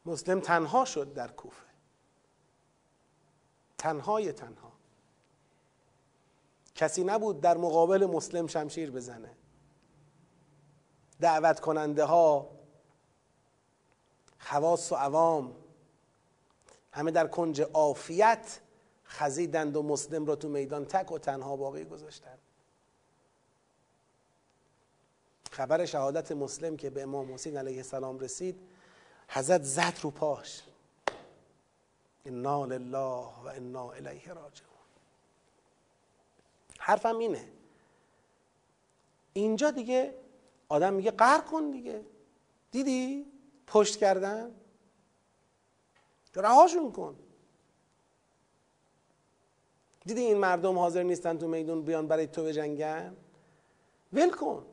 مسلم 0.06 0.40
تنها 0.40 0.86
شد 0.86 1.14
در 1.14 1.28
کوفه. 1.28 1.66
تنهای 3.78 4.32
تنها. 4.32 4.72
کسی 6.76 7.04
نبود 7.04 7.42
در 7.42 7.58
مقابل 7.58 8.06
مسلم 8.06 8.48
شمشیر 8.48 8.92
بزنه. 8.92 9.32
دعوت 11.20 11.60
کننده 11.60 12.04
ها 12.04 12.61
خواص 14.42 14.92
و 14.92 14.96
عوام. 14.96 15.56
همه 16.92 17.12
در 17.12 17.28
کنج 17.28 17.62
عافیت 17.62 18.60
خزیدند 19.06 19.76
و 19.76 19.84
مسلم 19.84 20.26
را 20.26 20.36
تو 20.36 20.50
میدان 20.50 20.86
تک 20.86 21.12
و 21.12 21.18
تنها 21.18 21.56
باقی 21.56 21.86
گذاشتند. 21.86 22.40
خبر 25.52 25.86
شهادت 25.86 26.32
مسلم 26.32 26.78
که 26.78 26.90
به 26.90 27.04
امام 27.04 27.34
حسین 27.34 27.58
علیه 27.58 27.78
السلام 27.78 28.20
رسید 28.20 28.60
حضرت 29.28 29.64
زد 29.64 29.94
رو 30.02 30.12
پاش. 30.12 30.64
انا 32.26 32.66
لله 32.66 33.26
و 33.44 33.48
انا 33.48 33.92
الیه 33.92 34.28
راجعون. 34.28 34.72
حرفم 36.80 37.18
اینه. 37.18 37.48
اینجا 39.34 39.72
دیگه 39.72 40.16
آدم 40.70 40.94
میگه 40.94 41.12
قهر 41.12 41.42
کن 41.42 41.72
دیگه. 41.72 42.02
دیدی؟ 42.72 43.31
پشت 43.72 43.98
کردن؟ 43.98 44.52
رهاشون 46.36 46.92
کن. 46.92 47.16
دیدی 50.06 50.22
این 50.22 50.38
مردم 50.38 50.80
حاضر 50.80 51.04
نیستن 51.04 51.38
تو 51.38 51.48
میدون 51.48 51.82
بیان 51.82 52.08
برای 52.08 52.28
تو 52.28 52.44
بجنگن؟ 52.44 53.16
ول 54.14 54.30
کن. 54.30 54.66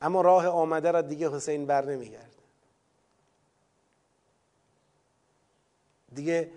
اما 0.00 0.20
راه 0.20 0.46
آمده 0.46 0.90
را 0.90 1.02
دیگه 1.02 1.30
حسین 1.30 1.66
بر 1.66 1.84
نمیگرد. 1.84 2.34
دیگه 6.14 6.50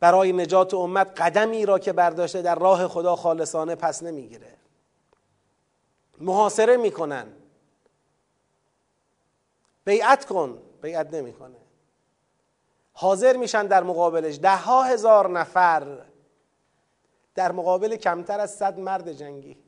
برای 0.00 0.32
نجات 0.32 0.74
امت 0.74 1.20
قدمی 1.20 1.66
را 1.66 1.78
که 1.78 1.92
برداشته 1.92 2.42
در 2.42 2.54
راه 2.54 2.88
خدا 2.88 3.16
خالصانه 3.16 3.74
پس 3.74 4.02
نمی‌گیره. 4.02 4.56
محاصره 6.18 6.76
می‌کنن. 6.76 7.37
بیعت 9.88 10.24
کن. 10.26 10.58
بیعت 10.82 11.14
نمی‌کنه. 11.14 11.56
حاضر 12.92 13.36
میشن 13.36 13.66
در 13.66 13.82
مقابلش. 13.82 14.38
ده 14.38 14.56
ها 14.56 14.82
هزار 14.82 15.30
نفر. 15.30 16.04
در 17.34 17.52
مقابل 17.52 17.96
کمتر 17.96 18.40
از 18.40 18.54
صد 18.54 18.78
مرد 18.78 19.12
جنگی. 19.12 19.58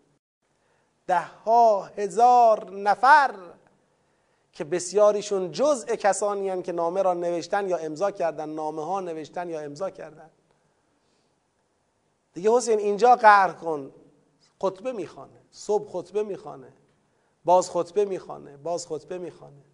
ده 1.07 1.21
ها 1.21 1.83
هزار 1.83 2.71
نفر 2.71 3.35
که 4.53 4.65
بسیاریشون 4.65 5.53
جزء 5.53 5.87
کسانی 5.87 6.49
هن 6.49 6.63
که 6.63 6.73
نامه 6.73 7.03
را 7.03 7.15
نوشتن 7.15 7.69
یا 7.69 7.77
امضا 7.77 8.11
کردن. 8.11 8.49
نامه 8.49 8.85
ها 8.85 9.01
نوشتن 9.01 9.49
یا 9.49 9.61
امضا 9.61 9.91
کردن. 9.91 10.31
دیگه 12.33 12.51
حسین 12.51 12.79
اینجا 12.79 13.17
قهر 13.17 13.53
کن. 13.53 13.93
خطبه 14.61 14.93
می‌خوانه. 14.93 15.41
صبح 15.51 15.91
خطبه 15.91 16.23
می‌خوانه. 16.23 16.73
باز 17.45 17.71
خطبه 17.71 18.05
می‌خوانه. 18.05 18.57
باز 18.57 18.87
خطبه 18.87 19.19
می‌خوانه. 19.19 19.70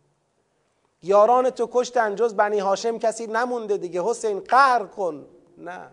یاران 1.03 1.51
تو 1.51 1.69
کشتن 1.73 2.15
جز 2.15 2.35
بنی 2.35 2.59
هاشم 2.59 2.99
کسی 2.99 3.27
نمونده 3.27 3.77
دیگه. 3.77 4.03
حسین 4.05 4.41
قهر 4.41 4.85
کن. 4.85 5.27
نه. 5.59 5.91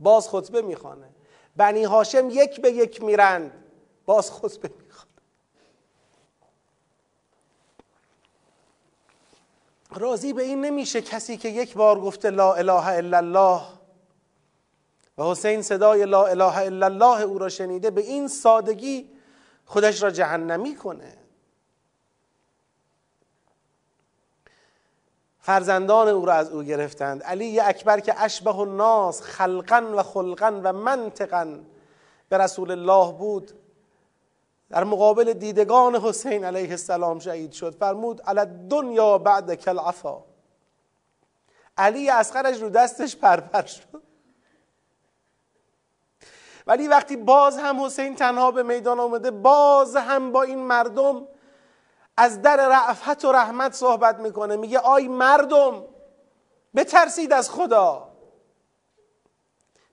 باز 0.00 0.28
خطبه 0.28 0.62
می‌خوانه. 0.62 1.08
بنی 1.56 1.84
هاشم 1.84 2.30
یک 2.30 2.60
به 2.60 2.70
یک 2.70 3.02
میرند 3.02 3.64
باز 4.06 4.30
خطبه 4.30 4.70
می‌خوانه. 4.84 5.10
راضی 9.96 10.32
به 10.32 10.42
این 10.42 10.64
نمیشه 10.64 11.02
کسی 11.02 11.36
که 11.36 11.48
یک 11.48 11.74
بار 11.74 12.00
گفته 12.00 12.30
لا 12.30 12.54
اله 12.54 12.86
الا 12.86 13.16
الله 13.16 13.62
و 15.18 15.22
حسین 15.22 15.62
صدای 15.62 16.04
لا 16.04 16.26
اله 16.26 16.58
الا 16.58 16.86
الله 16.86 17.22
او 17.22 17.38
را 17.38 17.48
شنیده 17.48 17.90
به 17.90 18.00
این 18.00 18.28
سادگی 18.28 19.10
خودش 19.64 20.02
را 20.02 20.10
جهنمی 20.10 20.76
کنه. 20.76 21.19
فرزندان 25.40 26.08
او 26.08 26.26
را 26.26 26.32
از 26.32 26.50
او 26.50 26.62
گرفتند. 26.62 27.22
علی 27.22 27.60
اکبر 27.60 28.00
که 28.00 28.22
اشبه 28.22 28.58
الناس 28.58 29.22
خلقا 29.22 29.92
و 29.96 30.02
خلقا 30.02 30.60
و 30.64 30.72
منطقا 30.72 31.58
به 32.28 32.38
رسول 32.38 32.70
الله 32.70 33.12
بود 33.12 33.50
در 34.70 34.84
مقابل 34.84 35.32
دیدگان 35.32 35.96
حسین 35.96 36.44
علیه 36.44 36.70
السلام 36.70 37.18
شهید 37.18 37.52
شد. 37.52 37.74
فرمود 37.74 38.22
علی 38.22 38.68
دنیا 38.68 39.18
بعد 39.18 39.54
کل 39.54 39.78
عفا 39.78 40.22
علی 41.76 42.10
اسخرش 42.10 42.62
رو 42.62 42.68
دستش 42.68 43.16
پرپر 43.16 43.66
شد. 43.66 44.02
ولی 46.66 46.88
وقتی 46.88 47.16
باز 47.16 47.58
هم 47.58 47.84
حسین 47.84 48.16
تنها 48.16 48.50
به 48.50 48.62
میدان 48.62 49.00
آمده 49.00 49.30
باز 49.30 49.96
هم 49.96 50.32
با 50.32 50.42
این 50.42 50.58
مردم 50.58 51.26
از 52.16 52.42
در 52.42 52.56
رعفت 52.56 53.24
و 53.24 53.32
رحمت 53.32 53.74
صحبت 53.74 54.18
می‌کنه. 54.18 54.56
میگه 54.56 54.78
آی 54.78 55.08
مردم 55.08 55.84
بترسید 56.74 57.32
از 57.32 57.50
خدا. 57.50 58.08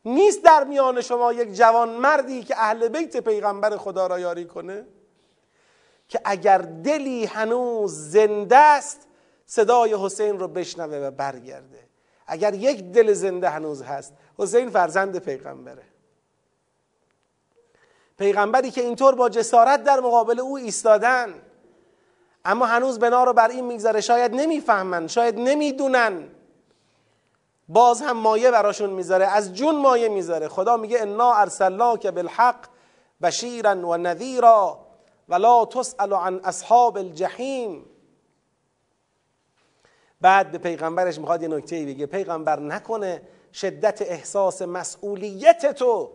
نیست 0.05 0.43
در 0.43 0.63
میان 0.63 1.01
شما 1.01 1.33
یک 1.33 1.53
جوان 1.53 1.89
مردی 1.89 2.43
که 2.43 2.55
اهل 2.57 2.87
بیت 2.87 3.17
پیغمبر 3.17 3.77
خدا 3.77 4.07
را 4.07 4.19
یاری 4.19 4.45
کنه؟ 4.45 4.85
که 6.07 6.21
اگر 6.25 6.57
دلی 6.57 7.25
هنوز 7.25 7.93
زنده 7.93 8.57
است 8.57 9.07
صدای 9.45 9.95
حسین 9.99 10.39
رو 10.39 10.47
بشنوه 10.47 10.97
و 10.97 11.11
برگرده. 11.11 11.87
اگر 12.27 12.53
یک 12.53 12.91
دل 12.91 13.13
زنده 13.13 13.49
هنوز 13.49 13.81
هست 13.81 14.13
حسین 14.37 14.69
فرزند 14.69 15.19
پیغمبره. 15.19 15.83
پیغمبری 18.17 18.71
که 18.71 18.81
اینطور 18.81 19.15
با 19.15 19.29
جسارت 19.29 19.83
در 19.83 19.99
مقابل 19.99 20.39
او 20.39 20.57
ایستادن. 20.57 21.33
اما 22.47 22.65
هنوز 22.65 22.99
بنا 22.99 23.23
رو 23.23 23.33
بر 23.33 23.47
این 23.47 23.65
می‌گذاره. 23.65 24.01
شاید 24.01 24.35
نمی‌فهمن 24.35 25.07
شاید 25.07 25.39
نمی‌دونن. 25.39 26.29
باز 27.69 28.01
هم 28.01 28.17
مایه 28.17 28.51
براشون 28.51 28.89
می‌ذاره 28.89 29.25
از 29.25 29.53
جون 29.53 29.75
مایه 29.75 30.09
می‌ذاره. 30.09 30.47
خدا 30.47 30.77
میگه 30.77 31.01
انا 31.01 31.97
که 31.97 32.11
بالحق 32.11 32.65
بشیرا 33.21 33.75
و 33.75 33.97
نذیرا 33.97 34.79
ولا 35.29 35.65
تسأل 35.65 36.13
عن 36.13 36.41
اصحاب 36.43 36.97
الجحیم. 36.97 37.85
بعد 40.21 40.51
به 40.51 40.57
پیغمبرش 40.57 41.19
می‌خواد 41.19 41.41
یه 41.41 41.47
نکته 41.47 41.85
بگه. 41.85 42.05
پیغمبر 42.05 42.59
نکنه 42.59 43.21
شدت 43.53 44.01
احساس 44.01 44.61
مسئولیت 44.61 45.73
تو 45.73 46.09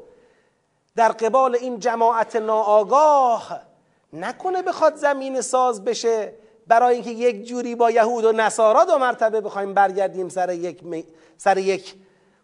در 0.96 1.08
قبال 1.08 1.56
این 1.56 1.78
جماعت 1.78 2.36
ناآگاه 2.36 3.71
نکنه 4.12 4.62
بخواد 4.62 4.96
زمین 4.96 5.40
ساز 5.40 5.84
بشه 5.84 6.32
برای 6.66 6.94
اینکه 6.94 7.10
یک 7.10 7.44
جوری 7.44 7.74
با 7.74 7.90
یهود 7.90 8.24
و 8.24 8.32
نصارا 8.32 8.84
دو 8.84 8.98
مرتبه 8.98 9.40
بخوایم 9.40 9.74
برگردیم 9.74 10.28
سر 10.28 10.52
یک 10.52 10.82
سر 11.38 11.58
یک 11.58 11.94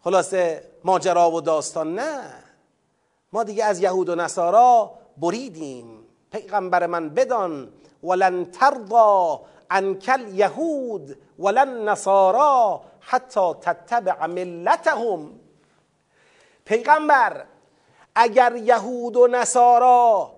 خلاصه 0.04 0.62
ماجرا 0.84 1.30
و 1.30 1.40
داستان. 1.40 1.94
نه. 1.94 2.20
ما 3.32 3.44
دیگه 3.44 3.64
از 3.64 3.80
یهود 3.80 4.08
و 4.08 4.14
نصارا 4.14 4.90
بریدیم. 5.16 5.86
پیغمبر 6.32 6.86
من 6.86 7.08
بدان 7.08 7.68
ولن 8.04 8.44
ترضا 8.44 9.40
عنکل 9.70 10.34
یهود 10.34 11.18
ولن 11.38 11.88
نصارا 11.88 12.80
حتی 13.00 13.54
تتبع 13.60 14.26
ملتهم. 14.26 15.30
پیغمبر 16.64 17.44
اگر 18.14 18.56
یهود 18.56 19.16
و 19.16 19.26
نصارا 19.26 20.37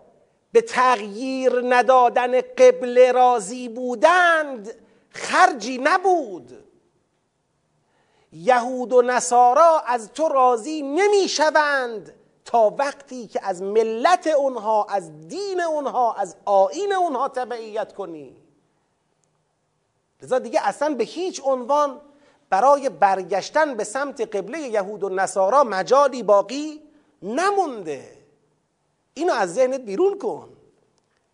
به 0.52 0.60
تغییر 0.60 1.62
ندادن 1.64 2.40
قبل 2.40 3.12
راضی 3.12 3.68
بودند 3.68 4.74
خرجی 5.10 5.78
نبود. 5.78 6.64
یهود 8.32 8.92
و 8.92 9.02
نصارا 9.02 9.82
از 9.86 10.12
تو 10.12 10.28
راضی 10.28 10.82
نمی‌شوند 10.82 12.14
تا 12.44 12.74
وقتی 12.78 13.26
که 13.26 13.40
از 13.42 13.62
ملت 13.62 14.26
اونها 14.26 14.84
از 14.84 15.28
دین 15.28 15.60
اونها 15.60 16.14
از 16.14 16.36
آین 16.44 16.92
اونها 16.92 17.28
تبعیت 17.28 17.92
کنی. 17.92 18.36
لذا 20.22 20.38
دیگه 20.38 20.68
اصلا 20.68 20.94
به 20.94 21.04
هیچ 21.04 21.40
عنوان 21.44 22.00
برای 22.50 22.88
برگشتن 22.88 23.74
به 23.74 23.84
سمت 23.84 24.36
قبله 24.36 24.58
یهود 24.58 25.04
و 25.04 25.08
نصارا 25.08 25.64
مجالی 25.64 26.22
باقی 26.22 26.82
نمونده. 27.22 28.19
اینو 29.20 29.32
از 29.32 29.54
ذهنت 29.54 29.80
بیرون 29.80 30.18
کن. 30.18 30.48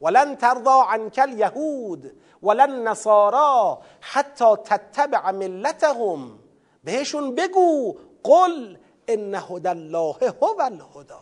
ولن 0.01 0.37
ترضا 0.37 0.83
عنک 0.83 1.21
الیهود 1.23 2.13
ولن 2.43 2.89
نصارا 2.89 3.79
حتی 4.01 4.57
تتبع 4.65 5.31
ملتهم. 5.31 6.39
بهشون 6.85 7.35
بگو 7.35 7.97
قل 8.25 8.79
ان 9.09 9.35
هدى 9.35 9.69
الله 9.69 10.17
هو 10.43 10.63
الهدا 10.63 11.21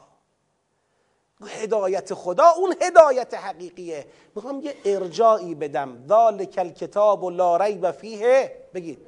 هدایت 1.47 2.15
خدا 2.15 2.49
اون 2.57 2.75
هدایت 2.83 3.35
حقیقیه. 3.35 4.07
می‌خوام 4.35 4.61
یه 4.61 4.75
ارجاعی 4.85 5.55
بدم. 5.55 6.05
ذالک 6.09 6.55
الکتاب 6.59 7.25
لا 7.25 7.57
ریب 7.57 7.91
فیه. 7.91 8.57
بگید. 8.75 9.07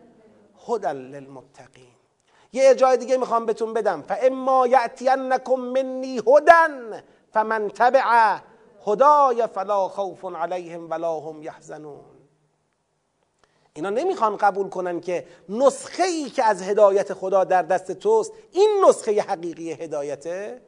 هدى 0.69 0.89
للمتقین. 0.89 1.97
یه 2.53 2.69
ارجاع 2.69 2.97
دیگه 2.97 3.17
می‌خوام 3.17 3.47
بهتون 3.47 3.75
بدم. 3.75 4.03
فاما 4.03 4.67
یاتینکم 4.67 5.61
منی 5.61 6.19
هدن 6.27 7.03
فمن 7.33 7.69
تبع 7.69 8.39
هدای 8.87 9.47
فلا 9.47 9.89
خوف 9.89 10.25
علیهم 10.25 10.91
ولا 10.91 11.21
هم 11.21 11.43
یحزنون. 11.43 12.17
اینا 13.75 13.91
نمی‌خوان 13.91 14.37
قبول 14.37 14.69
کنن 14.69 15.01
که 15.01 15.27
نسخه 15.49 16.03
ای 16.03 16.31
که 16.31 16.45
از 16.45 16.63
هدایت 16.63 17.15
خدا 17.15 17.45
در 17.45 17.63
دست 17.63 17.93
توست 17.93 18.33
این 18.53 18.85
نسخه 18.89 19.23
حقیقی 19.23 19.73
هدایته؟ 19.73 20.63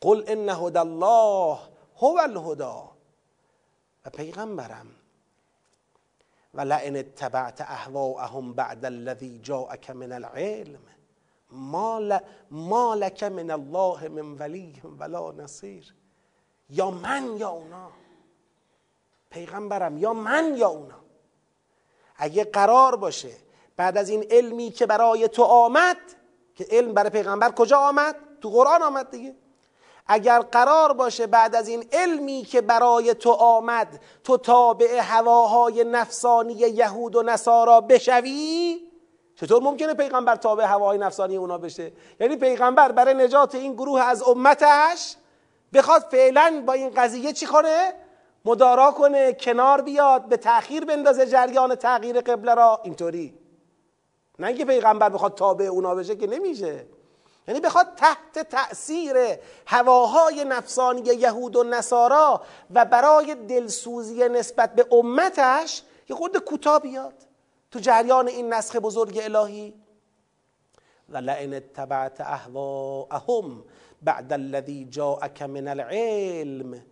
قل 0.00 0.24
ان 0.26 0.48
هدى 0.48 0.78
الله 0.78 1.58
هو 1.96 2.18
الهدا 2.22 2.90
و 4.06 4.10
پیغمبرم 4.10 4.86
و 6.54 6.60
لئن 6.60 6.96
اتبعت 6.96 7.60
اهواءهم 7.60 8.52
بعد 8.52 8.84
الذی 8.84 9.38
جاءك 9.38 9.90
من 9.90 10.12
العلم. 10.12 10.80
ما, 11.50 12.94
لك 12.94 13.22
من 13.22 13.50
الله 13.50 14.08
من 14.08 14.38
ولی 14.38 14.82
ولا 14.98 15.32
نصیر. 15.32 15.94
یا 16.70 16.90
من 16.90 17.36
یا 17.36 17.48
اونا. 17.48 17.90
پیغمبرم 19.30 19.98
یا 19.98 20.12
من 20.12 20.56
یا 20.56 20.68
اونا. 20.68 21.00
اگه 22.16 22.44
قرار 22.44 22.96
باشه 22.96 23.32
بعد 23.76 23.98
از 23.98 24.08
این 24.08 24.24
علمی 24.30 24.70
که 24.70 24.86
برای 24.86 25.28
تو 25.28 25.42
آمد 25.42 25.96
که 26.54 26.66
علم 26.70 26.94
برای 26.94 27.10
پیغمبر 27.10 27.50
کجا 27.50 27.78
آمد؟ 27.78 28.16
تو 28.40 28.50
قرآن 28.50 28.82
آمد 28.82 29.10
دیگه. 29.10 29.36
اگر 30.06 30.40
قرار 30.40 30.92
باشه 30.92 31.26
بعد 31.26 31.54
از 31.54 31.68
این 31.68 31.88
علمی 31.92 32.42
که 32.42 32.60
برای 32.60 33.14
تو 33.14 33.30
آمد 33.30 34.00
تو 34.24 34.36
تابع 34.36 35.00
هواهای 35.00 35.84
نفسانی 35.84 36.52
یهود 36.52 37.16
و 37.16 37.22
نصارا 37.22 37.80
بشوی 37.80 38.87
چطور 39.40 39.62
ممکنه 39.62 39.94
پیغمبر 39.94 40.36
تابع 40.36 40.64
هواهای 40.64 40.98
نفسانی 40.98 41.36
اونا 41.36 41.58
بشه؟ 41.58 41.92
یعنی 42.20 42.36
پیغمبر 42.36 42.92
برای 42.92 43.14
نجات 43.14 43.54
این 43.54 43.72
گروه 43.72 44.00
از 44.00 44.22
امتش 44.22 45.16
بخواد 45.72 46.02
فعلا 46.02 46.62
با 46.66 46.72
این 46.72 46.90
قضیه 46.90 47.32
چی 47.32 47.46
کنه؟ 47.46 47.92
مدارا 48.44 48.90
کنه 48.90 49.32
کنار 49.32 49.82
بیاد 49.82 50.24
به 50.24 50.36
تأخیر 50.36 50.84
بندازه 50.84 51.26
جریان 51.26 51.74
تغییر 51.74 52.20
قبله 52.20 52.54
را. 52.54 52.80
اینطوری. 52.84 53.34
نه 54.38 54.46
اینکه 54.46 54.64
پیغمبر 54.64 55.08
بخواد 55.08 55.34
تابع 55.34 55.64
اونا 55.64 55.94
بشه 55.94 56.16
که 56.16 56.26
نمیشه. 56.26 56.86
یعنی 57.48 57.60
بخواد 57.60 57.86
تحت 57.96 58.38
تأثیر 58.38 59.16
هواهای 59.66 60.44
نفسانی 60.44 61.00
یهود 61.00 61.56
و 61.56 61.64
نصارا 61.64 62.42
و 62.74 62.84
برای 62.84 63.34
دلسوزی 63.34 64.28
نسبت 64.28 64.74
به 64.74 64.86
امتش 64.94 65.82
یه 66.08 66.16
خود 66.16 66.38
کوتاه 66.38 66.80
بیاد. 66.80 67.27
تو 67.70 67.78
جریان 67.78 68.28
این 68.28 68.54
نسخ 68.54 68.76
بزرگ 68.76 69.20
الهی؟ 69.22 69.74
و 71.08 71.16
لئن 71.16 71.54
اتبعت 71.54 72.20
اهواءهم 72.20 73.64
بعد 74.02 74.32
الذی 74.32 74.84
جاءك 74.84 75.42
من 75.42 75.68
العلم 75.68 76.82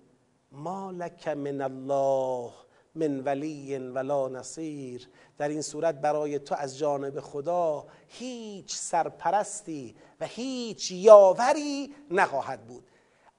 ما 0.52 0.90
لك 0.90 1.28
من 1.28 1.62
الله 1.62 2.50
من 2.94 3.20
ولی 3.20 3.78
ولا 3.78 4.28
نصیر. 4.28 5.08
در 5.38 5.48
این 5.48 5.62
صورت 5.62 5.94
برای 5.94 6.38
تو 6.38 6.54
از 6.54 6.78
جانب 6.78 7.20
خدا 7.20 7.86
هیچ 8.08 8.74
سرپرستی 8.74 9.94
و 10.20 10.26
هیچ 10.26 10.90
یاوری 10.90 11.94
نخواهد 12.10 12.66
بود. 12.66 12.84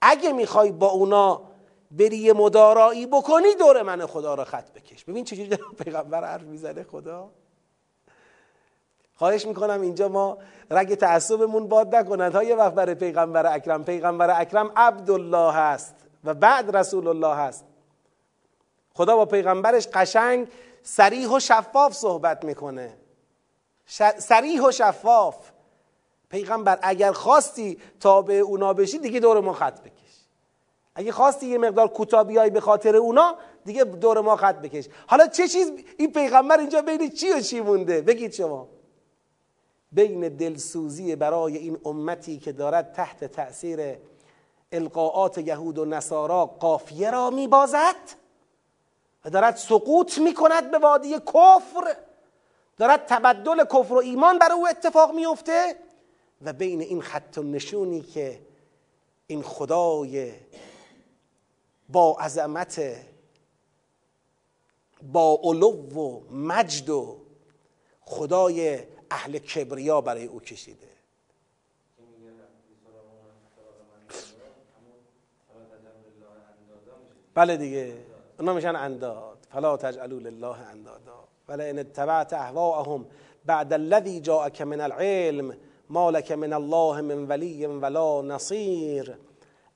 اگه 0.00 0.32
می‌خوای 0.32 0.72
با 0.72 0.86
اونا 0.86 1.42
بری 1.90 2.32
مدارایی 2.32 3.06
بکنی 3.06 3.54
دور 3.54 3.82
من 3.82 4.06
خدا 4.06 4.34
را 4.34 4.44
خط 4.44 4.70
بکش. 4.72 5.04
ببین 5.04 5.24
چجوری 5.24 5.58
پیغمبر 5.84 6.24
حرف 6.24 6.42
می‌زنه 6.42 6.82
خدا. 6.82 7.30
خواهش 9.14 9.46
می‌کنم 9.46 9.80
اینجا 9.80 10.08
ما 10.08 10.38
رگ 10.70 10.94
تعصبمون 10.94 11.68
باد 11.68 11.94
نکنند 11.94 12.34
ها 12.34 12.42
یه 12.42 12.54
وقت 12.54 12.74
برای 12.74 12.94
پیغمبر 12.94 13.54
اکرم. 13.54 13.84
پیغمبر 13.84 14.40
اکرم 14.40 14.72
عبدالله 14.76 15.52
هست 15.52 15.94
و 16.24 16.34
بعد 16.34 16.76
رسول 16.76 17.08
الله 17.08 17.34
هست 17.34 17.64
خدا 18.94 19.16
با 19.16 19.24
پیغمبرش 19.24 19.88
قشنگ 19.88 20.48
سریح 20.82 21.28
و 21.28 21.40
شفاف 21.40 21.92
صحبت 21.92 22.44
می‌کنه. 22.44 22.96
سریح 24.18 24.62
و 24.62 24.70
شفاف. 24.70 25.50
پیغمبر 26.30 26.78
اگر 26.82 27.12
خواستی 27.12 27.78
تا 28.00 28.22
به 28.22 28.38
اونا 28.38 28.72
بشی 28.72 28.98
دیگه 28.98 29.20
دور 29.20 29.40
ما 29.40 29.52
خط 29.52 29.80
بکش. 29.80 30.07
اگه 30.98 31.12
خواستی 31.12 31.46
یه 31.46 31.58
مقدار 31.58 31.88
کوتاه 31.88 32.24
بیای 32.24 32.50
به 32.50 32.60
خاطر 32.60 32.96
اونا 32.96 33.36
دیگه 33.64 33.84
دور 33.84 34.20
ما 34.20 34.36
خط 34.36 34.56
بکش. 34.56 34.88
حالا 35.06 35.26
چه 35.26 35.48
چیز 35.48 35.72
این 35.96 36.12
پیغمبر 36.12 36.58
اینجا 36.58 36.82
بین 36.82 37.10
چی 37.10 37.32
و 37.32 37.40
چی 37.40 37.60
مونده؟ 37.60 38.02
بگید 38.02 38.32
شما. 38.32 38.68
بین 39.92 40.28
دلسوزی 40.28 41.16
برای 41.16 41.56
این 41.56 41.78
امتی 41.84 42.38
که 42.38 42.52
دارد 42.52 42.92
تحت 42.92 43.24
تأثیر 43.24 43.80
القاعات 44.72 45.38
یهود 45.38 45.78
و 45.78 45.84
نصارا 45.84 46.46
قافیه 46.46 47.10
را 47.10 47.30
میبازد؟ 47.30 47.96
و 49.24 49.30
دارد 49.30 49.56
سقوط 49.56 50.18
می‌کند 50.18 50.70
به 50.70 50.78
وادی 50.78 51.14
کفر؟ 51.14 51.96
دارد 52.76 53.06
تبدل 53.06 53.64
کفر 53.64 53.94
و 53.94 53.96
ایمان 53.96 54.38
بر 54.38 54.52
او 54.52 54.68
اتفاق 54.68 55.14
میفته 55.14 55.76
و 56.44 56.52
بین 56.52 56.80
این 56.80 57.02
خط 57.02 57.38
و 57.38 57.42
نشونی 57.42 58.00
که 58.00 58.40
این 59.26 59.42
خدای 59.42 60.32
با 61.88 62.16
عظمت 62.20 62.82
با 65.02 65.40
علو 65.42 65.98
و 66.00 66.20
مجد 66.30 66.90
و 66.90 67.16
خدای 68.00 68.78
اهل 69.10 69.38
کبریا 69.38 70.00
برای 70.00 70.24
او 70.26 70.40
کشیده. 70.40 70.88
بله 77.34 77.56
دیگه 77.56 77.94
اونا 78.38 78.54
میشن 78.54 78.76
انداد. 78.76 79.38
فلا 79.52 79.76
تجعلوا 79.76 80.18
لله 80.18 80.58
اندادا. 80.58 81.28
ولئن 81.48 81.78
اتبعت 81.78 82.32
اهواءهم 82.32 83.06
بعد 83.44 83.72
الذي 83.72 84.20
جاءك 84.20 84.62
من 84.62 84.80
العلم 84.80 85.56
ما 85.90 86.10
لك 86.10 86.32
من 86.32 86.52
الله 86.52 87.00
من 87.00 87.28
ولی 87.28 87.66
ولا 87.66 88.22
نصیر. 88.22 89.18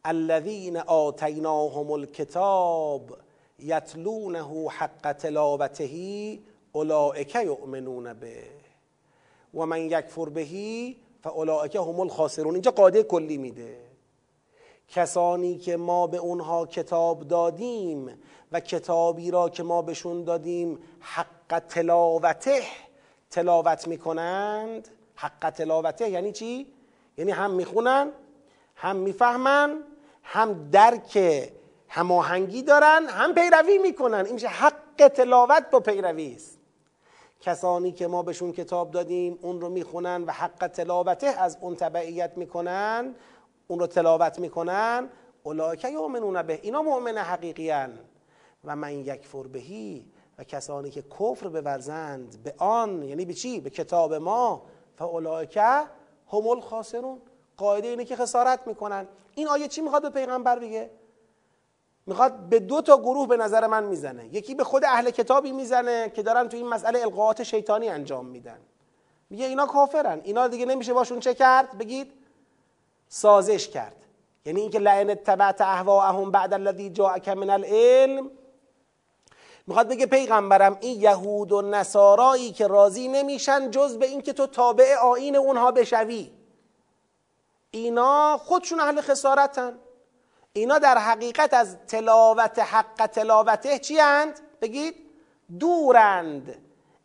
الذين 0.06 0.76
آتیناهم 0.76 1.92
الكتاب 1.92 3.18
یتلونه 3.58 4.68
حق 4.68 5.12
تلاوته 5.12 6.38
اولئک 6.72 7.34
یؤمنون 7.34 8.12
به. 8.12 8.42
و 9.54 9.66
من 9.66 9.80
یکفر 9.80 10.28
بهی 10.28 10.96
فاولئک 11.22 11.76
هم 11.76 12.00
الخاسرون. 12.00 12.52
اینجا 12.54 12.70
قاعده 12.70 13.02
کلی 13.02 13.38
میده. 13.38 13.76
کسانی 14.88 15.58
که 15.58 15.76
ما 15.76 16.06
به 16.06 16.16
اونها 16.16 16.66
کتاب 16.66 17.28
دادیم 17.28 18.18
و 18.52 18.60
کتابی 18.60 19.30
را 19.30 19.48
که 19.48 19.62
ما 19.62 19.82
بهشون 19.82 20.24
دادیم 20.24 20.78
حق 21.00 21.58
تلاوته 21.68 22.62
تلاوت 23.30 23.88
می‌کنند. 23.88 24.88
حق 25.14 25.50
تلاوته 25.50 26.10
یعنی 26.10 26.32
چی؟ 26.32 26.66
یعنی 27.18 27.30
هم 27.30 27.50
می‌خونن 27.50 28.12
هم 28.74 28.96
می‌فهمن 28.96 29.84
هم 30.22 30.70
درک 30.70 31.18
هماهنگی 31.88 32.62
دارن 32.62 33.06
هم 33.08 33.34
پیروی 33.34 33.78
می‌کنن. 33.78 34.26
این 34.26 34.38
حق 34.38 35.08
تلاوت 35.08 35.70
با 35.70 35.80
پیروی 35.80 36.34
است. 36.34 36.58
کسانی 37.40 37.92
که 37.92 38.06
ما 38.06 38.22
بهشون 38.22 38.52
کتاب 38.52 38.90
دادیم 38.90 39.38
اون 39.42 39.60
رو 39.60 39.68
می‌خونن 39.68 40.24
و 40.24 40.30
حق 40.30 40.66
تلاوته 40.66 41.26
از 41.26 41.58
اون 41.60 41.76
تبعیت 41.76 42.32
می‌کنن 42.36 43.14
اون 43.68 43.78
رو 43.78 43.86
تلاوت 43.86 44.38
می‌کنن. 44.38 45.08
اولئک 45.42 45.84
یؤمنون 45.84 46.42
به 46.42 46.60
اینا 46.62 46.82
مؤمن 46.82 47.18
حقیقی 47.18 47.72
و 48.64 48.76
من 48.76 48.92
یکفر 48.92 49.42
بهی 49.42 50.06
و 50.38 50.44
کسانی 50.44 50.90
که 50.90 51.02
کفر 51.02 51.48
بورزند 51.48 52.42
به 52.42 52.54
آن 52.58 53.02
یعنی 53.02 53.24
به 53.24 53.34
چی؟ 53.34 53.60
به 53.60 53.70
کتاب 53.70 54.14
ما 54.14 54.62
فاولئک 54.96 55.56
هم 55.56 55.86
الخاسرون. 56.32 57.20
قاعده 57.62 57.88
اینه 57.88 58.04
که 58.04 58.16
خسارت 58.16 58.66
می‌کنن. 58.66 59.08
این 59.34 59.48
آیه 59.48 59.68
چی 59.68 59.80
می‌خواد 59.80 60.02
به 60.02 60.10
پیغمبر 60.10 60.58
بگه؟ 60.58 60.90
می‌خواد 62.06 62.32
به 62.36 62.58
دو 62.58 62.82
تا 62.82 62.98
گروه 62.98 63.28
به 63.28 63.36
نظر 63.36 63.66
من 63.66 63.84
می‌زنه. 63.84 64.26
یکی 64.26 64.54
به 64.54 64.64
خود 64.64 64.84
اهل 64.84 65.10
کتابی 65.10 65.52
می‌زنه 65.52 66.10
که 66.14 66.22
دارن 66.22 66.48
تو 66.48 66.56
این 66.56 66.68
مسئله 66.68 67.00
القاعات 67.00 67.42
شیطانی 67.42 67.88
انجام 67.88 68.26
میدن. 68.26 68.58
میگه 69.30 69.46
اینا 69.46 69.66
کافرن. 69.66 70.20
اینا 70.24 70.48
دیگه 70.48 70.66
نمیشه 70.66 70.92
باشون 70.92 71.20
چه 71.20 71.34
کرد؟ 71.34 71.78
بگید. 71.78 72.12
سازش 73.08 73.68
کرد. 73.68 73.96
یعنی 74.46 74.60
اینکه 74.60 74.78
لعن 74.78 75.10
اتبعت 75.10 75.60
اهواءهم 75.60 76.30
بعد 76.30 76.54
الذی 76.54 76.90
جاءک 76.90 77.28
من 77.28 77.50
العلم. 77.50 78.30
می‌خواد 79.66 79.88
بگه 79.88 80.06
پیغمبرم 80.06 80.78
این 80.80 81.00
یهود 81.00 81.52
و 81.52 81.62
نصارایی 81.62 82.52
که 82.52 82.66
راضی 82.66 83.08
نمیشن 83.08 83.70
جز 83.70 83.98
به 83.98 84.06
اینکه 84.06 84.32
تو 84.32 84.46
تابع 84.46 84.94
آین 84.94 85.36
اونها 85.36 85.70
بشوی. 85.70 86.30
اینا 87.74 88.38
خودشون 88.38 88.80
اهل 88.80 89.00
خسارتن. 89.00 89.78
اینا 90.52 90.78
در 90.78 90.98
حقیقت 90.98 91.54
از 91.54 91.76
تلاوت 91.86 92.58
حق 92.58 93.06
تلاوته 93.06 93.78
چی 93.78 93.98
هند؟ 93.98 94.40
بگید 94.60 94.94
دورند. 95.58 96.54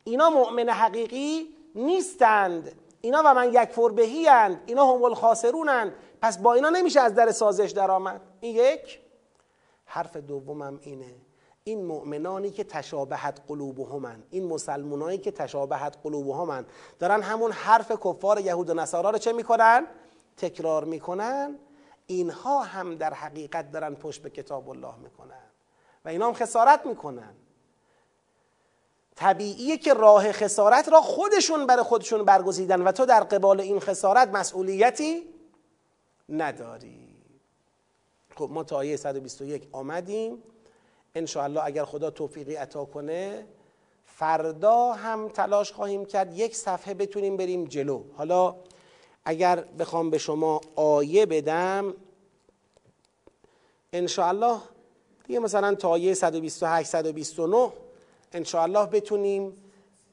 اینا 0.04 0.30
مؤمن 0.30 0.70
حقیقی 0.70 1.56
نیستند. 1.76 2.72
اینا 3.02 3.22
و 3.26 3.34
من 3.34 3.54
یک 3.54 3.76
بهی 3.96 4.28
اند. 4.28 4.64
اینا 4.66 4.94
هم 4.94 5.04
الخاسرونند. 5.04 5.94
پس 6.22 6.38
با 6.38 6.54
اینا 6.54 6.70
نمیشه 6.70 7.00
از 7.00 7.16
در 7.16 7.32
سازش 7.32 7.72
درآمد. 7.72 8.22
این 8.40 8.56
یک. 8.56 9.00
حرف 9.86 10.18
دومم 10.18 10.80
اینه. 10.82 11.16
این 11.64 11.86
مؤمنانی 11.86 12.52
که 12.52 12.64
تشابهت 12.64 13.42
قلوبهمن 13.48 14.24
این 14.30 14.48
مسلمانایی 14.48 15.18
که 15.18 15.32
تشابهت 15.32 15.98
قلوبهمن 16.04 16.66
دارن 17.00 17.22
همون 17.22 17.52
حرف 17.52 17.92
کفار 17.92 18.40
یهود 18.40 18.70
و 18.70 18.74
نصارا 18.74 19.10
رو 19.10 19.18
چه 19.18 19.34
می‌کنن؟ 19.34 19.88
تکرار 20.38 20.84
می‌کنن 20.84 21.60
اینها 22.08 22.64
هم 22.64 22.96
در 22.96 23.14
حقیقت 23.14 23.72
دارن 23.72 23.96
پشت 23.96 24.22
به 24.22 24.30
کتاب 24.30 24.70
الله 24.70 24.96
می‌کنن 24.96 25.44
و 26.06 26.10
اینا 26.10 26.28
هم 26.28 26.34
خسارت 26.34 26.86
می‌کنن. 26.86 27.36
طبیعیه 29.16 29.78
که 29.78 29.94
راه 29.94 30.32
خسارت 30.32 30.90
را 30.90 31.02
خودشون 31.02 31.66
برای 31.66 31.84
خودشون 31.84 32.26
برگزیدن 32.26 32.82
و 32.82 32.92
تو 32.92 33.06
در 33.06 33.24
قبال 33.24 33.62
این 33.62 33.80
خسارت 33.80 34.28
مسئولیتی 34.28 35.24
نداری. 36.30 37.08
خب 38.36 38.50
ما 38.52 38.64
تا 38.64 38.76
آیه 38.76 38.98
121 38.98 39.68
آمدیم. 39.72 40.44
انشاءالله 41.16 41.66
اگر 41.66 41.86
خدا 41.86 42.12
توفیقی 42.12 42.56
عطا 42.56 42.86
کنه 42.86 43.48
فردا 44.06 44.94
هم 44.94 45.30
تلاش 45.30 45.72
خواهیم 45.72 46.06
کرد 46.06 46.34
یک 46.34 46.56
صفحه 46.56 46.94
بتونیم 46.94 47.38
بریم 47.38 47.66
جلو. 47.66 48.04
حالا 48.18 48.56
اگر 49.30 49.64
بخوام 49.80 50.10
به 50.10 50.18
شما 50.18 50.62
آیه 50.76 51.26
بدم 51.26 51.94
انشاءالله 53.94 54.60
دیگه 55.28 55.40
مثلا 55.40 55.76
تا 55.76 55.90
آیه 55.90 56.14
128 56.14 56.90
129 56.90 57.72
انشاءالله 58.32 58.86
بتونیم 58.86 59.54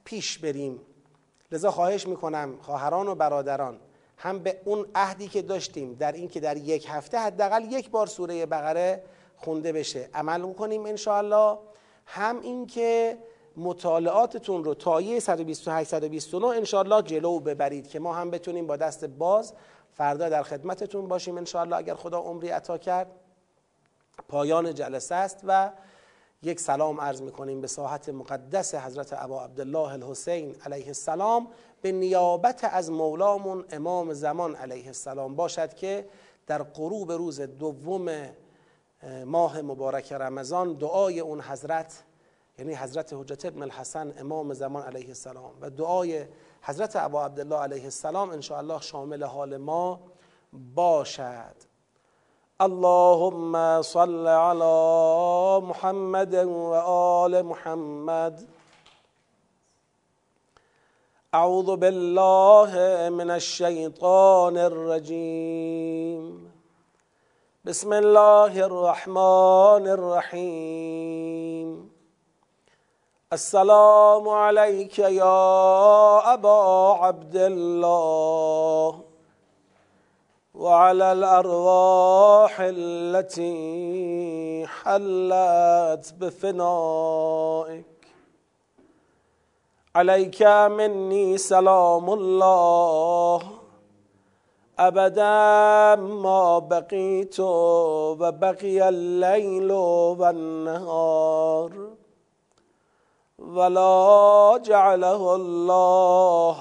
پیش 0.05 0.39
بریم. 0.39 0.81
لذا 1.53 1.71
خواهش 1.71 2.07
می‌کنم 2.07 2.59
خواهران 2.63 3.09
و 3.09 3.15
برادران 3.15 3.79
هم 4.17 4.39
به 4.39 4.61
اون 4.65 4.87
عهدی 4.95 5.29
که 5.29 5.43
داشتیم 5.43 5.95
در 5.95 6.13
اینکه 6.13 6.41
در 6.41 6.57
یک 6.57 6.87
هفته 6.89 7.19
حداقل 7.19 7.73
یک 7.73 7.91
بار 7.91 8.07
سوره 8.07 8.47
بقره 8.47 9.03
خونده 9.37 9.73
بشه 9.73 10.09
عمل 10.15 10.41
می‌کنیم 10.41 10.87
انشاءالله 10.87 11.59
هم 12.07 12.41
اینکه 12.41 13.19
مطالعاتتون 13.57 14.65
رو 14.65 14.75
تا 14.75 14.91
آیه 14.91 15.21
128 15.21 15.91
129 15.91 16.47
انشاءالله 16.47 17.03
جلو 17.03 17.41
ببرید 17.41 17.89
که 17.89 17.99
ما 17.99 18.15
هم 18.15 18.31
بتونیم 18.31 18.67
با 18.67 18.77
دست 18.77 19.05
باز 19.05 19.53
فردا 19.93 20.29
در 20.29 20.43
خدمتتون 20.43 21.09
باشیم 21.09 21.39
انشاءالله 21.39 21.77
اگر 21.77 21.95
خدا 21.95 22.19
عمری 22.19 22.49
عطا 22.49 22.79
کرد. 22.79 23.11
پایان 24.29 24.75
جلسه 24.75 25.15
است 25.15 25.41
و 25.45 25.71
یک 26.43 26.61
سلام 26.61 27.01
عرض 27.01 27.23
می‌کنیم 27.23 27.61
به 27.61 27.67
ساحت 27.67 28.09
مقدس 28.09 28.75
حضرت 28.75 29.13
ابا 29.13 29.45
عبدالله 29.45 29.93
الحسین 29.93 30.57
علیه 30.67 30.87
السلام. 30.87 31.49
به 31.83 31.93
نیابت 31.93 32.65
از 32.73 32.91
مولامون 32.91 33.65
امام 33.71 34.13
زمان 34.13 34.55
علیه 34.55 34.87
السلام 34.87 35.37
باشد 35.37 35.75
که 35.75 36.09
در 36.47 36.63
غروب 36.63 37.13
روز 37.13 37.41
دوم 37.41 38.29
ماه 39.25 39.63
مبارک 39.63 40.13
رمضان 40.13 40.73
دعای 40.73 41.21
اون 41.21 41.41
حضرت 41.41 42.03
یعنی 42.59 42.75
حضرت 42.75 43.13
حجت 43.13 43.47
ابن 43.47 43.63
الحسن 43.63 44.19
امام 44.19 44.53
زمان 44.53 44.83
علیه 44.83 45.09
السلام 45.09 45.53
و 45.61 45.71
دعای 45.71 46.27
حضرت 46.63 46.97
ابا 46.97 47.25
عبدالله 47.25 47.57
علیه 47.57 47.85
السلام 47.85 48.31
ان 48.31 48.41
شامل 48.81 49.25
حال 49.25 49.57
ما 49.57 50.01
باشد. 50.53 51.55
اللهم 52.61 53.83
صل 53.83 54.27
على 54.27 55.67
محمد 55.67 56.35
وآل 56.35 57.43
محمد. 57.43 58.49
أعوذ 61.35 61.77
بالله 61.77 62.73
من 63.11 63.31
الشيطان 63.31 64.57
الرجيم 64.57 66.51
بسم 67.65 67.93
الله 67.93 68.61
الرحمن 68.61 69.89
الرحيم 69.89 71.94
السلام 73.35 74.29
عليك 74.29 74.99
يا 74.99 76.35
أبا 76.35 76.63
عبد 77.03 77.37
الله 77.37 79.01
وعلى 80.55 81.13
الأرواح 81.13 82.57
التي 82.61 83.57
حلت 84.67 86.15
بفنائك. 86.21 87.85
عليك 89.97 90.43
مني 90.79 91.39
سلام 91.39 92.11
الله. 92.11 93.41
أبدا 94.79 96.03
ما 96.03 96.59
بقيت 96.59 97.41
وبقي 97.41 98.89
الليل 98.89 99.73
والنهار. 100.21 101.94
ولا 103.49 104.59
جعله 104.65 105.35
الله. 105.35 106.57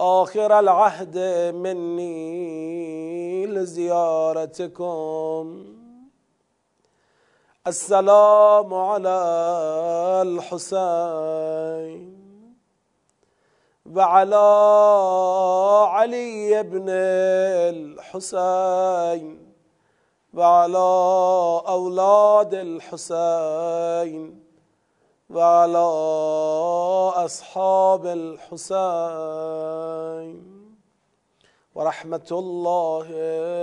آخر 0.00 0.58
العهد 0.58 1.18
مني 1.54 3.46
لزيارتكم. 3.46 4.94
السلام 7.66 8.74
على 8.74 9.18
الحسين 10.26 12.12
وعلى 13.94 14.46
علي 15.88 16.62
بن 16.62 16.86
الحسين 17.78 19.52
وعلى 20.34 20.88
أولاد 21.68 22.54
الحسين. 22.54 24.41
وعلى 25.32 25.86
أصحاب 27.24 28.06
الحسين. 28.06 28.72
ورحمة 31.74 32.28
الله 32.32 33.06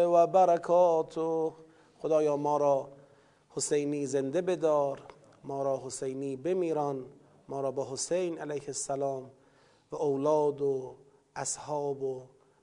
وبركاته. 0.08 1.54
خدایا 2.02 2.38
ما 2.38 2.58
را 2.58 2.88
حسینی 3.50 4.06
زنده 4.06 4.42
بدار 4.42 5.02
ما 5.44 5.64
را 5.64 5.82
حسینی 5.86 6.36
بمیران 6.36 7.06
ما 7.48 7.62
را 7.62 7.72
با 7.72 7.88
حسین 7.92 8.38
علیه 8.40 8.64
السلام 8.68 9.32
و 9.92 9.96
اولاد 9.96 10.62
و 10.62 10.96
اصحاب 11.36 12.04
و 12.04 12.22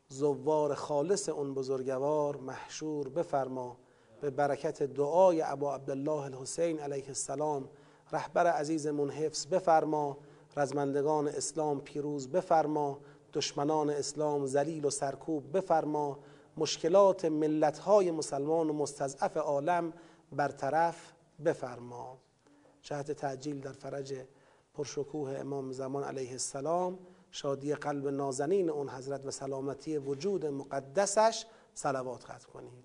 زوار 0.09 0.75
خالص 0.75 1.29
اون 1.29 1.55
بزرگوار 1.55 2.37
محشور 2.37 3.09
بفرما. 3.09 3.77
به 4.21 4.31
برکت 4.31 4.83
دعای 4.83 5.43
ابا 5.43 5.75
عبدالله 5.75 6.25
الحسین 6.25 6.81
علیه 6.81 7.09
السلام 7.09 7.69
رهبر 8.13 8.47
عزیزمون 8.47 9.11
حفظ 9.11 9.47
بفرما 9.47 10.19
رزمندگان 10.57 11.29
اسلام 11.29 11.81
پیروز 11.81 12.29
بفرما 12.29 13.01
دشمنان 13.33 13.91
اسلام 13.91 14.47
ذلیل 14.47 14.85
و 14.85 14.91
سرکوب 14.91 15.57
بفرما 15.57 16.19
مشکلات 16.57 17.25
ملتهای 17.25 18.11
مسلمان 18.11 18.71
و 18.71 18.73
مستضعف 18.73 19.37
عالم 19.37 19.93
برطرف 20.33 21.13
بفرما. 21.45 22.19
جهت 22.83 23.13
تعجیل 23.13 23.61
در 23.61 23.73
فرج 23.73 24.15
پرشکوه 24.75 25.39
امام 25.39 25.73
زمان 25.73 26.05
علیه 26.05 26.31
السلام 26.31 26.99
شادی 27.31 27.75
قلب 27.75 28.09
نازنین 28.09 28.71
اون 28.71 28.89
حضرت 28.89 29.27
و 29.27 29.31
سلامتی 29.31 29.99
وجود 29.99 30.47
مقدسش 30.47 31.45
صلوات 31.75 32.25
خط 32.25 32.45
کنید 32.45 32.73